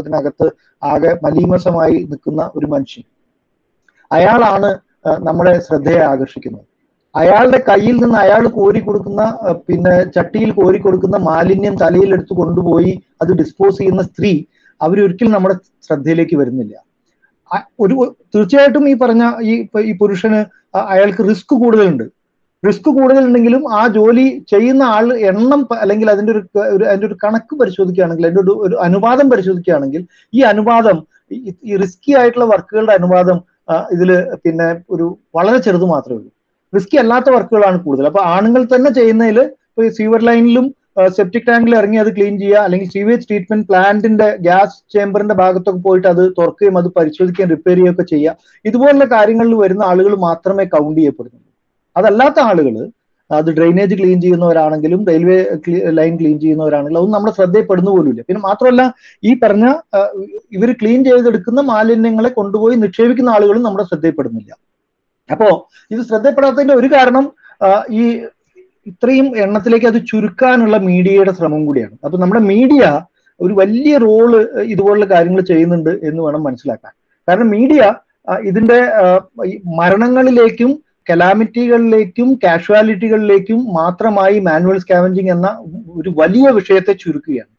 [0.00, 0.46] ഇതിനകത്ത്
[0.82, 3.04] ആകെ മലീമസമായി നിൽക്കുന്ന ഒരു മനുഷ്യൻ.
[4.10, 4.70] അയാളാണ്
[5.04, 6.66] നമ്മുടെ ശ്രദ്ധയെ ആകർഷിക്കുന്നത്
[7.14, 9.22] അയാളുടെ കയ്യിൽ നിന്ന് അയാൾ കോരി കൊടുക്കുന്ന
[9.68, 11.76] പിന്നെ ചട്ടിയിൽ കോരി കൊടുക്കുന്ന മാലിന്യം
[12.12, 12.92] എടുത്തു കൊണ്ടുപോയി
[13.22, 14.32] അത് ഡിസ്പോസ് ചെയ്യുന്ന സ്ത്രീ
[14.80, 16.74] അവരൊരിക്കലും നമ്മുടെ ശ്രദ്ധയിലേക്ക് വരുന്നില്ല.
[17.80, 17.94] ഒരു
[18.34, 19.54] തീർച്ചയായിട്ടും ഈ പറഞ്ഞ ഈ
[19.88, 20.40] ഈ പുരുഷന്
[20.94, 22.04] അയാൾക്ക് റിസ്ക് കൂടുതലുണ്ട്.
[22.62, 26.42] റിസ്ക് കൂടുതലുണ്ടെങ്കിലും ആ ജോലി ചെയ്യുന്ന ആൾ എണ്ണം അല്ലെങ്കിൽ അതിന്റെ ഒരു
[26.88, 30.98] അതിന്റെ ഒരു കണക്ക് പരിശോധിക്കുകയാണെങ്കിൽ അതിന്റെ ഒരു ഒരു അനുപാതം പരിശോധിക്കുകയാണെങ്കിൽ ഈ അനുപാതം
[31.68, 33.38] ഈ റിസ്കി ആയിട്ടുള്ള വർക്കുകളുടെ അനുപാതം
[33.70, 34.10] ആ, ഇതിൽ
[34.44, 36.30] പിന്നെ ഒരു വളരെ ചെറുത് മാത്രമേ ഉള്ളൂ.
[36.72, 38.06] റിസ്കി അല്ലാത്ത വർക്കുകളാണ് കൂടുതൽ.
[38.06, 39.38] അപ്പൊ ആണുങ്ങൾ തന്നെ ചെയ്യുന്നതിൽ
[39.70, 40.66] ഇപ്പൊ സീവർ ലൈനിലും
[41.16, 46.22] സെപ്റ്റിക് ടാങ്കിൽ ഇറങ്ങി അത് ക്ലീൻ ചെയ്യുക അല്ലെങ്കിൽ സീവേജ് ട്രീറ്റ്മെന്റ് പ്ലാന്റിന്റെ ഗ്യാസ് ചേമ്പറിന്റെ ഭാഗത്തൊക്കെ പോയിട്ട് അത്
[46.38, 48.34] തുറക്കുകയും അത് പരിശോധിക്കുകയും റിപ്പയർ ചെയ്യുകയൊക്കെ ചെയ്യുക.
[48.64, 51.46] ഇതുപോലുള്ള കാര്യങ്ങളിൽ വരുന്ന ആളുകൾ മാത്രമേ കൗണ്ട് ചെയ്യപ്പെടുന്നുള്ളൂ.
[51.96, 52.74] അതല്ലാത്ത ആളുകൾ
[53.38, 55.36] അത് ഡ്രെയിനേജ് ക്ലീൻ ചെയ്യുന്നവരാണെങ്കിലും റെയിൽവേ
[55.98, 58.22] ലൈൻ ക്ലീൻ ചെയ്യുന്നവരാണെങ്കിലും അതൊന്നും നമ്മുടെ ശ്രദ്ധയിൽപ്പെടുന്ന പോലുമില്ല.
[58.28, 58.82] പിന്നെ മാത്രമല്ല
[59.28, 59.66] ഈ പറഞ്ഞ
[60.56, 64.52] ഇവർ ക്ലീൻ ചെയ്തെടുക്കുന്ന മാലിന്യങ്ങളെ കൊണ്ടുപോയി നിക്ഷേപിക്കുന്ന ആളുകളും നമ്മുടെ ശ്രദ്ധയിൽപ്പെടുന്നില്ല.
[65.30, 65.48] അപ്പോ
[65.94, 67.24] ഇത് ശ്രദ്ധപ്പെടാത്തതിന്റെ ഒരു കാരണം
[68.00, 68.02] ഈ
[68.90, 71.96] ഇത്രയും എണ്ണത്തിലേക്ക് അത് ചുരുക്കാനുള്ള മീഡിയയുടെ ശ്രമം കൂടിയാണ്.
[72.04, 72.84] അപ്പൊ നമ്മുടെ മീഡിയ
[73.40, 74.30] ഒരു വലിയ റോൾ
[74.72, 76.92] ഇതുപോലുള്ള കാര്യങ്ങൾ ചെയ്യുന്നുണ്ട് എന്ന് വേണം മനസ്സിലാക്കാൻ.
[77.28, 77.82] കാരണം മീഡിയ
[78.50, 78.78] ഇതിന്റെ
[79.80, 80.70] മരണങ്ങളിലേക്കും
[81.06, 85.48] കലാമിറ്റികളിലേക്കും കാഷ്വാലിറ്റികളിലേക്കും മാത്രമായി മാനുവൽ സ്കാവഞ്ചിങ് എന്ന
[86.00, 87.52] ഒരു വലിയ വിഷയത്തെ ചുരുക്കുകയാണ്.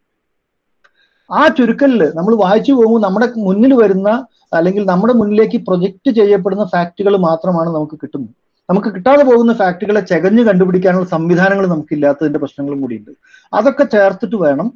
[1.30, 4.10] ആ ചുരുക്കലിൽ നമ്മൾ വായിച്ചു പോകുമ്പോൾ നമ്മുടെ മുന്നിൽ വരുന്ന
[4.58, 8.34] അല്ലെങ്കിൽ നമ്മുടെ മുന്നിലേക്ക് പ്രൊജക്റ്റ് ചെയ്യപ്പെടുന്ന ഫാക്റ്റുകൾ മാത്രമാണ് നമുക്ക് കിട്ടുന്നത്.
[8.70, 13.12] നമുക്ക് കിട്ടാതെ പോകുന്ന ഫാക്റ്റുകളെ ചകഞ്ഞു കണ്ടുപിടിക്കാനുള്ള സംവിധാനങ്ങൾ നമുക്കില്ലാത്തതിന്റെ പ്രശ്നങ്ങളും കൂടിയുണ്ട്.
[13.54, 14.68] അതൊക്കെ ചേർത്തിട്ട് വേണം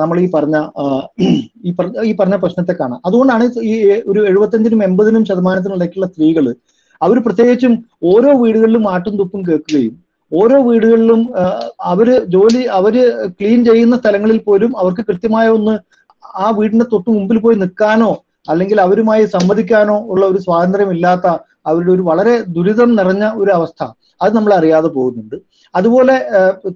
[0.00, 0.56] നമ്മൾ ഈ പറഞ്ഞ
[2.08, 3.74] ഈ പറഞ്ഞ പ്രശ്നത്തെ കാണാം അതുകൊണ്ടാണ് ഈ
[4.10, 6.46] ഒരു എഴുപത്തഞ്ചിനും എൺപതിനും ശതമാനത്തിനും ഇടയ്ക്കുള്ള സ്ത്രീകൾ
[7.00, 7.74] അവർ പ്രത്യേകിച്ചും
[8.12, 9.94] ഓരോ വീടുകളിലും ആട്ടും തുപ്പും കേൾക്കുകയും
[10.32, 11.20] ഓരോ വീടുകളിലും
[11.90, 12.94] അവർ ജോലി അവർ
[13.36, 15.74] ക്ലീൻ ചെയ്യുന്ന സ്ഥലങ്ങളിൽ പോലും അവർക്ക് കൃത്യമായ ഒന്ന്
[16.44, 18.10] ആ വീടിന്റെ തൊട്ട് മുമ്പിൽ പോയി നിൽക്കാനോ
[18.52, 21.26] അല്ലെങ്കിൽ അവരുമായി സംവദിക്കാനോ ഉള്ള ഒരു സ്വാതന്ത്ര്യമില്ലാത്ത
[21.68, 23.82] അവരുടെ ഒരു വളരെ ദുരിതം നിറഞ്ഞ ഒരു അവസ്ഥ
[24.22, 25.36] അത് നമ്മൾ അറിയാതെ പോകുന്നുണ്ട്.
[25.74, 26.14] അതുപോലെ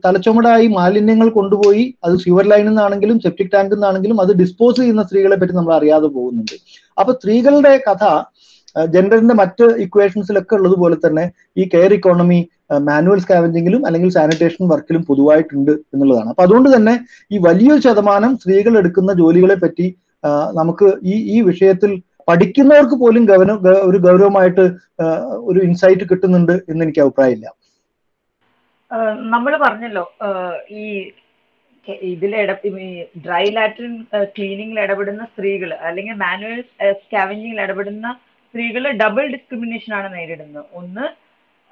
[0.05, 5.55] തലച്ചുമടായി മാലിന്യങ്ങൾ കൊണ്ടുപോയി അത് സ്യൂവർ ലൈനിൽ നിന്നാണെങ്കിലും സെപ്റ്റിക് ടാങ്കിൽ നിന്നാണെങ്കിലും അത് ഡിസ്പോസ് ചെയ്യുന്ന സ്ത്രീകളെ പറ്റി
[5.59, 6.57] നമ്മൾ അറിയാതെ പോകുന്നുണ്ട്.
[6.99, 8.05] അപ്പൊ സ്ത്രീകളുടെ കഥ
[8.77, 11.25] ജെൻഡറിന്റെ മറ്റ് ഇക്വേഷൻസിലൊക്കെ ഉള്ളതുപോലെ തന്നെ
[11.61, 12.41] ഈ കെയർ ഇക്കോണമി
[12.89, 16.29] മാനുവൽ സ്കാവഞ്ചിങ്ങിലും അല്ലെങ്കിൽ സാനിറ്റേഷൻ വർക്കിലും പൊതുവായിട്ടുണ്ട് എന്നുള്ളതാണ്.
[16.33, 16.95] അപ്പൊ അതുകൊണ്ട് തന്നെ
[17.31, 19.87] ഈ വലിയൊരു ശതമാനം സ്ത്രീകൾ എടുക്കുന്ന ജോലികളെ പറ്റി
[20.61, 21.93] നമുക്ക് ഈ ഈ വിഷയത്തിൽ
[22.29, 23.53] പഠിക്കുന്നവർക്ക് പോലും ഗവന
[23.89, 24.65] ഒരു ഗൗരവമായിട്ട്
[25.51, 27.49] ഒരു ഇൻസൈറ്റ് കിട്ടുന്നുണ്ട് എന്ന് എനിക്ക് അഭിപ്രായമില്ല.
[29.35, 30.05] നമ്മൾ പറഞ്ഞല്ലോ
[30.81, 30.85] ഈ
[32.13, 32.33] ഇതിൽ
[33.25, 33.95] ഡ്രൈ ലാട്രിൻ
[34.35, 36.61] ക്ലീനിങ്ങിൽ ഇടപെടുന്ന സ്ത്രീകൾ അല്ലെങ്കിൽ മാനുവൽ
[37.01, 38.09] സ്കാവഞ്ചിങ്ങിൽ ഇടപെടുന്ന
[38.53, 40.65] സ്ത്രീകൾ ഡബിൾ ഡിസ്ക്രിമിനേഷൻ ആണ് നേരിടുന്നത്.
[40.81, 41.05] ഒന്ന്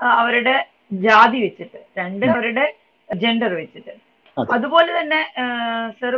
[0.01, 0.55] അവരുടെ
[1.07, 2.65] ജാതി വെച്ചിട്ട് രണ്ട് അവരുടെ
[3.09, 3.93] ജെൻഡർ വെച്ചിട്ട്.
[4.55, 5.21] അതുപോലെ തന്നെ
[6.01, 6.15] സർ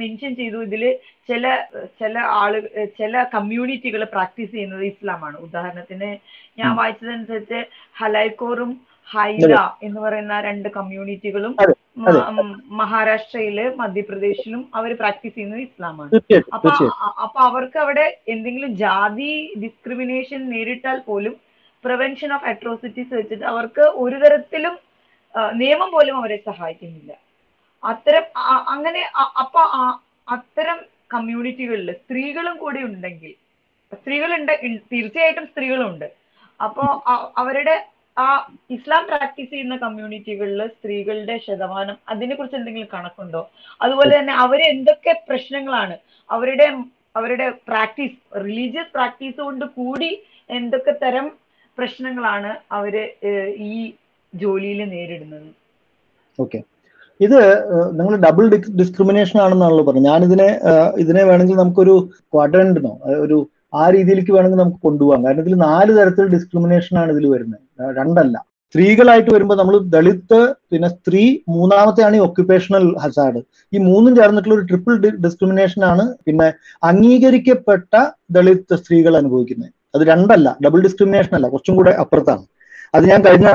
[0.00, 0.58] മെൻഷൻ ചെയ്തു.
[0.68, 0.82] ഇതിൽ
[1.28, 1.44] ചില
[2.00, 5.36] ചില ആളുകൾ ചില കമ്മ്യൂണിറ്റികൾ പ്രാക്ടീസ് ചെയ്യുന്നത് ഇസ്ലാമാണ്.
[5.46, 6.10] ഉദാഹരണത്തിന്
[6.60, 7.60] ഞാൻ വായിച്ചതനുസരിച്ച്
[8.00, 8.72] ഹലൈക്കോറും
[9.14, 9.52] ഹൈദ
[9.86, 11.52] എന്ന് പറയുന്ന രണ്ട് കമ്മ്യൂണിറ്റികളും.
[12.80, 16.10] മഹാരാഷ്ട്രയിൽ മധ്യപ്രദേശിലും അവർ പ്രാക്ടീസ് ചെയ്യുന്നത് ഇസ്ലാമാണ്.
[16.56, 16.70] അപ്പൊ
[17.24, 19.30] അപ്പൊ അവർക്ക് അവിടെ എന്തെങ്കിലും ജാതി
[19.64, 21.34] ഡിസ്ക്രിമിനേഷൻ നേരിട്ടാൽ പോലും
[21.84, 24.76] പ്രിവെൻഷൻ ഓഫ് അട്രോസിറ്റീസ് വെച്ചിട്ട് അവർക്ക് ഒരു തരത്തിലും
[25.62, 27.12] നിയമം പോലും അവരെ സഹായിക്കുന്നില്ല.
[27.82, 28.24] അത്തരം
[28.74, 29.02] അങ്ങനെ
[29.42, 29.62] അപ്പൊ
[30.36, 30.78] അത്തരം
[31.14, 33.32] കമ്മ്യൂണിറ്റികളിൽ സ്ത്രീകളും കൂടി ഉണ്ടെങ്കിൽ
[33.92, 34.52] സ്ത്രീകളുണ്ട്
[34.92, 36.08] തീർച്ചയായിട്ടും സ്ത്രീകളുണ്ട്.
[36.60, 36.84] അപ്പോ
[37.42, 37.76] അവരുടെ
[38.16, 38.26] ആ
[38.76, 43.42] ഇസ്ലാം പ്രാക്ടീസ് ചെയ്യുന്ന കമ്മ്യൂണിറ്റികളിൽ സ്ത്രീകളുടെ ശതമാനം അതിനെ കുറിച്ച് എന്തെങ്കിലും കണക്കുണ്ടോ?
[43.84, 45.96] അതുപോലെ തന്നെ അവർ എന്തൊക്കെ പ്രശ്നങ്ങളാണ്?
[46.30, 46.68] അവരുടെ
[47.18, 50.10] അവരുടെ പ്രാക്ടീസ് റിലീജിയസ് പ്രാക്ടീസ് കൊണ്ട് കൂടി
[50.58, 51.26] എന്തൊക്കെ തരം
[51.78, 52.94] പ്രശ്നങ്ങളാണ് അവർ
[53.70, 53.74] ഈ
[54.32, 55.48] ജോലിയിൽ നേരിടുന്നത്?
[56.38, 56.58] ഓക്കെ.
[57.20, 57.38] ഇത്
[57.98, 58.44] നിങ്ങൾ ഡബിൾ
[58.80, 60.08] ഡിസ്ക്രിമിനേഷൻ ആണെന്നാണല്ലോ പറഞ്ഞത്.
[60.12, 60.48] ഞാനിതിനെ
[61.02, 61.94] ഇതിനെ വേണമെങ്കിൽ നമുക്കൊരു
[62.32, 62.92] ക്വാഡ്രന്റിനോ
[63.24, 63.38] ഒരു
[63.80, 65.22] ആ രീതിയിലേക്ക് വേണമെങ്കിൽ നമുക്ക് കൊണ്ടുപോകാം.
[65.24, 67.62] കാരണം ഇതിൽ നാല് തരത്തിൽ ഡിസ്ക്രിമിനേഷൻ ആണ് ഇതിൽ വരുന്നത്.
[67.98, 68.36] രണ്ടല്ല.
[68.74, 71.22] സ്ത്രീകളായിട്ട് വരുമ്പോൾ നമ്മൾ ദളിത് പിന്നെ സ്ത്രീ
[71.56, 73.40] മൂന്നാമത്തെയാണ് ഈ ഒക്യുപേഷണൽ ഹസാഡ്
[73.72, 74.94] ഈ മൂന്നും ചേർന്നിട്ടുള്ള ഒരു ട്രിപ്പിൾ
[75.26, 76.48] ഡിസ്ക്രിമിനേഷൻ ആണ് പിന്നെ
[76.90, 77.92] അംഗീകരിക്കപ്പെട്ട
[78.36, 79.72] ദളിത് സ്ത്രീകൾ അനുഭവിക്കുന്നത്.
[79.96, 82.44] അത് രണ്ടല്ല ഡബിൾ ഡിസ്ക്രിമിനേഷൻ അല്ല കുറച്ചും കൂടെ അപ്പുറത്താണ്.
[82.94, 83.48] അത് ഞാൻ കഴിഞ്ഞ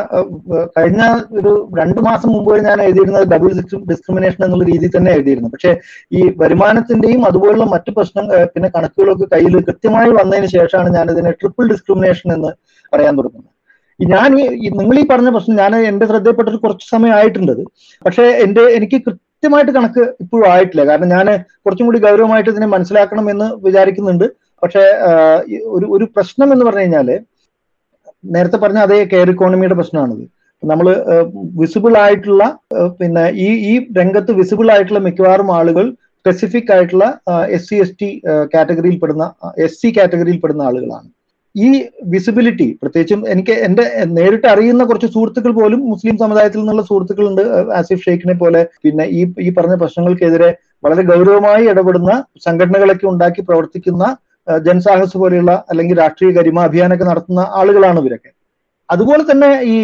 [0.77, 1.01] കഴിഞ്ഞ
[1.39, 3.51] ഒരു രണ്ട് മാസം മുമ്പ് വരെ ഞാൻ എഴുതിയിരുന്നത് ഡബിൾ
[3.91, 5.49] ഡിസ്ക്രിമിനേഷൻ എന്നുള്ള രീതിയിൽ തന്നെ എഴുതിയിരുന്നു.
[5.53, 5.71] പക്ഷേ
[6.17, 12.29] ഈ വരുമാനത്തിന്റെയും അതുപോലുള്ള മറ്റു പ്രശ്നം പിന്നെ കണക്കുകളൊക്കെ കയ്യിൽ കൃത്യമായി വന്നതിന് ശേഷമാണ് ഞാൻ ഇതിനെ ട്രിപ്പിൾ ഡിസ്ക്രിമിനേഷൻ
[12.37, 12.51] എന്ന്
[12.93, 13.55] പറയാൻ തുടങ്ങുന്നത്.
[14.13, 17.15] ഞാൻ ഈ നിങ്ങൾ ഈ പറഞ്ഞ പ്രശ്നം ഞാൻ എന്റെ ശ്രദ്ധയിൽപ്പെട്ടിട്ട് കുറച്ച് സമയം
[17.55, 17.63] അത്.
[18.05, 20.83] പക്ഷേ എന്റെ എനിക്ക് കൃത്യമായിട്ട് കണക്ക് ഇപ്പോഴും ആയിട്ടില്ല.
[20.89, 21.27] കാരണം ഞാൻ
[21.63, 24.25] കുറച്ചും കൂടി ഗൗരവമായിട്ട് ഇതിനെ മനസ്സിലാക്കണം എന്ന് വിചാരിക്കുന്നുണ്ട്.
[24.63, 24.83] പക്ഷേ
[25.75, 27.07] ഒരു ഒരു പ്രശ്നം എന്ന് പറഞ്ഞു കഴിഞ്ഞാൽ
[28.35, 30.25] നേരത്തെ പറഞ്ഞ അതേ കെയർ ഇക്കോണമിയുടെ പ്രശ്നമാണിത്.
[30.63, 30.87] നമ്മൾ
[31.61, 32.43] വിസിബിൾ ആയിട്ടുള്ള
[32.99, 35.85] പിന്നെ ഈ ഈ രംഗത്ത് വിസിബിൾ ആയിട്ടുള്ള മിക്കവാറും ആളുകൾ
[36.19, 37.05] സ്പെസിഫിക് ആയിട്ടുള്ള
[37.57, 38.09] എസ് സി എസ് ടി
[38.53, 39.25] കാറ്റഗറിയിൽ പെടുന്ന
[39.65, 41.09] എസ് സി കാറ്റഗറിയിൽ പെടുന്ന ആളുകളാണ്.
[41.55, 41.69] ഈ
[42.13, 43.83] വിസിബിലിറ്റി പ്രത്യേകിച്ചും എനിക്ക് എന്റെ
[44.17, 47.41] നേരിട്ട് അറിയുന്ന കുറച്ച് സുഹൃത്തുക്കൾ പോലും മുസ്ലിം സമുദായത്തിൽ നിന്നുള്ള സുഹൃത്തുക്കളുണ്ട്
[47.79, 48.61] ആസിഫ് ഷെയ്ഖിനെ പോലെ.
[48.83, 50.49] പിന്നെ ഈ ഈ പറഞ്ഞ പ്രശ്നങ്ങൾക്കെതിരെ
[50.83, 52.11] വളരെ ഗൗരവമായി ഇടപെടുന്ന
[52.45, 54.03] സംഘടനകളൊക്കെ ഉണ്ടാക്കി പ്രവർത്തിക്കുന്ന
[54.47, 58.31] ജൻസാഹസ് പോലെയുള്ള അല്ലെങ്കിൽ രാഷ്ട്രീയ ഗരിമ അഭിയാനൊക്കെ നടത്തുന്ന ആളുകളാണ് ഇവരൊക്കെ.
[58.89, 59.75] അതുപോലെ തന്നെ ഈ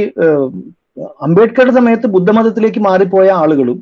[1.25, 3.77] അംബേദ്കറുടെ സമയത്ത് ബുദ്ധമതത്തിലേക്ക് മാറിപ്പോയ ആളുകളും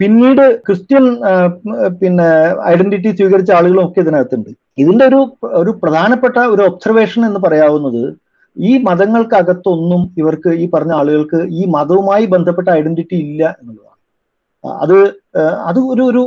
[0.00, 1.04] പിന്നീട് ക്രിസ്ത്യൻ
[2.00, 2.28] പിന്നെ
[2.72, 4.50] ഐഡന്റിറ്റി സ്വീകരിച്ച ആളുകളും ഒക്കെ ഇതിനകത്തുണ്ട്.
[4.82, 5.20] ഇതിന്റെ ഒരു
[5.60, 8.02] ഒരു പ്രധാനപ്പെട്ട ഒരു ഒബ്സർവേഷൻ എന്ന് പറയാവുന്നത്
[8.56, 13.87] ഈ മതങ്ങൾക്കകത്തൊന്നും ഇവർക്ക് ഈ പറഞ്ഞ ആളുകൾക്ക് ഈ മതവുമായി ബന്ധപ്പെട്ട ഐഡന്റിറ്റി ഇല്ല എന്നുള്ളതാണ്.
[14.64, 15.20] അത്
[15.66, 16.22] അത് ഒരു ഒരു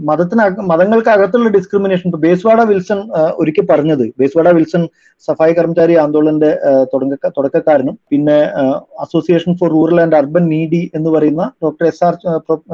[0.00, 4.88] മതത്തിന് മതങ്ങൾക്കകത്തുള്ള ഡിസ്ക്രിമിനേഷൻ ഇപ്പൊ ബേസ്വാഡ വിൽസൺ ഒരിക്കൽ പറഞ്ഞത് ബേസ്വാഡ വിൽസൺ
[5.28, 6.58] സഫായി കർമ്മചാരി ആന്തോളന്റെ
[6.92, 8.50] തുടക്ക തുടക്കക്കാരനും പിന്നെ
[9.00, 12.14] association for rural and urban needy എന്ന് പറയുന്ന doctor S R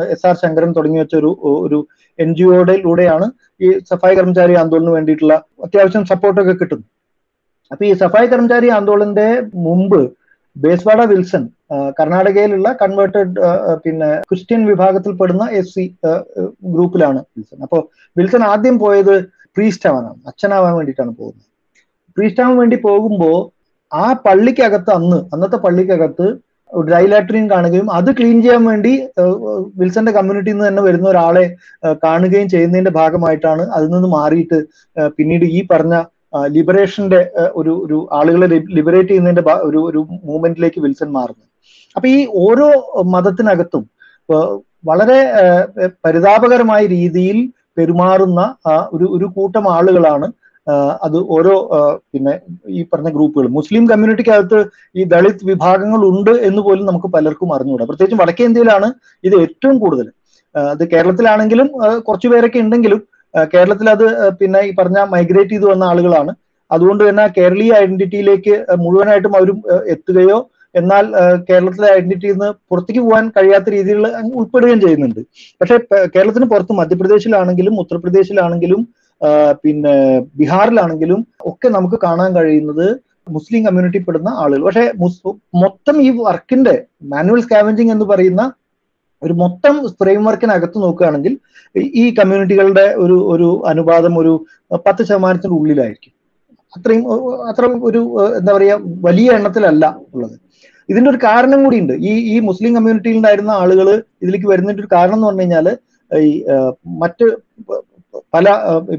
[0.03, 1.87] S R Sankaran തുടങ്ങി വെച്ച ഒരു ഒരു
[2.19, 3.31] എൻ ജി ഒയിലൂടെയാണ്
[3.61, 5.35] ഈ സഫായി കർമ്മചാരി ആന്തോളന് വേണ്ടിയിട്ടുള്ള
[5.65, 6.85] അത്യാവശ്യം സപ്പോർട്ടൊക്കെ കിട്ടുന്നു
[7.71, 10.13] അപ്പൊ ഈ സഫായി കർമ്മചാരി ആന്തോളന്റെ മുമ്പ്
[10.57, 11.49] ബേസ്വാഡ വിൽസൺ
[11.99, 13.33] കർണാടകയിലുള്ള കൺവേർട്ടഡ്
[13.85, 15.85] പിന്നെ ക്രിസ്ത്യൻ വിഭാഗത്തിൽപ്പെടുന്ന എസ് സി
[16.75, 17.59] ഗ്രൂപ്പിലാണ് വിൽസൺ.
[17.67, 17.83] അപ്പോൾ
[18.17, 19.15] വിൽസൺ ആദ്യം പോയത്
[19.57, 21.47] പ്രീസ്റ്റ് ആവാനാണ് അച്ഛനാവാൻ വേണ്ടിയിട്ടാണ് പോകുന്നത്.
[22.17, 23.39] പ്രീസ്റ്റ് ആവാൻ വേണ്ടി പോകുമ്പോൾ
[23.93, 26.27] ആ പള്ളിക്കകത്ത് അന്ന് അന്നത്തെ പള്ളിക്കകത്ത്
[26.71, 28.93] ഡ്രൈ ലാട്രിൻ കാണുകയും അത് ക്ലീൻ ചെയ്യാൻ വേണ്ടി
[29.81, 31.45] വിൽസന്റെ കമ്മ്യൂണിറ്റിയിൽ നിന്ന് തന്നെ വരുന്ന ഒരാളെ
[32.05, 34.59] കാണുകയും ചെയ്യുന്നതിന്റെ ഭാഗമായിട്ടാണ് അതിൽ നിന്ന് മാറിയിട്ട്
[35.19, 35.97] പിന്നീട് ഈ പറഞ്ഞ
[36.57, 37.21] ലിബറേഷന്റെ
[37.61, 41.50] ഒരു ഒരു ആളുകളെ ലിബറേറ്റ് ചെയ്യുന്നതിന്റെ ഒരു ഒരു മൂവ്മെന്റിലേക്ക് വിൽസൺ മാറുന്നത്.
[41.97, 42.69] അപ്പൊ ഈ ഓരോ
[43.15, 43.85] മതത്തിനകത്തും
[44.91, 45.19] വളരെ
[46.05, 47.39] പരിതാപകരമായ രീതിയിൽ
[47.79, 48.41] പെരുമാറുന്ന
[48.95, 50.27] ഒരു ഒരു കൂട്ടം ആളുകളാണ്
[51.07, 51.53] അത് ഓരോ
[52.13, 52.33] പിന്നെ
[52.79, 53.47] ഈ പറഞ്ഞ ഗ്രൂപ്പുകൾ.
[53.59, 54.59] മുസ്ലിം കമ്മ്യൂണിറ്റിക്കകത്ത്
[55.01, 57.87] ഈ ദളിത് വിഭാഗങ്ങൾ ഉണ്ട് എന്ന് പോലും നമുക്ക് പലർക്കും അറിഞ്ഞുകൂടാ.
[57.91, 58.89] പ്രത്യേകിച്ചും വടക്കേ ഇന്ത്യയിലാണ്
[59.25, 60.07] ഇത് ഏറ്റവും കൂടുതൽ.
[60.55, 61.69] അത് കേരളത്തിലാണെങ്കിലും
[62.07, 63.01] കുറച്ചു പേരൊക്കെ ഉണ്ടെങ്കിലും
[63.55, 64.07] കേരളത്തിൽ അത്
[64.41, 66.33] പിന്നെ ഈ പറഞ്ഞ മൈഗ്രേറ്റ് ചെയ്തു വന്ന ആളുകളാണ്.
[66.71, 69.59] അതുകൊണ്ട് തന്നെ കേരളീയ ഐഡന്റിറ്റിയിലേക്ക് മുഴുവനായിട്ടും അവരും
[69.95, 70.39] എത്തുകയോ
[70.75, 71.05] എന്നാൽ
[71.49, 74.01] കേരളത്തിലെ ഐഡന്റിറ്റിയിൽ നിന്ന് പുറത്തേക്ക് പോകാൻ കഴിയാത്ത രീതിയിൽ
[74.41, 75.21] ഉൾപ്പെടുകയും ചെയ്യുന്നുണ്ട്.
[75.61, 75.77] പക്ഷെ
[76.15, 78.83] കേരളത്തിന് പുറത്ത് മധ്യപ്രദേശിലാണെങ്കിലും ഉത്തർപ്രദേശിലാണെങ്കിലും
[79.63, 79.95] പിന്നെ
[80.39, 82.87] ബീഹാറിലാണെങ്കിലും ഒക്കെ നമുക്ക് കാണാൻ കഴിയുന്നത്
[83.37, 84.63] മുസ്ലിം കമ്മ്യൂണിറ്റി പെടുന്ന ആളുകൾ.
[84.67, 84.85] പക്ഷെ
[85.63, 86.75] മൊത്തം ഈ വർക്കിന്റെ
[87.13, 88.45] മാനുവൽ സ്കാവഞ്ചിങ് എന്ന് പറയുന്ന
[89.23, 91.33] ഒരു മൊത്തം ഫ്രെയിം വർക്കിനകത്ത് നോക്കുകയാണെങ്കിൽ
[92.03, 94.33] ഈ കമ്മ്യൂണിറ്റികളുടെ ഒരു ഒരു അനുപാതം ഒരു
[94.87, 96.15] പത്ത് ശതമാനത്തിന്റെ ഉള്ളിലായിരിക്കും
[96.77, 97.05] അത്രയും
[97.51, 98.01] അത്ര ഒരു
[98.39, 100.37] എന്താ പറയുക വലിയ എണ്ണത്തിലല്ല ഉള്ളത്.
[100.91, 101.95] ഇതിന്റെ ഒരു കാരണം കൂടിയുണ്ട്.
[102.11, 103.89] ഈ ഈ മുസ്ലിം കമ്മ്യൂണിറ്റിയിൽ ഉണ്ടായിരുന്ന ആളുകൾ
[104.25, 105.69] ഇതിലേക്ക് വരുന്നതിന്റെ ഒരു കാരണം എന്ന് പറഞ്ഞു കഴിഞ്ഞാൽ
[106.11, 106.33] ഈ
[107.03, 107.27] മറ്റ്
[108.35, 108.47] പല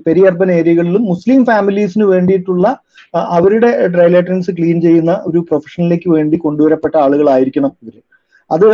[0.05, 2.67] പെരി അർബൻ ഏരിയകളിലും മുസ്ലിം ഫാമിലീസിന് വേണ്ടിയിട്ടുള്ള
[3.35, 7.95] അവരുടെ ഡ്രൈ ലൈറ്റൻസ് ക്ലീൻ ചെയ്യുന്ന ഒരു പ്രൊഫഷനിലേക്ക് വേണ്ടി കൊണ്ടുവരപ്പെട്ട ആളുകളായിരിക്കണം ഇവർ.
[8.49, 8.65] അത്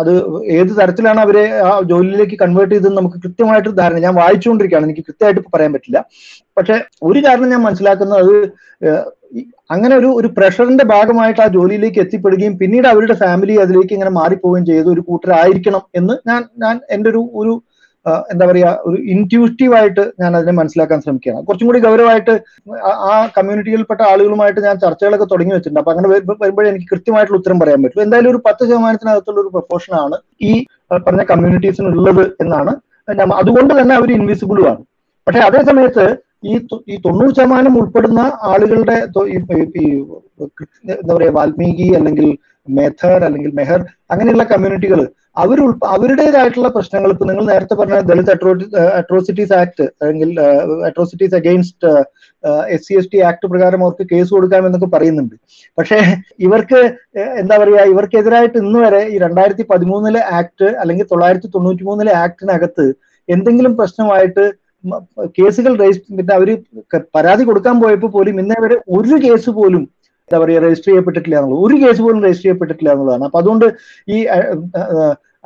[0.00, 0.12] അത്
[0.58, 3.98] ഏത് തരത്തിലാണ് അവരെ ആ ജോലിയിലേക്ക് കൺവേർട്ട് ചെയ്തതെന്ന് നമുക്ക് കൃത്യമായിട്ട് ധാരണ.
[4.06, 4.86] ഞാൻ വായിച്ചുകൊണ്ടിരിക്കുകയാണ്.
[4.88, 6.00] എനിക്ക് കൃത്യമായിട്ട് പറയാൻ പറ്റില്ല.
[6.58, 6.76] പക്ഷെ
[7.08, 8.34] ഒരു കാരണം ഞാൻ മനസ്സിലാക്കുന്നത് അത്
[9.70, 14.86] അങ്ങനെ ഒരു ഒരു പ്രഷറിന്റെ ഭാഗമായിട്ട് ആ ജോലിയിലേക്ക് എത്തിപ്പെടുകയും പിന്നീട് അവരുടെ ഫാമിലി അതിലേക്ക് ഇങ്ങനെ മാറിപ്പോവുകയും ചെയ്ത
[14.96, 17.54] ഒരു കൂട്ടരായിരിക്കണം എന്ന് ഞാൻ ഞാൻ എന്റെ ഒരു ഒരു
[18.32, 21.40] എന്താ പറയുക ഒരു ഇന്റ്യൂറ്റീവായിട്ട് ഞാൻ അതിനെ മനസ്സിലാക്കാൻ ശ്രമിക്കുകയാണ്.
[21.46, 22.34] കുറച്ചും കൂടി ഗൗരവമായിട്ട്
[23.10, 25.80] ആ കമ്മ്യൂണിറ്റിയിൽപ്പെട്ട ആളുകളുമായിട്ട് ഞാൻ ചർച്ചകളൊക്കെ തുടങ്ങി വെച്ചിട്ടുണ്ട്.
[25.82, 28.02] അപ്പൊ അങ്ങനെ വരുമ്പോഴേ എനിക്ക് കൃത്യമായിട്ടുള്ള ഉത്തരം പറയാൻ പറ്റും.
[28.06, 30.18] എന്തായാലും ഒരു പത്ത് ശതമാനത്തിനകത്തുള്ള ഒരു പ്രൊപ്പോർഷൻ ആണ്
[30.50, 30.52] ഈ
[31.06, 32.74] പറഞ്ഞ കമ്മ്യൂണിറ്റീസിനുള്ളത് എന്നാണ്
[33.40, 34.80] അതുകൊണ്ട് തന്നെ അവർ ഇൻവിസിബിളും ആണ്.
[35.26, 36.06] പക്ഷെ അതേ സമയത്ത്
[36.42, 36.54] ഈ
[36.88, 38.96] ഈ തൊണ്ണൂറ് ശതമാനം ഉൾപ്പെടുന്ന ആളുകളുടെ
[40.94, 42.26] എന്താ പറയാ വാൽമീകി അല്ലെങ്കിൽ
[42.68, 43.80] മെഥർ അല്ലെങ്കിൽ മെഹർ
[44.10, 45.00] അങ്ങനെയുള്ള കമ്മ്യൂണിറ്റികൾ
[45.36, 45.58] അവർ
[45.94, 48.30] അവരുടേതായിട്ടുള്ള പ്രശ്നങ്ങൾ ഇപ്പൊ നിങ്ങൾ നേരത്തെ പറഞ്ഞ ദളിത്
[49.00, 50.30] അട്രോസിറ്റീസ് ആക്ട് അല്ലെങ്കിൽ
[50.84, 51.88] atrocities against
[52.74, 55.34] S C S T act പ്രകാരം അവർക്ക് കേസ് കൊടുക്കാമെന്നൊക്കെ പറയുന്നുണ്ട്.
[55.78, 55.98] പക്ഷേ
[56.46, 56.80] ഇവർക്ക്
[57.40, 62.86] എന്താ പറയുക ഇവർക്കെതിരായിട്ട് ഇന്ന് വരെ ഈ രണ്ടായിരത്തി പതിമൂന്നിലെ ആക്ട് അല്ലെങ്കിൽ തൊള്ളായിരത്തി തൊണ്ണൂറ്റി മൂന്നിലെ ആക്ടിനകത്ത്
[63.28, 64.46] എന്തെങ്കിലും പ്രശ്നമായിട്ട്
[65.38, 66.48] കേസുകൾ രജിസ്റ്റർ പിന്നെ അവർ
[67.16, 69.82] പരാതി കൊടുക്കാൻ പോയപ്പോൾ പോലും ഇന്നേ വരെ ഒരു കേസ് പോലും
[70.28, 73.24] എന്താ പറയുക രജിസ്റ്റർ ചെയ്യപ്പെട്ടിട്ടില്ല എന്നുള്ളത് ഒരു കേസ് പോലും രജിസ്റ്റർ ചെയ്യപ്പെട്ടിട്ടില്ല എന്നുള്ളതാണ്.
[73.28, 73.66] അപ്പൊ അതുകൊണ്ട്
[74.14, 74.18] ഈ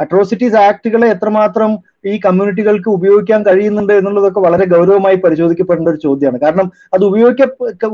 [0.02, 1.70] അട്രോസിറ്റീസ് ആക്ടുകളെ എത്രമാത്രം
[2.10, 6.38] ഈ കമ്മ്യൂണിറ്റികൾക്ക് ഉപയോഗിക്കാൻ കഴിയുന്നുണ്ട് എന്നുള്ളതൊക്കെ വളരെ ഗൗരവമായി പരിശോധിക്കപ്പെടേണ്ട ഒരു ചോദ്യമാണ്.
[6.44, 7.42] കാരണം അത് ഉപയോഗിക്ക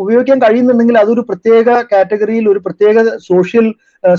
[0.05, 3.67] ഉപയോഗിക്കാൻ കഴിയുന്നുണ്ടെങ്കിൽ അതൊരു പ്രത്യേക കാറ്റഗറിയിൽ ഒരു പ്രത്യേക സോഷ്യൽ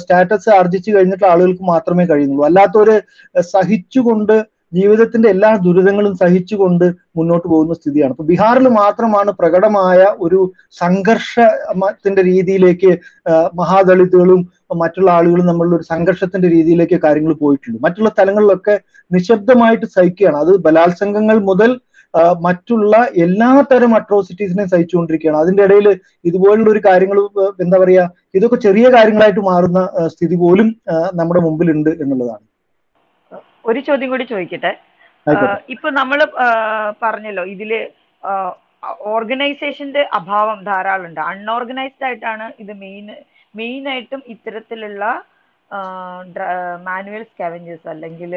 [0.02, 2.46] സ്റ്റാറ്റസ് ആർജിച്ചു കഴിഞ്ഞിട്ടുള്ള ആളുകൾക്ക് മാത്രമേ കഴിയുന്നുള്ളൂ.
[2.50, 2.98] അല്ലാത്തവര്
[3.54, 4.36] സഹിച്ചുകൊണ്ട്
[4.74, 6.86] ജീവിതത്തിന്റെ എല്ലാ ദുരിതങ്ങളും സഹിച്ചുകൊണ്ട്
[7.18, 8.14] മുന്നോട്ട് പോകുന്ന സ്ഥിതിയാണ്.
[8.16, 10.40] അപ്പൊ ബീഹാറിൽ മാത്രമാണ് പ്രകടമായ ഒരു
[10.82, 12.92] സംഘർഷത്തിന്റെ രീതിയിലേക്ക്
[13.62, 14.42] മഹാദളിതുകളും
[14.84, 18.76] മറ്റുള്ള ആളുകളും നമ്മളുടെ ഒരു സംഘർഷത്തിന്റെ രീതിയിലേക്ക് കാര്യങ്ങൾ പോയിട്ടുള്ളൂ മറ്റുള്ള സ്ഥലങ്ങളിലൊക്കെ
[19.12, 20.38] നിശബ്ദമായിട്ട് സഹിക്കുകയാണ്.
[20.44, 21.74] അത് ബലാത്സംഗങ്ങൾ മുതൽ
[22.46, 25.40] മറ്റുള്ള എല്ലാ തരം അട്രോസിറ്റീസിനെയും സഹിച്ചുകൊണ്ടിരിക്കുകയാണ്.
[25.44, 25.88] അതിന്റെ ഇടയിൽ
[26.30, 27.18] ഇതുപോലുള്ള ഒരു കാര്യങ്ങൾ
[27.64, 28.04] എന്താ പറയാ
[28.38, 29.80] ഇതൊക്കെ ചെറിയ കാര്യങ്ങളായിട്ട് മാറുന്ന
[30.14, 30.68] സ്ഥിതി പോലും
[31.20, 32.44] നമ്മുടെ മുമ്പിലുണ്ട് എന്നുള്ളതാണ്.
[33.70, 34.72] ഒരു ചോദ്യം കൂടി ചോദിക്കട്ടെ.
[35.74, 36.20] ഇപ്പൊ നമ്മൾ
[37.04, 37.72] പറഞ്ഞല്ലോ ഇതിൽ
[39.14, 43.08] ഓർഗനൈസേഷന്റെ അഭാവം ധാരാളം ഉണ്ട് അൺഓർഗനൈസ്ഡ് ആയിട്ടാണ് ഇത് മെയിൻ
[43.60, 45.04] മെയിൻ ആയിട്ടും ഇത്തരത്തിലുള്ള
[46.88, 48.34] മാനുവൽ സ്കാവഞ്ചേഴ്സ് അല്ലെങ്കിൽ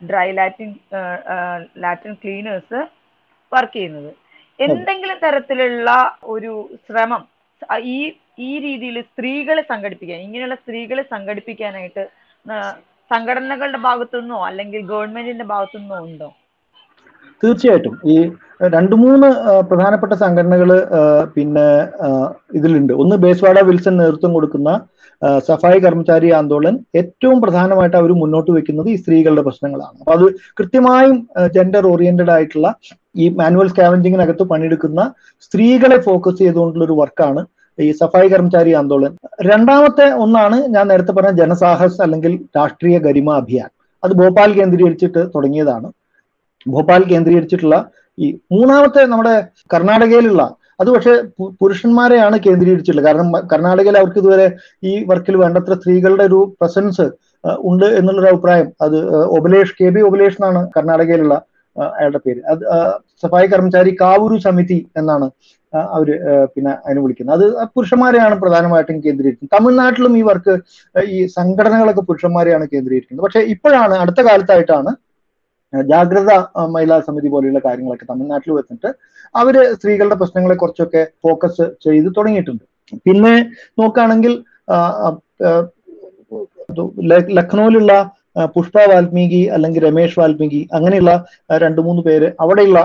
[0.00, 0.70] dry latrine
[1.84, 2.80] latrine cleaners
[3.52, 4.10] work ചെയ്യുന്നത്.
[4.58, 5.90] എന്തെങ്കിലും തരത്തിലുള്ള
[6.34, 6.52] ഒരു
[6.86, 7.22] ശ്രമം
[7.94, 7.98] ഈ
[8.48, 12.04] ഈ രീതിയിൽ സ്ത്രീകളെ സംഘടിപ്പിക്കാൻ ഇങ്ങനെയുള്ള സ്ത്രീകളെ സംഘടിപ്പിക്കാനായിട്ട്
[13.10, 16.28] സംഘടനകളുടെ ഭാഗത്തുനിന്നോ അല്ലെങ്കിൽ ഗവൺമെന്റിന്റെ ഭാഗത്തുനിന്നോ ഉണ്ടോ?
[17.42, 17.94] തീർച്ചയായിട്ടും.
[18.12, 18.16] ഈ
[18.74, 19.28] രണ്ട് മൂന്ന്
[19.70, 20.70] പ്രധാനപ്പെട്ട സംഘടനകൾ
[21.34, 21.66] പിന്നെ
[22.58, 22.92] ഇതിലുണ്ട്.
[23.02, 24.70] ഒന്ന് ബേസ്വാഡ വിൽസൺ നേതൃത്വം കൊടുക്കുന്ന
[25.48, 29.94] സഫായി കർമ്മചാരി ആന്തോളൻ ഏറ്റവും പ്രധാനമായിട്ട് അവർ മുന്നോട്ട് വെക്കുന്നത് ഈ സ്ത്രീകളുടെ പ്രശ്നങ്ങളാണ്.
[30.00, 30.26] അപ്പൊ അത്
[30.58, 31.16] കൃത്യമായും
[31.56, 32.68] ജെൻഡർ ഓറിയന്റഡ് ആയിട്ടുള്ള
[33.24, 35.02] ഈ മാനുവൽ സ്കാവഞ്ചിങ്ങിനകത്ത് പണിയെടുക്കുന്ന
[35.46, 37.42] സ്ത്രീകളെ ഫോക്കസ് ചെയ്തുകൊണ്ടുള്ള ഒരു വർക്കാണ്
[37.78, 39.12] ഈ സഫായി കർമ്മചാരി ആന്തോളൻ
[39.42, 43.70] രണ്ടാമത്തെ ഒന്നാണ് ഞാൻ നേരത്തെ പറഞ്ഞ ജനസാഹസ് അല്ലെങ്കിൽ രാഷ്ട്രീയ ഗരിമ അഭിയാൻ.
[44.04, 45.88] അത് ഭോപ്പാൽ കേന്ദ്രീകരിച്ചിട്ട് തുടങ്ങിയതാണ്.
[46.68, 47.76] ഭോപ്പാൽ കേന്ദ്രീകരിച്ചിട്ടുള്ള
[48.18, 49.34] ഈ മൂന്നാമത്തെ നമ്മുടെ
[49.74, 50.42] കർണാടകയിലുള്ള
[50.80, 51.12] അത് പക്ഷേ
[51.60, 53.06] പുരുഷന്മാരെയാണ് കേന്ദ്രീകരിച്ചിട്ടുള്ളത്.
[53.06, 54.46] കാരണം കർണാടകയിൽ അവർക്ക് ഇതുവരെ
[54.84, 57.06] ഈ വർക്കിൽ വേണ്ടത്ര സ്ത്രീകളുടെ ഒരു പ്രസൻസ്
[57.70, 58.68] ഉണ്ട് എന്നുള്ളൊരു അഭിപ്രായം.
[58.80, 58.98] അത്
[59.36, 61.34] ഒബലേഷ് കെ ബി ഒബലേഷ് എന്നാണ് കർണാടകയിലുള്ള
[61.76, 62.40] അയാളുടെ പേര്.
[62.52, 62.62] അത്
[63.22, 65.26] സഫായി കർമ്മചാരി കാവൂരു സമിതി എന്നാണ്
[65.72, 66.08] ആ, അവർ
[66.54, 67.44] പിന്നെ അതിന് വിളിക്കുന്നത്.
[67.56, 69.54] അത് പുരുഷന്മാരെയാണ് പ്രധാനമായിട്ടും കേന്ദ്രീകരിക്കുന്നത്.
[69.56, 70.52] തമിഴ്നാട്ടിലും ഈ വർക്ക്
[71.16, 73.24] ഈ സംഘടനകളൊക്കെ പുരുഷന്മാരെയാണ് കേന്ദ്രീകരിക്കുന്നത്.
[73.26, 74.92] പക്ഷെ ഇപ്പോഴാണ് അടുത്ത കാലത്തായിട്ടാണ്
[75.72, 76.32] ജാഗ്രത
[76.74, 78.90] മഹിളാ സമിതി പോലെയുള്ള കാര്യങ്ങളൊക്കെ തമിഴ്നാട്ടിൽ വന്നിട്ട്
[79.34, 82.64] അവർ സ്ത്രീകളുടെ പ്രശ്നങ്ങളെ കുറച്ചൊക്കെ ഫോക്കസ് ചെയ്ത് തുടങ്ങിയിട്ടുണ്ട്.
[83.06, 83.34] പിന്നെ
[83.78, 84.34] നോക്കുകയാണെങ്കിൽ
[87.38, 87.92] ലക്നൌവിലുള്ള
[88.54, 91.12] പുഷ്പ വാൽമീകി അല്ലെങ്കിൽ രമേഷ് വാൽമീകി അങ്ങനെയുള്ള
[91.58, 92.80] രണ്ടു മൂന്ന് പേര് അവിടെയുള്ള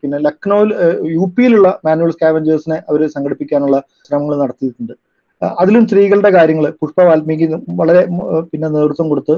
[0.00, 0.70] പിന്നെ ലക്നൌവിൽ
[1.12, 3.76] യു പിയിലുള്ള മാനുവൽ സ്കാവഞ്ചേഴ്സിനെ അവർ സംഘടിപ്പിക്കാനുള്ള
[4.08, 4.94] ശ്രമങ്ങൾ നടത്തിയിട്ടുണ്ട്.
[5.42, 7.46] അതിലും സ്ത്രീകളുടെ കാര്യങ്ങൾ പുഷ്പ വാൽമീകി
[7.80, 8.02] വളരെ
[8.50, 9.34] പിന്നെ നേതൃത്വം കൊടുത്ത്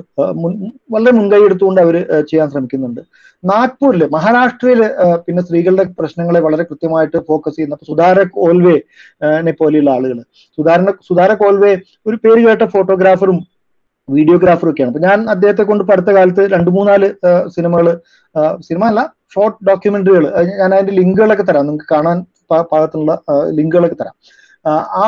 [0.94, 1.97] വളരെ മുൻകൈ എടുത്തുകൊണ്ട് അവർ
[2.30, 3.01] ചെയ്യാൻ ശ്രമിക്കുന്നുണ്ട്.
[3.44, 4.80] നാഗ്പൂരിൽ മഹാരാഷ്ട്രയിൽ
[5.26, 8.76] പിന്നെ സ്ത്രീകളുടെ പ്രശ്നങ്ങളെ വളരെ കൃത്യമായിട്ട് ഫോക്കസ് ചെയ്യുന്ന സുധാര സുധാരക് ഓൽവേ
[9.22, 10.18] ആ, നെ പോലെയുള്ള ആളുകൾ
[10.59, 11.72] സുധാരണ സുധാര കോൽവേ
[12.07, 13.38] ഒരു പേര് കേട്ട ഫോട്ടോഗ്രാഫറും
[14.09, 17.03] വീഡിയോഗ്രാഫറും ഒക്കെയാണ് അപ്പൊ ഞാൻ അദ്ദേഹത്തെ കൊണ്ട് അടുത്ത കാലത്ത് രണ്ട് മൂന്നാൽ
[17.55, 17.87] സിനിമകൾ
[18.67, 19.01] സിനിമ അല്ല
[19.35, 20.25] ഷോർട്ട് ഡോക്യുമെന്ററികൾ
[20.61, 21.67] ഞാൻ അതിന്റെ ലിങ്കുകളൊക്കെ തരാം.
[21.67, 22.19] നിങ്ങൾക്ക് കാണാൻ
[22.73, 23.15] പാകത്തിനുള്ള
[23.59, 24.15] ലിങ്കുകളൊക്കെ തരാം.
[25.01, 25.03] ആ,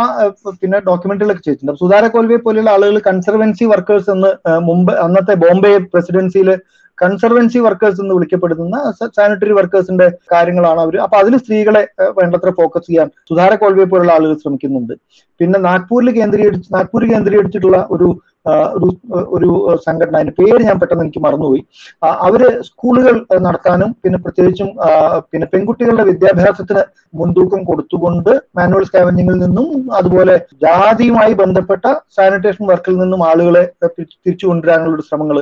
[0.63, 1.79] പിന്നെ ഡോക്യുമെന്ററികളൊക്കെ ചെയ്തിട്ടുണ്ട്.
[1.83, 4.31] സുധാര കോൽവെ പോലെയുള്ള ആളുകൾ കൺസർവൻസി വർക്കേഴ്സ് എന്ന്
[4.69, 6.51] മുമ്പ് അന്നത്തെ ബോംബെ പ്രസിഡൻസിയിൽ
[6.99, 8.77] കൺസർവൻസി വർക്കേഴ്സ് എന്ന് വിളിക്കപ്പെടുന്ന
[9.17, 11.83] സാനിറ്ററി വർക്കേഴ്സിന്റെ കാര്യങ്ങളാണ് അവർ അപ്പൊ അതിൽ സ്ത്രീകളെ
[12.19, 14.95] വേണ്ടത്ര ഫോക്കസ് ചെയ്യാൻ സുധാര കോൽവെ പോലുള്ള ആളുകൾ ശ്രമിക്കുന്നുണ്ട്.
[15.41, 18.09] പിന്നെ നാഗ്പൂരിൽ കേന്ദ്രീകരിച്ച് നാഗ്പൂർ കേന്ദ്രീകരിച്ചിട്ടുള്ള ഒരു
[19.37, 19.49] ഒരു
[19.87, 20.15] സംഘടന.
[20.19, 21.63] അതിന്റെ പേര് ഞാൻ പെട്ടെന്ന് എനിക്ക് മറന്നുപോയി.
[22.27, 23.15] അവർ സ്കൂളുകൾ
[23.47, 24.69] നടത്താനും പിന്നെ പ്രത്യേകിച്ചും
[25.31, 26.83] പിന്നെ പെൺകുട്ടികളുടെ വിദ്യാഭ്യാസത്തിന്
[27.21, 29.67] മുൻതൂക്കം കൊടുത്തുകൊണ്ട് മാനുവൽ സ്കാവഞ്ചിങ്ങിൽ നിന്നും
[30.01, 30.35] അതുപോലെ
[30.65, 31.87] ജാതിയുമായി ബന്ധപ്പെട്ട
[32.19, 35.39] സാനിറ്റേഷൻ വർക്കിൽ നിന്നും ആളുകളെ തിരിച്ചു കൊണ്ടുവരാനുള്ള ശ്രമങ്ങൾ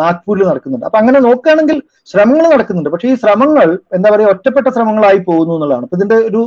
[0.00, 0.86] നാഗ്പൂരിൽ നടക്കുന്നുണ്ട്.
[0.86, 1.78] അപ്പൊ അങ്ങനെ നോക്കുകയാണെങ്കിൽ
[2.10, 2.90] ശ്രമങ്ങൾ നടക്കുന്നുണ്ട്.
[2.92, 5.84] പക്ഷേ ഈ ശ്രമങ്ങൾ എന്താ പറയുക ഒറ്റപ്പെട്ട ശ്രമങ്ങളായി പോകുന്നു എന്നുള്ളതാണ്.
[5.86, 6.42] അപ്പൊ ഇതിന്റെ ഒരു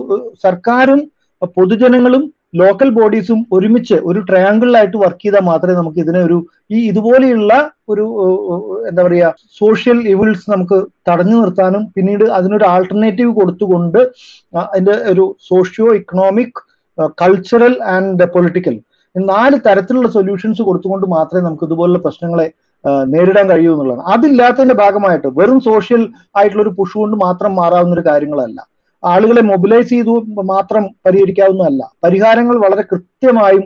[0.46, 1.02] സർക്കാരും
[1.58, 2.24] പൊതുജനങ്ങളും
[2.54, 6.38] ലോക്കൽ ബോഡീസും ഒരുമിച്ച് ഒരു ട്രയാങ്കിളിലായിട്ട് വർക്ക് ചെയ്താൽ മാത്രമേ നമുക്ക് ഇതിനെ ഒരു
[6.76, 7.54] ഈ ഇതുപോലെയുള്ള
[7.92, 8.06] ഒരു
[8.90, 9.30] എന്താ പറയുക
[9.60, 10.78] സോഷ്യൽ ഇവിൾസ് നമുക്ക്
[11.10, 14.00] തടഞ്ഞു നിർത്താനും പിന്നീട് അതിനൊരു ആൾട്ടർനേറ്റീവ് കൊടുത്തുകൊണ്ട്
[14.64, 16.60] അതിന്റെ ഒരു socio economic
[17.22, 18.78] cultural and political
[19.16, 22.48] നാല് തരത്തിലുള്ള സൊല്യൂഷൻസ് കൊടുത്തുകൊണ്ട് മാത്രമേ നമുക്ക് ഇതുപോലുള്ള പ്രശ്നങ്ങളെ
[23.14, 24.04] നേരിടാൻ കഴിയൂ എന്നുള്ളതാണ്.
[24.14, 26.02] അതില്ലാത്തതിന്റെ ഭാഗമായിട്ട് വെറും സോഷ്യൽ
[26.38, 28.60] ആയിട്ടുള്ള ഒരു പുഷ് കൊണ്ട് മാത്രം മാറാവുന്ന ഒരു കാര്യങ്ങളല്ല.
[29.04, 30.14] ആളുകളെ മൊബിലൈസ് ചെയ്തു
[30.54, 31.92] മാത്രം പരിഹരിക്കാവുന്നതല്ല.
[32.04, 33.64] പരിഹാരങ്ങൾ വളരെ കൃത്യമായും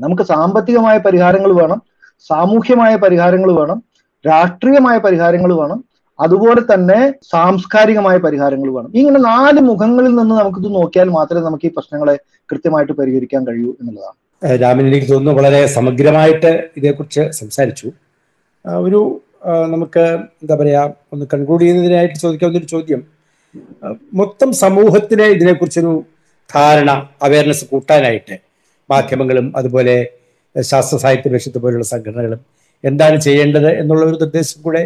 [0.00, 1.80] നമുക്ക് സാമ്പത്തികമായ പരിഹാരങ്ങൾ വേണം
[2.28, 3.82] സാമൂഹ്യമായ പരിഹാരങ്ങൾ വേണം
[4.24, 5.84] രാഷ്ട്രീയമായ പരിഹാരങ്ങൾ വേണം
[6.20, 6.98] അതുപോലെ തന്നെ
[7.30, 8.90] സാംസ്കാരികമായ പരിഹാരങ്ങൾ വേണം.
[8.94, 12.16] ഇങ്ങനെ നാല് മുഖങ്ങളിൽ നിന്ന് നമുക്കിത് നോക്കിയാൽ മാത്രമേ നമുക്ക് ഈ പ്രശ്നങ്ങളെ
[12.52, 14.16] കൃത്യമായിട്ട് പരിഹരിക്കാൻ കഴിയൂ എന്നുള്ളതാണ്.
[14.62, 17.88] രാമൻ എനിക്ക് തോന്നുന്നു വളരെ സമഗ്രമായിട്ട് ഇതേക്കുറിച്ച് സംസാരിച്ചു.
[18.86, 19.00] ഒരു
[19.72, 20.04] നമുക്ക്
[20.42, 23.02] എന്താ പറയാ ഒന്ന് കൺക്ലൂഡ് ചെയ്യുന്നതിനായിട്ട് ചോദിക്കാവുന്ന ഒരു ചോദ്യം.
[24.12, 25.92] മൊത്തം സമൂഹത്തിന് ഇതിനെക്കുറിച്ചൊരു
[26.54, 26.90] ധാരണ
[27.22, 28.36] അവയർനെസ് കൂട്ടാനായിട്ട്
[28.90, 29.96] മാധ്യമങ്ങളും അതുപോലെ
[30.56, 32.40] ശാസ്ത്ര സാഹിത്യ പരിഷത്ത് പോലുള്ള സംഘടനകളും
[32.84, 34.82] എന്താണ് ചെയ്യേണ്ടത് എന്നുള്ള ഒരു നിർദ്ദേശം കൂടെ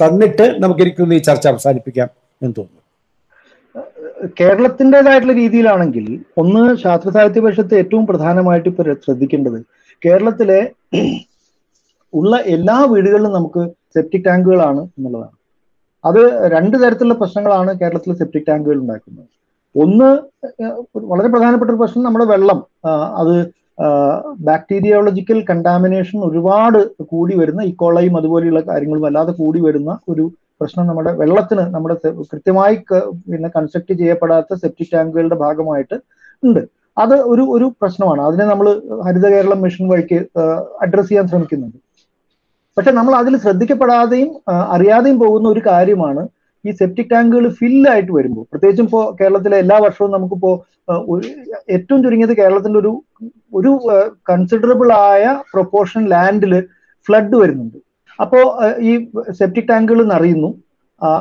[0.00, 2.08] തന്നിട്ട് നമുക്ക് എനിക്കൊന്ന് ഈ ചർച്ച അവസാനിപ്പിക്കാം
[2.42, 2.80] എന്ന് തോന്നുന്നു.
[4.38, 6.06] കേരളത്തിന്റെതായിട്ടുള്ള രീതിയിലാണെങ്കിൽ
[6.36, 9.58] ഒന്ന് ശാസ്ത്ര സാഹിത്യ പരിഷത്ത് ഏറ്റവും പ്രധാനമായിട്ട് ഇപ്പൊ ശ്രദ്ധിക്കേണ്ടത്
[10.02, 10.60] കേരളത്തിലെ
[12.12, 13.62] ഉള്ള എല്ലാ വീടുകളിലും നമുക്ക്
[13.94, 15.36] സെപ്റ്റിക് ടാങ്കുകളാണ് എന്നുള്ളതാണ്.
[16.04, 16.20] അത്
[16.54, 19.28] രണ്ട് തരത്തിലുള്ള പ്രശ്നങ്ങളാണ് കേരളത്തിൽ സെപ്റ്റിക് ടാങ്കുകൾ ഉണ്ടാക്കുന്നത്.
[19.74, 20.08] ഒന്ന്
[21.12, 22.58] വളരെ പ്രധാനപ്പെട്ട ഒരു പ്രശ്നം നമ്മുടെ വെള്ളം.
[23.20, 23.34] അത്
[24.48, 26.80] ബാക്ടീരിയോളജിക്കൽ കണ്ടാമിനേഷൻ ഒരുപാട്
[27.12, 30.24] കൂടി വരുന്ന ഇക്കോളയും അതുപോലെയുള്ള കാര്യങ്ങളും അല്ലാതെ കൂടി വരുന്ന ഒരു
[30.60, 31.94] പ്രശ്നം നമ്മുടെ വെള്ളത്തിന് നമ്മുടെ
[32.32, 32.76] കൃത്യമായി
[33.30, 35.96] പിന്നെ കൺസ്ട്രക്ട് ചെയ്യപ്പെടാത്ത സെപ്റ്റിക് ടാങ്കുകളുടെ ഭാഗമായിട്ട്
[36.42, 36.62] ഉണ്ട്.
[36.96, 38.20] അത് ഒരു ഒരു പ്രശ്നമാണ്.
[38.28, 38.66] അതിനെ നമ്മൾ
[39.06, 40.18] ഹരിത കേരളം മിഷൻ വഴിക്ക്
[40.84, 41.78] അഡ്രസ് ചെയ്യാൻ ശ്രമിക്കുന്നുണ്ട്.
[42.76, 44.30] പക്ഷെ നമ്മൾ അതിൽ ശ്രദ്ധിക്കപ്പെടാതെയും
[44.68, 46.22] അറിയാതെയും പോകുന്ന ഒരു കാര്യമാണ്
[46.64, 48.44] ഈ സെപ്റ്റിക് ടാങ്കുകൾ ഫില്ലായിട്ട് വരുമ്പോൾ.
[48.50, 50.50] പ്രത്യേകിച്ചും ഇപ്പോൾ കേരളത്തിലെ എല്ലാ വർഷവും നമുക്കിപ്പോ
[50.90, 51.26] ആ, ഒരു
[51.70, 52.92] ഏറ്റവും ചുരുങ്ങിയത് കേരളത്തിന്റെ ഒരു
[53.54, 53.70] ഒരു
[54.30, 56.52] കൺസിഡറബിൾ ആയ പ്രൊപ്പോർഷൻ ലാൻഡിൽ
[57.06, 57.78] ഫ്ലഡ് വരുന്നുണ്ട്.
[58.18, 58.42] അപ്പോൾ
[58.80, 58.92] ഈ
[59.30, 60.50] സെപ്റ്റിക് ടാങ്കുകൾ നിറയുന്നു.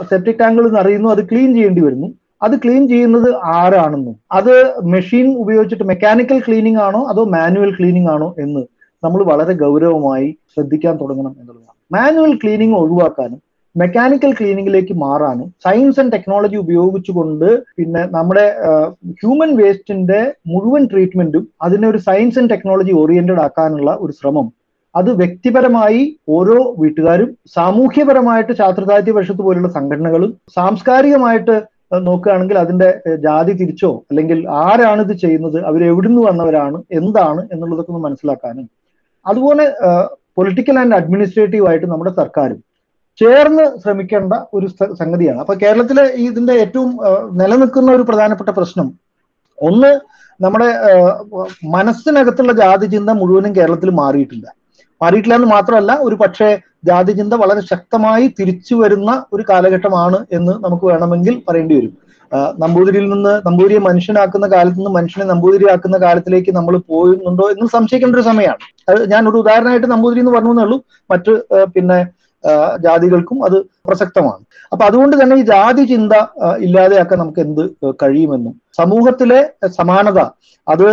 [0.10, 2.10] സെപ്റ്റിക് ടാങ്കുകൾ നിറയുന്നു അത് ക്ലീൻ ചെയ്യേണ്ടി വരുന്നു.
[2.42, 4.16] അത് ക്ലീൻ ചെയ്യുന്നത് ആരാണെന്നും?
[4.32, 4.54] അത്
[4.86, 8.64] മെഷീൻ ഉപയോഗിച്ചിട്ട് മെക്കാനിക്കൽ ക്ലീനിങ് ആണോ അതോ മാനുവൽ ക്ലീനിങ് ആണോ എന്ന്
[9.04, 11.76] നമ്മൾ വളരെ ഗൗരവമായി ശ്രദ്ധിക്കാൻ തുടങ്ങണം എന്നുള്ളതാണ്.
[11.92, 13.40] മാനുവൽ ക്ലീനിങ് ഒഴിവാക്കാനും
[13.76, 17.48] മെക്കാനിക്കൽ ക്ലീനിങ്ങിലേക്ക് മാറാനും സയൻസ് ആൻഡ് ടെക്നോളജി ഉപയോഗിച്ചുകൊണ്ട്
[17.78, 18.44] പിന്നെ നമ്മുടെ
[19.22, 20.20] ഹ്യൂമൻ വേസ്റ്റിന്റെ
[20.52, 24.48] മുഴുവൻ ട്രീറ്റ്മെന്റും അതിനെ ഒരു സയൻസ് ആൻഡ് ടെക്നോളജി ഓറിയന്റഡ് ആക്കാനുള്ള ഒരു ശ്രമം.
[24.96, 26.02] അത് വ്യക്തിപരമായി
[26.36, 31.56] ഓരോ വീട്ടുകാരും സാമൂഹ്യപരമായിട്ട് ശാസ്ത്രസാഹിത്യ പരിഷത്ത് പോലുള്ള സംഘടനകളും സാംസ്കാരികമായിട്ട്
[32.06, 32.90] നോക്കുകയാണെങ്കിൽ അതിന്റെ
[33.26, 38.68] ജാതി തിരിച്ചോ അല്ലെങ്കിൽ ആരാണ് ഇത് ചെയ്യുന്നത് അവരെവിടുന്ന് വന്നവരാണ് എന്താണ് എന്നുള്ളതൊക്കെ ഒന്ന് മനസ്സിലാക്കാനും
[39.26, 39.66] അതുപോലെ
[40.38, 42.60] പൊളിറ്റിക്കൽ ആൻഡ് അഡ്മിനിസ്ട്രേറ്റീവ് ആയിട്ട് നമ്മുടെ സർക്കാരും
[43.22, 44.68] ചേർന്ന് ശ്രമിക്കേണ്ട ഒരു
[45.02, 45.40] സംഗതിയാണ്.
[45.44, 46.92] അപ്പൊ കേരളത്തിലെ ഇതിന്റെ ഏറ്റവും
[47.42, 48.88] നിലനിൽക്കുന്ന ഒരു പ്രധാനപ്പെട്ട പ്രശ്നം
[49.58, 49.92] ഒന്ന്
[50.44, 50.70] നമ്മുടെ
[51.76, 54.46] മനസ്സിനകത്തുള്ള ജാതി ചിന്ത മുഴുവനും കേരളത്തിൽ മാറിയിട്ടില്ല.
[55.02, 56.50] മാറിയിട്ടില്ല എന്ന് മാത്രമല്ല ഒരു പക്ഷേ
[56.90, 61.94] ജാതി ചിന്ത വളരെ ശക്തമായി തിരിച്ചു വരുന്ന ഒരു കാലഘട്ടമാണ് എന്ന് നമുക്ക് വേണമെങ്കിൽ പറയേണ്ടി വരും.
[62.64, 68.62] നമ്പൂതിരിയിൽ നിന്ന് നമ്പൂതിരിയെ മനുഷ്യനാക്കുന്ന കാലത്ത് നിന്ന് മനുഷ്യനെ നമ്പൂതിരിയാക്കുന്ന കാലത്തിലേക്ക് നമ്മൾ പോകുന്നുണ്ടോ എന്ന് സംശയിക്കേണ്ട ഒരു സമയമാണ്.
[68.90, 70.78] അത് ഞാൻ ഒരു ഉദാഹരണമായിട്ട് നമ്പൂതിരി എന്ന് പറഞ്ഞു എന്നുള്ളൂ
[71.14, 71.34] മറ്റ്
[71.76, 72.00] പിന്നെ
[72.86, 73.58] ജാതികൾക്കും അത്
[73.88, 74.42] പ്രസക്തമാണ്.
[74.72, 76.14] അപ്പൊ അതുകൊണ്ട് തന്നെ ഈ ജാതി ചിന്ത
[76.66, 77.62] ഇല്ലാതെയാക്കാൻ നമുക്ക് എന്ത്
[78.04, 79.40] കഴിയുമെന്നും സമൂഹത്തിലെ
[79.78, 80.20] സമാനത
[80.68, 80.88] അത്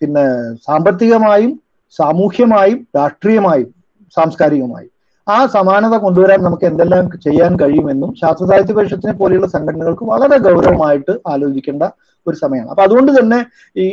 [0.00, 0.24] പിന്നെ
[0.68, 1.52] സാമ്പത്തികമായും
[1.98, 3.70] സാമൂഹ്യമായും രാഷ്ട്രീയമായും
[4.16, 4.92] സാംസ്കാരികമായും
[5.26, 11.84] ആ സമാനത കൊണ്ടുവരാൻ നമുക്ക് എന്തെല്ലാം ചെയ്യാൻ കഴിയുമെന്നും ശാസ്ത്ര സാഹിത്യ പരിഷത്തിനെ പോലെയുള്ള സംഘടനകൾക്ക് വളരെ ഗൗരവമായിട്ട് ആലോചിക്കേണ്ട
[12.26, 12.70] ഒരു സമയമാണ്.
[12.70, 13.38] അപ്പൊ അതുകൊണ്ട് തന്നെ
[13.76, 13.86] ഈ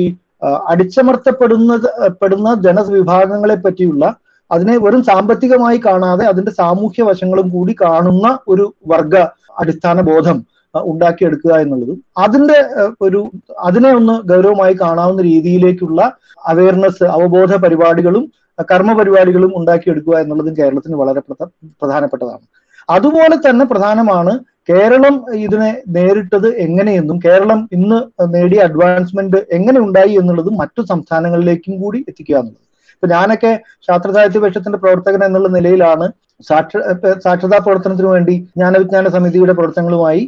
[0.00, 0.02] ഈ
[0.70, 1.72] അടിച്ചമർത്തപ്പെടുന്ന
[2.20, 4.04] പെടുന്ന ജനവിഭാഗങ്ങളെ പറ്റിയുള്ള
[4.50, 9.14] അതിനെ വെറും സാമ്പത്തികമായി കാണാതെ അതിന്റെ സാമൂഹ്യ വശങ്ങളും കൂടി കാണുന്ന ഒരു വർഗ
[9.58, 10.38] അടിസ്ഥാന ബോധം
[10.90, 11.98] ഉണ്ടാക്കിയെടുക്കുക എന്നുള്ളതും.
[12.18, 12.58] അതിന്റെ
[13.00, 13.20] ഒരു
[13.58, 16.00] അതിനെ ഒന്ന് ഗൗരവമായി കാണാവുന്ന രീതിയിലേക്കുള്ള
[16.46, 18.24] അവയർനെസ് അവബോധ പരിപാടികളും
[18.70, 21.20] കർമ്മ പരിപാടികളും ഉണ്ടാക്കിയെടുക്കുക എന്നുള്ളതും കേരളത്തിന് വളരെ
[21.82, 22.44] പ്രധാനപ്പെട്ടതാണ്.
[22.90, 24.32] അതുപോലെ തന്നെ പ്രധാനമാണ്
[24.70, 27.98] കേരളം ഇതിനെ നേരിട്ടത് എങ്ങനെയെന്നും കേരളം ഇന്ന്
[28.34, 32.64] നേടിയ അഡ്വാൻസ്മെന്റ് എങ്ങനെ ഉണ്ടായി എന്നുള്ളതും മറ്റു സംസ്ഥാനങ്ങളിലേക്കും കൂടി എത്തിക്കുക എന്നുള്ളത്.
[32.94, 33.52] ഇപ്പൊ ഞാനൊക്കെ
[33.86, 36.06] ശാസ്ത്ര സാഹിത്യ പക്ഷത്തിന്റെ പ്രവർത്തകൻ എന്നുള്ള നിലയിലാണ്
[36.40, 40.22] ഇപ്പൊ സാക്ഷരതാ പ്രവർത്തനത്തിന് വേണ്ടി ജ്ഞാനവിജ്ഞാന സമിതിയുടെ പ്രവർത്തനങ്ങളുമായി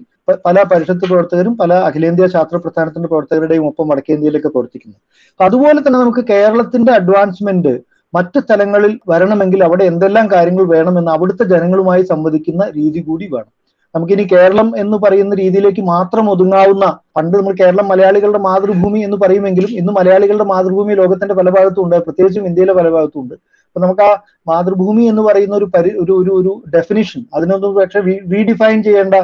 [0.44, 5.00] പല പരിഷത്ത് പ്രവർത്തകരും പല അഖിലേന്ത്യാ ശാസ്ത്ര പ്രസ്ഥാനത്തിന്റെ പ്രവർത്തകരുടെയും ഒപ്പം വടക്കേന്ത്യയിലൊക്കെ പ്രവർത്തിക്കുന്നത്
[5.30, 7.72] അപ്പൊ അതുപോലെ തന്നെ നമുക്ക് കേരളത്തിന്റെ അഡ്വാൻസ്മെന്റ്
[8.14, 13.50] മറ്റ് സ്ഥലങ്ങളിൽ വരണമെങ്കിൽ അവിടെ എന്തെല്ലാം കാര്യങ്ങൾ വേണമെന്ന് അവിടുത്തെ ജനങ്ങളുമായി സംവദിക്കുന്ന രീതി കൂടി വേണം.
[13.94, 16.84] നമുക്കിനി കേരളം എന്ന് പറയുന്ന രീതിയിലേക്ക് മാത്രം ഒതുങ്ങാവുന്ന
[17.16, 21.96] പണ്ട് നമ്മൾ കേരളം മലയാളികളുടെ മാതൃഭൂമി എന്ന് പറയുമെങ്കിലും ഇന്ന് മലയാളികളുടെ മാതൃഭൂമി ലോകത്തിന്റെ പല ഭാഗത്തും ഉണ്ട്.
[22.06, 23.34] പ്രത്യേകിച്ചും ഇന്ത്യയിലെ പല ഭാഗത്തും ഉണ്ട്.
[23.70, 24.12] അപ്പൊ നമുക്ക് ആ
[24.46, 28.00] മാതൃഭൂമി എന്ന് പറയുന്ന ഒരു പരി ഒരു ഒരു ഒരു ഡെഫിനിഷൻ അതിനൊന്നും പക്ഷെ
[28.32, 29.16] റീഡിഫൈൻ ചെയ്യേണ്ട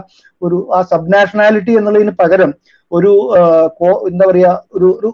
[0.43, 2.51] ഒരു ആ സബ് നാഷണാലിറ്റി എന്നുള്ളതിന് പകരം
[2.93, 3.13] ഒരു
[4.11, 5.11] എന്താ പറയാ ഒരു ഒരു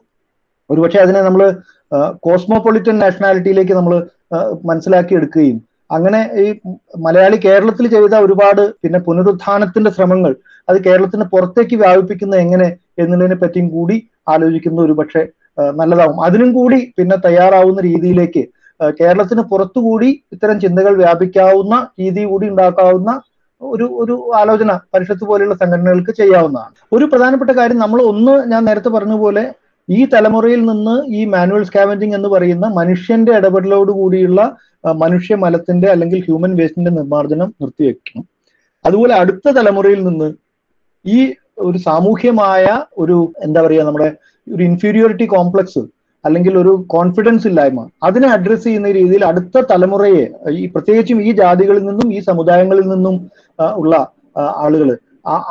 [0.70, 1.42] ഒരുപക്ഷെ അതിനെ നമ്മൾ
[2.22, 3.94] കോസ്മോപൊളിറ്റൻ നാഷണാലിറ്റിയിലേക്ക് നമ്മൾ
[4.64, 5.58] മനസ്സിലാക്കി എടുക്കുകയും
[5.90, 6.46] അങ്ങനെ ഈ
[7.06, 10.32] മലയാളി കേരളത്തിൽ ചെയ്ത ഒരുപാട് പിന്നെ പുനരുത്ഥാനത്തിന്റെ ശ്രമങ്ങൾ
[10.68, 12.68] അത് കേരളത്തിന് പുറത്തേക്ക് വ്യാപിപ്പിക്കുന്ന എങ്ങനെ
[12.98, 13.96] എന്നുള്ളതിനെ പറ്റിയും കൂടി
[14.28, 15.22] ആലോചിക്കുന്ന ഒരു പക്ഷേ
[15.74, 16.18] നല്ലതാവും.
[16.26, 18.42] അതിനും കൂടി പിന്നെ തയ്യാറാവുന്ന രീതിയിലേക്ക്
[19.00, 23.10] കേരളത്തിന് പുറത്തുകൂടി ഇത്തരം ചിന്തകൾ വ്യാപിക്കാവുന്ന രീതി കൂടി ഉണ്ടാക്കാവുന്ന
[23.62, 26.72] ഒരു ഒരു ആലോചന പരിഷത്ത് പോലെയുള്ള സംഘടനകൾക്ക് ചെയ്യാവുന്നതാണ്.
[26.92, 29.44] ഒരു പ്രധാനപ്പെട്ട കാര്യം നമ്മൾ ഒന്ന് ഞാൻ നേരത്തെ പറഞ്ഞ പോലെ
[29.88, 34.40] ഈ തലമുറയിൽ നിന്ന് ഈ മാനുവൽ സ്കാവഞ്ചിങ് എന്ന് പറയുന്ന മനുഷ്യന്റെ ഇടപെടലോട് കൂടിയുള്ള
[34.96, 38.24] മനുഷ്യ മലത്തിന്റെ അല്ലെങ്കിൽ ഹ്യൂമൻ വേസ്റ്റിന്റെ നിർമ്മാർജനം നിർത്തിവെക്കണം.
[38.84, 40.28] അതുപോലെ അടുത്ത തലമുറയിൽ നിന്ന്
[41.04, 41.18] ഈ
[41.58, 44.08] ഒരു സാമൂഹ്യമായ ഒരു എന്താ പറയുക നമ്മുടെ
[44.54, 45.82] ഒരു ഇൻഫീരിയോറിറ്റി കോംപ്ലക്സ്
[46.24, 47.80] അല്ലെങ്കിൽ ഒരു കോൺഫിഡൻസ് ഇല്ലായ്മ.
[48.08, 50.24] അതിനെ അഡ്രസ്സ് ചെയ്യുന്ന രീതിയിൽ അടുത്ത തലമുറയെ
[50.62, 53.16] ഈ പ്രത്യേകിച്ചും ഈ ജാതികളിൽ നിന്നും ഈ സമുദായങ്ങളിൽ നിന്നും
[53.82, 53.94] ഉള്ള
[54.64, 54.90] ആളുകൾ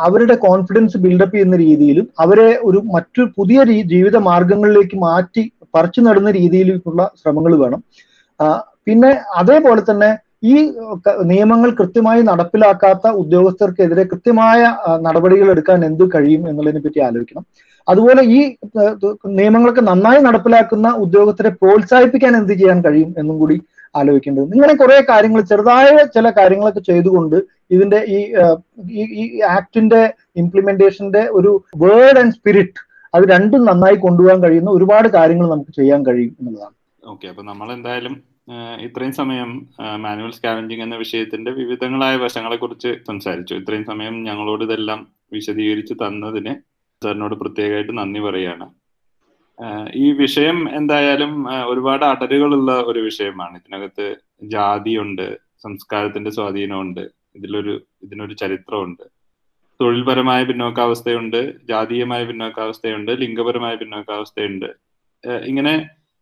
[0.05, 3.59] അവരുടെ കോൺഫിഡൻസ് ബിൽഡപ്പ് ചെയ്യുന്ന രീതിയിലും അവരെ ഒരു മറ്റു പുതിയ
[3.93, 5.43] ജീവിത മാർഗങ്ങളിലേക്ക് മാറ്റി
[5.76, 7.82] പറിച്ചു നടുന്ന രീതിയിലേക്കുള്ള ശ്രമങ്ങൾ വേണം.
[8.88, 9.11] പിന്നെ
[9.41, 10.09] അതേപോലെ തന്നെ
[10.51, 10.55] ഈ
[11.32, 14.61] നിയമങ്ങൾ കൃത്യമായി നടപ്പിലാക്കാത്ത ഉദ്യോഗസ്ഥർക്കെതിരെ കൃത്യമായ
[15.07, 17.45] നടപടികൾ എടുക്കാൻ എന്ത് കഴിയും എന്നുള്ളതിനെ പറ്റി ആലോചിക്കണം.
[17.88, 18.39] അതുപോലെ ഈ
[19.39, 23.57] നിയമങ്ങളൊക്കെ നന്നായി നടപ്പിലാക്കുന്ന ഉദ്യോഗസ്ഥരെ പ്രോത്സാഹിപ്പിക്കാൻ എന്ത് ചെയ്യാൻ കഴിയും എന്നും കൂടി
[23.95, 27.38] ആലോചിക്കേണ്ടത് ഇങ്ങനെ കുറെ കാര്യങ്ങൾ ചെറുതായ ചില കാര്യങ്ങളൊക്കെ ചെയ്തുകൊണ്ട്
[27.75, 28.19] ഇതിന്റെ ഈ
[29.21, 29.25] ഈ
[29.57, 30.01] ആക്ടിന്റെ
[30.41, 31.51] ഇംപ്ലിമെന്റേഷന്റെ ഒരു
[31.84, 32.82] വേർഡ് ആൻഡ് സ്പിരിറ്റ്
[33.13, 36.75] അത് രണ്ടും നന്നായി കൊണ്ടുപോകാൻ കഴിയുന്ന ഒരുപാട് കാര്യങ്ങൾ നമുക്ക് ചെയ്യാൻ കഴിയും എന്നുള്ളതാണ്.
[37.03, 38.13] ഓക്കെ അപ്പൊ നമ്മൾ എന്തായാലും
[38.86, 39.49] ഇത്രയും സമയം
[40.05, 43.53] മാനുവൽ സ്കാവഞ്ചിങ് എന്ന വിഷയത്തിന്റെ വിവിധങ്ങളായ വശങ്ങളെ കുറിച്ച് സംസാരിച്ചു.
[43.61, 44.99] ഇത്രയും സമയം ഞങ്ങളോട് ഇതെല്ലാം
[45.36, 46.53] വിശദീകരിച്ച് തന്നതിന്
[47.04, 48.66] സാറിനോട് പ്രത്യേകമായിട്ട് നന്ദി പറയാണ്
[50.04, 51.32] ഈ വിഷയം എന്തായാലും
[51.72, 53.56] ഒരുപാട് അടരുകളുള്ള ഒരു വിഷയമാണ്.
[53.62, 54.06] ഇതിനകത്ത്
[54.54, 55.26] ജാതിയുണ്ട്
[55.66, 57.04] സംസ്കാരത്തിന്റെ സ്വാധീനമുണ്ട്
[57.38, 57.74] ഇതിലൊരു
[58.06, 59.04] ഇതിനൊരു ചരിത്രമുണ്ട്.
[59.80, 61.39] തൊഴിൽപരമായ പിന്നോക്കാവസ്ഥയുണ്ട്
[61.70, 64.70] ജാതീയമായ പിന്നോക്കാവസ്ഥയുണ്ട് ലിംഗപരമായ പിന്നോക്കാവസ്ഥയുണ്ട്
[65.52, 65.74] ഇങ്ങനെ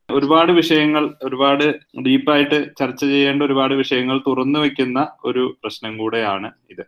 [0.09, 1.65] ഒരുപാട് വിഷയങ്ങൾ ഒരുപാട്
[2.05, 4.99] ഡീപ്പായിട്ട് ചർച്ച ചെയ്യേണ്ട ഒരുപാട് വിഷയങ്ങൾ തുറന്നു വെക്കുന്ന
[5.29, 6.83] ഒരു പ്രശ്നം കൂടെയാണ് ഇത്.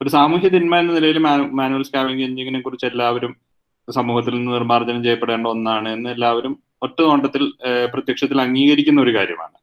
[0.00, 1.18] ഒരു സാമൂഹ്യ തിന്മ എന്ന നിലയിൽ
[1.58, 3.32] മാനുവൽ സ്കാവിംഗ് എഞ്ചിങ്ങിനെ കുറിച്ച് എല്ലാവരും
[3.88, 7.42] സമൂഹത്തിൽ നിന്ന് നിർമ്മാർജനം ചെയ്യപ്പെടേണ്ട ഒന്നാണ് എന്ന് എല്ലാവരും ഒറ്റ നോട്ടത്തിൽ
[7.92, 9.56] പ്രത്യക്ഷത്തിൽ അംഗീകരിക്കുന്ന ഒരു കാര്യമാണ്.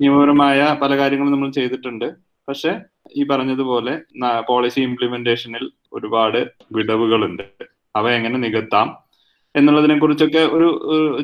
[0.00, 2.08] നിയമപരമായ പല കാര്യങ്ങളും നമ്മൾ ചെയ്തിട്ടുണ്ട്.
[2.48, 2.72] പക്ഷെ
[3.16, 3.94] ഈ പറഞ്ഞതുപോലെ
[4.48, 6.40] പോളിസി ഇംപ്ലിമെന്റേഷനിൽ ഒരുപാട്
[6.76, 7.44] വിടവുകളുണ്ട്.
[7.96, 8.88] അവ എങ്ങനെ നികത്താം
[9.54, 10.68] എന്നുള്ളതിനെ കുറിച്ചൊക്കെ ഒരു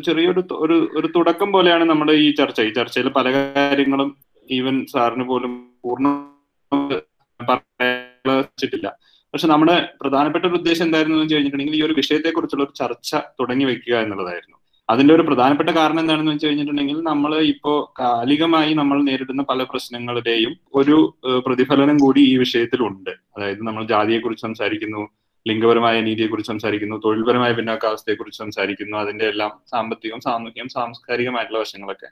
[0.07, 2.61] ചെറിയൊരു ഒരു ഒരു തുടക്കം പോലെയാണ് നമ്മുടെ ഈ ചർച്ച.
[2.61, 4.11] ഈ ചർച്ചയിൽ പല കാര്യങ്ങളും
[4.49, 5.53] ഈവൻ സാറിന് പോലും
[5.85, 6.07] പൂർണ
[8.29, 8.89] വെച്ചിട്ടില്ല.
[9.35, 13.65] പക്ഷെ നമ്മുടെ പ്രധാനപ്പെട്ട ഒരു ഉദ്ദേശം എന്തായിരുന്നു എന്ന് കഴിഞ്ഞിട്ടുണ്ടെങ്കിൽ ഈ ഒരു വിഷയത്തെ കുറിച്ചുള്ള ഒരു ചർച്ച തുടങ്ങി
[13.65, 14.57] വെക്കുക എന്നുള്ളതായിരുന്നു.
[14.89, 20.97] അതിന്റെ ഒരു പ്രധാനപ്പെട്ട കാരണം എന്താണെന്ന് വെച്ച് കഴിഞ്ഞിട്ടുണ്ടെങ്കിൽ നമ്മൾ ഇപ്പോ കാലികമായി നമ്മൾ നേരിടുന്ന പല പ്രശ്നങ്ങളുടെയും ഒരു
[21.47, 23.13] പ്രതിഫലനം കൂടി ഈ വിഷയത്തിലുണ്ട്.
[23.37, 25.03] അതായത് നമ്മൾ ജാതിയെക്കുറിച്ച് സംസാരിക്കുന്നു
[25.47, 32.09] ലിംഗപരമായ നീതിയെക്കുറിച്ച് സംസാരിക്കുന്നു തൊഴിൽപരമായ പിന്നാക്കാവസ്ഥയെക്കുറിച്ച് സംസാരിക്കുന്നു അതിന്റെ എല്ലാം സാമ്പത്തികവും സാമൂഹികവും സാംസ്കാരികമായിട്ടുള്ള വശങ്ങളൊക്കെ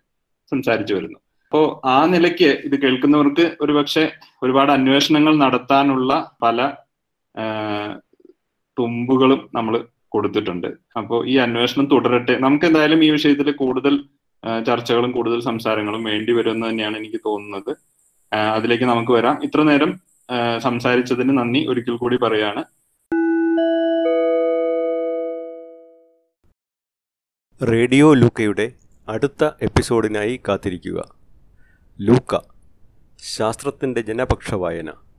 [0.52, 1.18] സംസാരിച്ചു വരുന്നു.
[1.52, 6.72] അപ്പോ ആ നിലയ്ക്ക് ഇത് കേൾക്കുന്നവർക്ക് ഒരുപക്ഷെ ഒരുപാട് അന്വേഷണങ്ങൾ നടത്താനുള്ള പല
[8.78, 10.66] തുമ്പുകളും നമ്മൾ കൊടുത്തിട്ടുണ്ട്.
[10.96, 12.38] അപ്പോൾ ഈ അന്വേഷണം തുടരട്ടെ.
[12.38, 14.04] നമുക്ക് എന്തായാലും ഈ വിഷയത്തിൽ കൂടുതൽ
[14.66, 17.72] ചർച്ചകളും കൂടുതൽ സംസാരങ്ങളും വേണ്ടി വരുമെന്ന് തന്നെയാണ് എനിക്ക് തോന്നുന്നത്.
[18.34, 19.44] അതിലേക്ക് നമുക്ക് വരാം.
[19.44, 20.00] ഇത്ര നേരം
[20.58, 21.66] സംസാരിച്ചതിന് നന്ദി.
[21.68, 22.64] ഒരിക്കൽ കൂടി പറയാണ്.
[27.72, 28.72] റേഡിയോ ലൂക്കയുടെ
[29.08, 31.21] അടുത്ത എപ്പിസോഡിനായി കാത്തിരിക്കുക.
[31.98, 32.34] ലൂക്ക
[33.34, 34.90] ശാസ്ത്രത്തിന്റെ ജനപക്ഷ വായന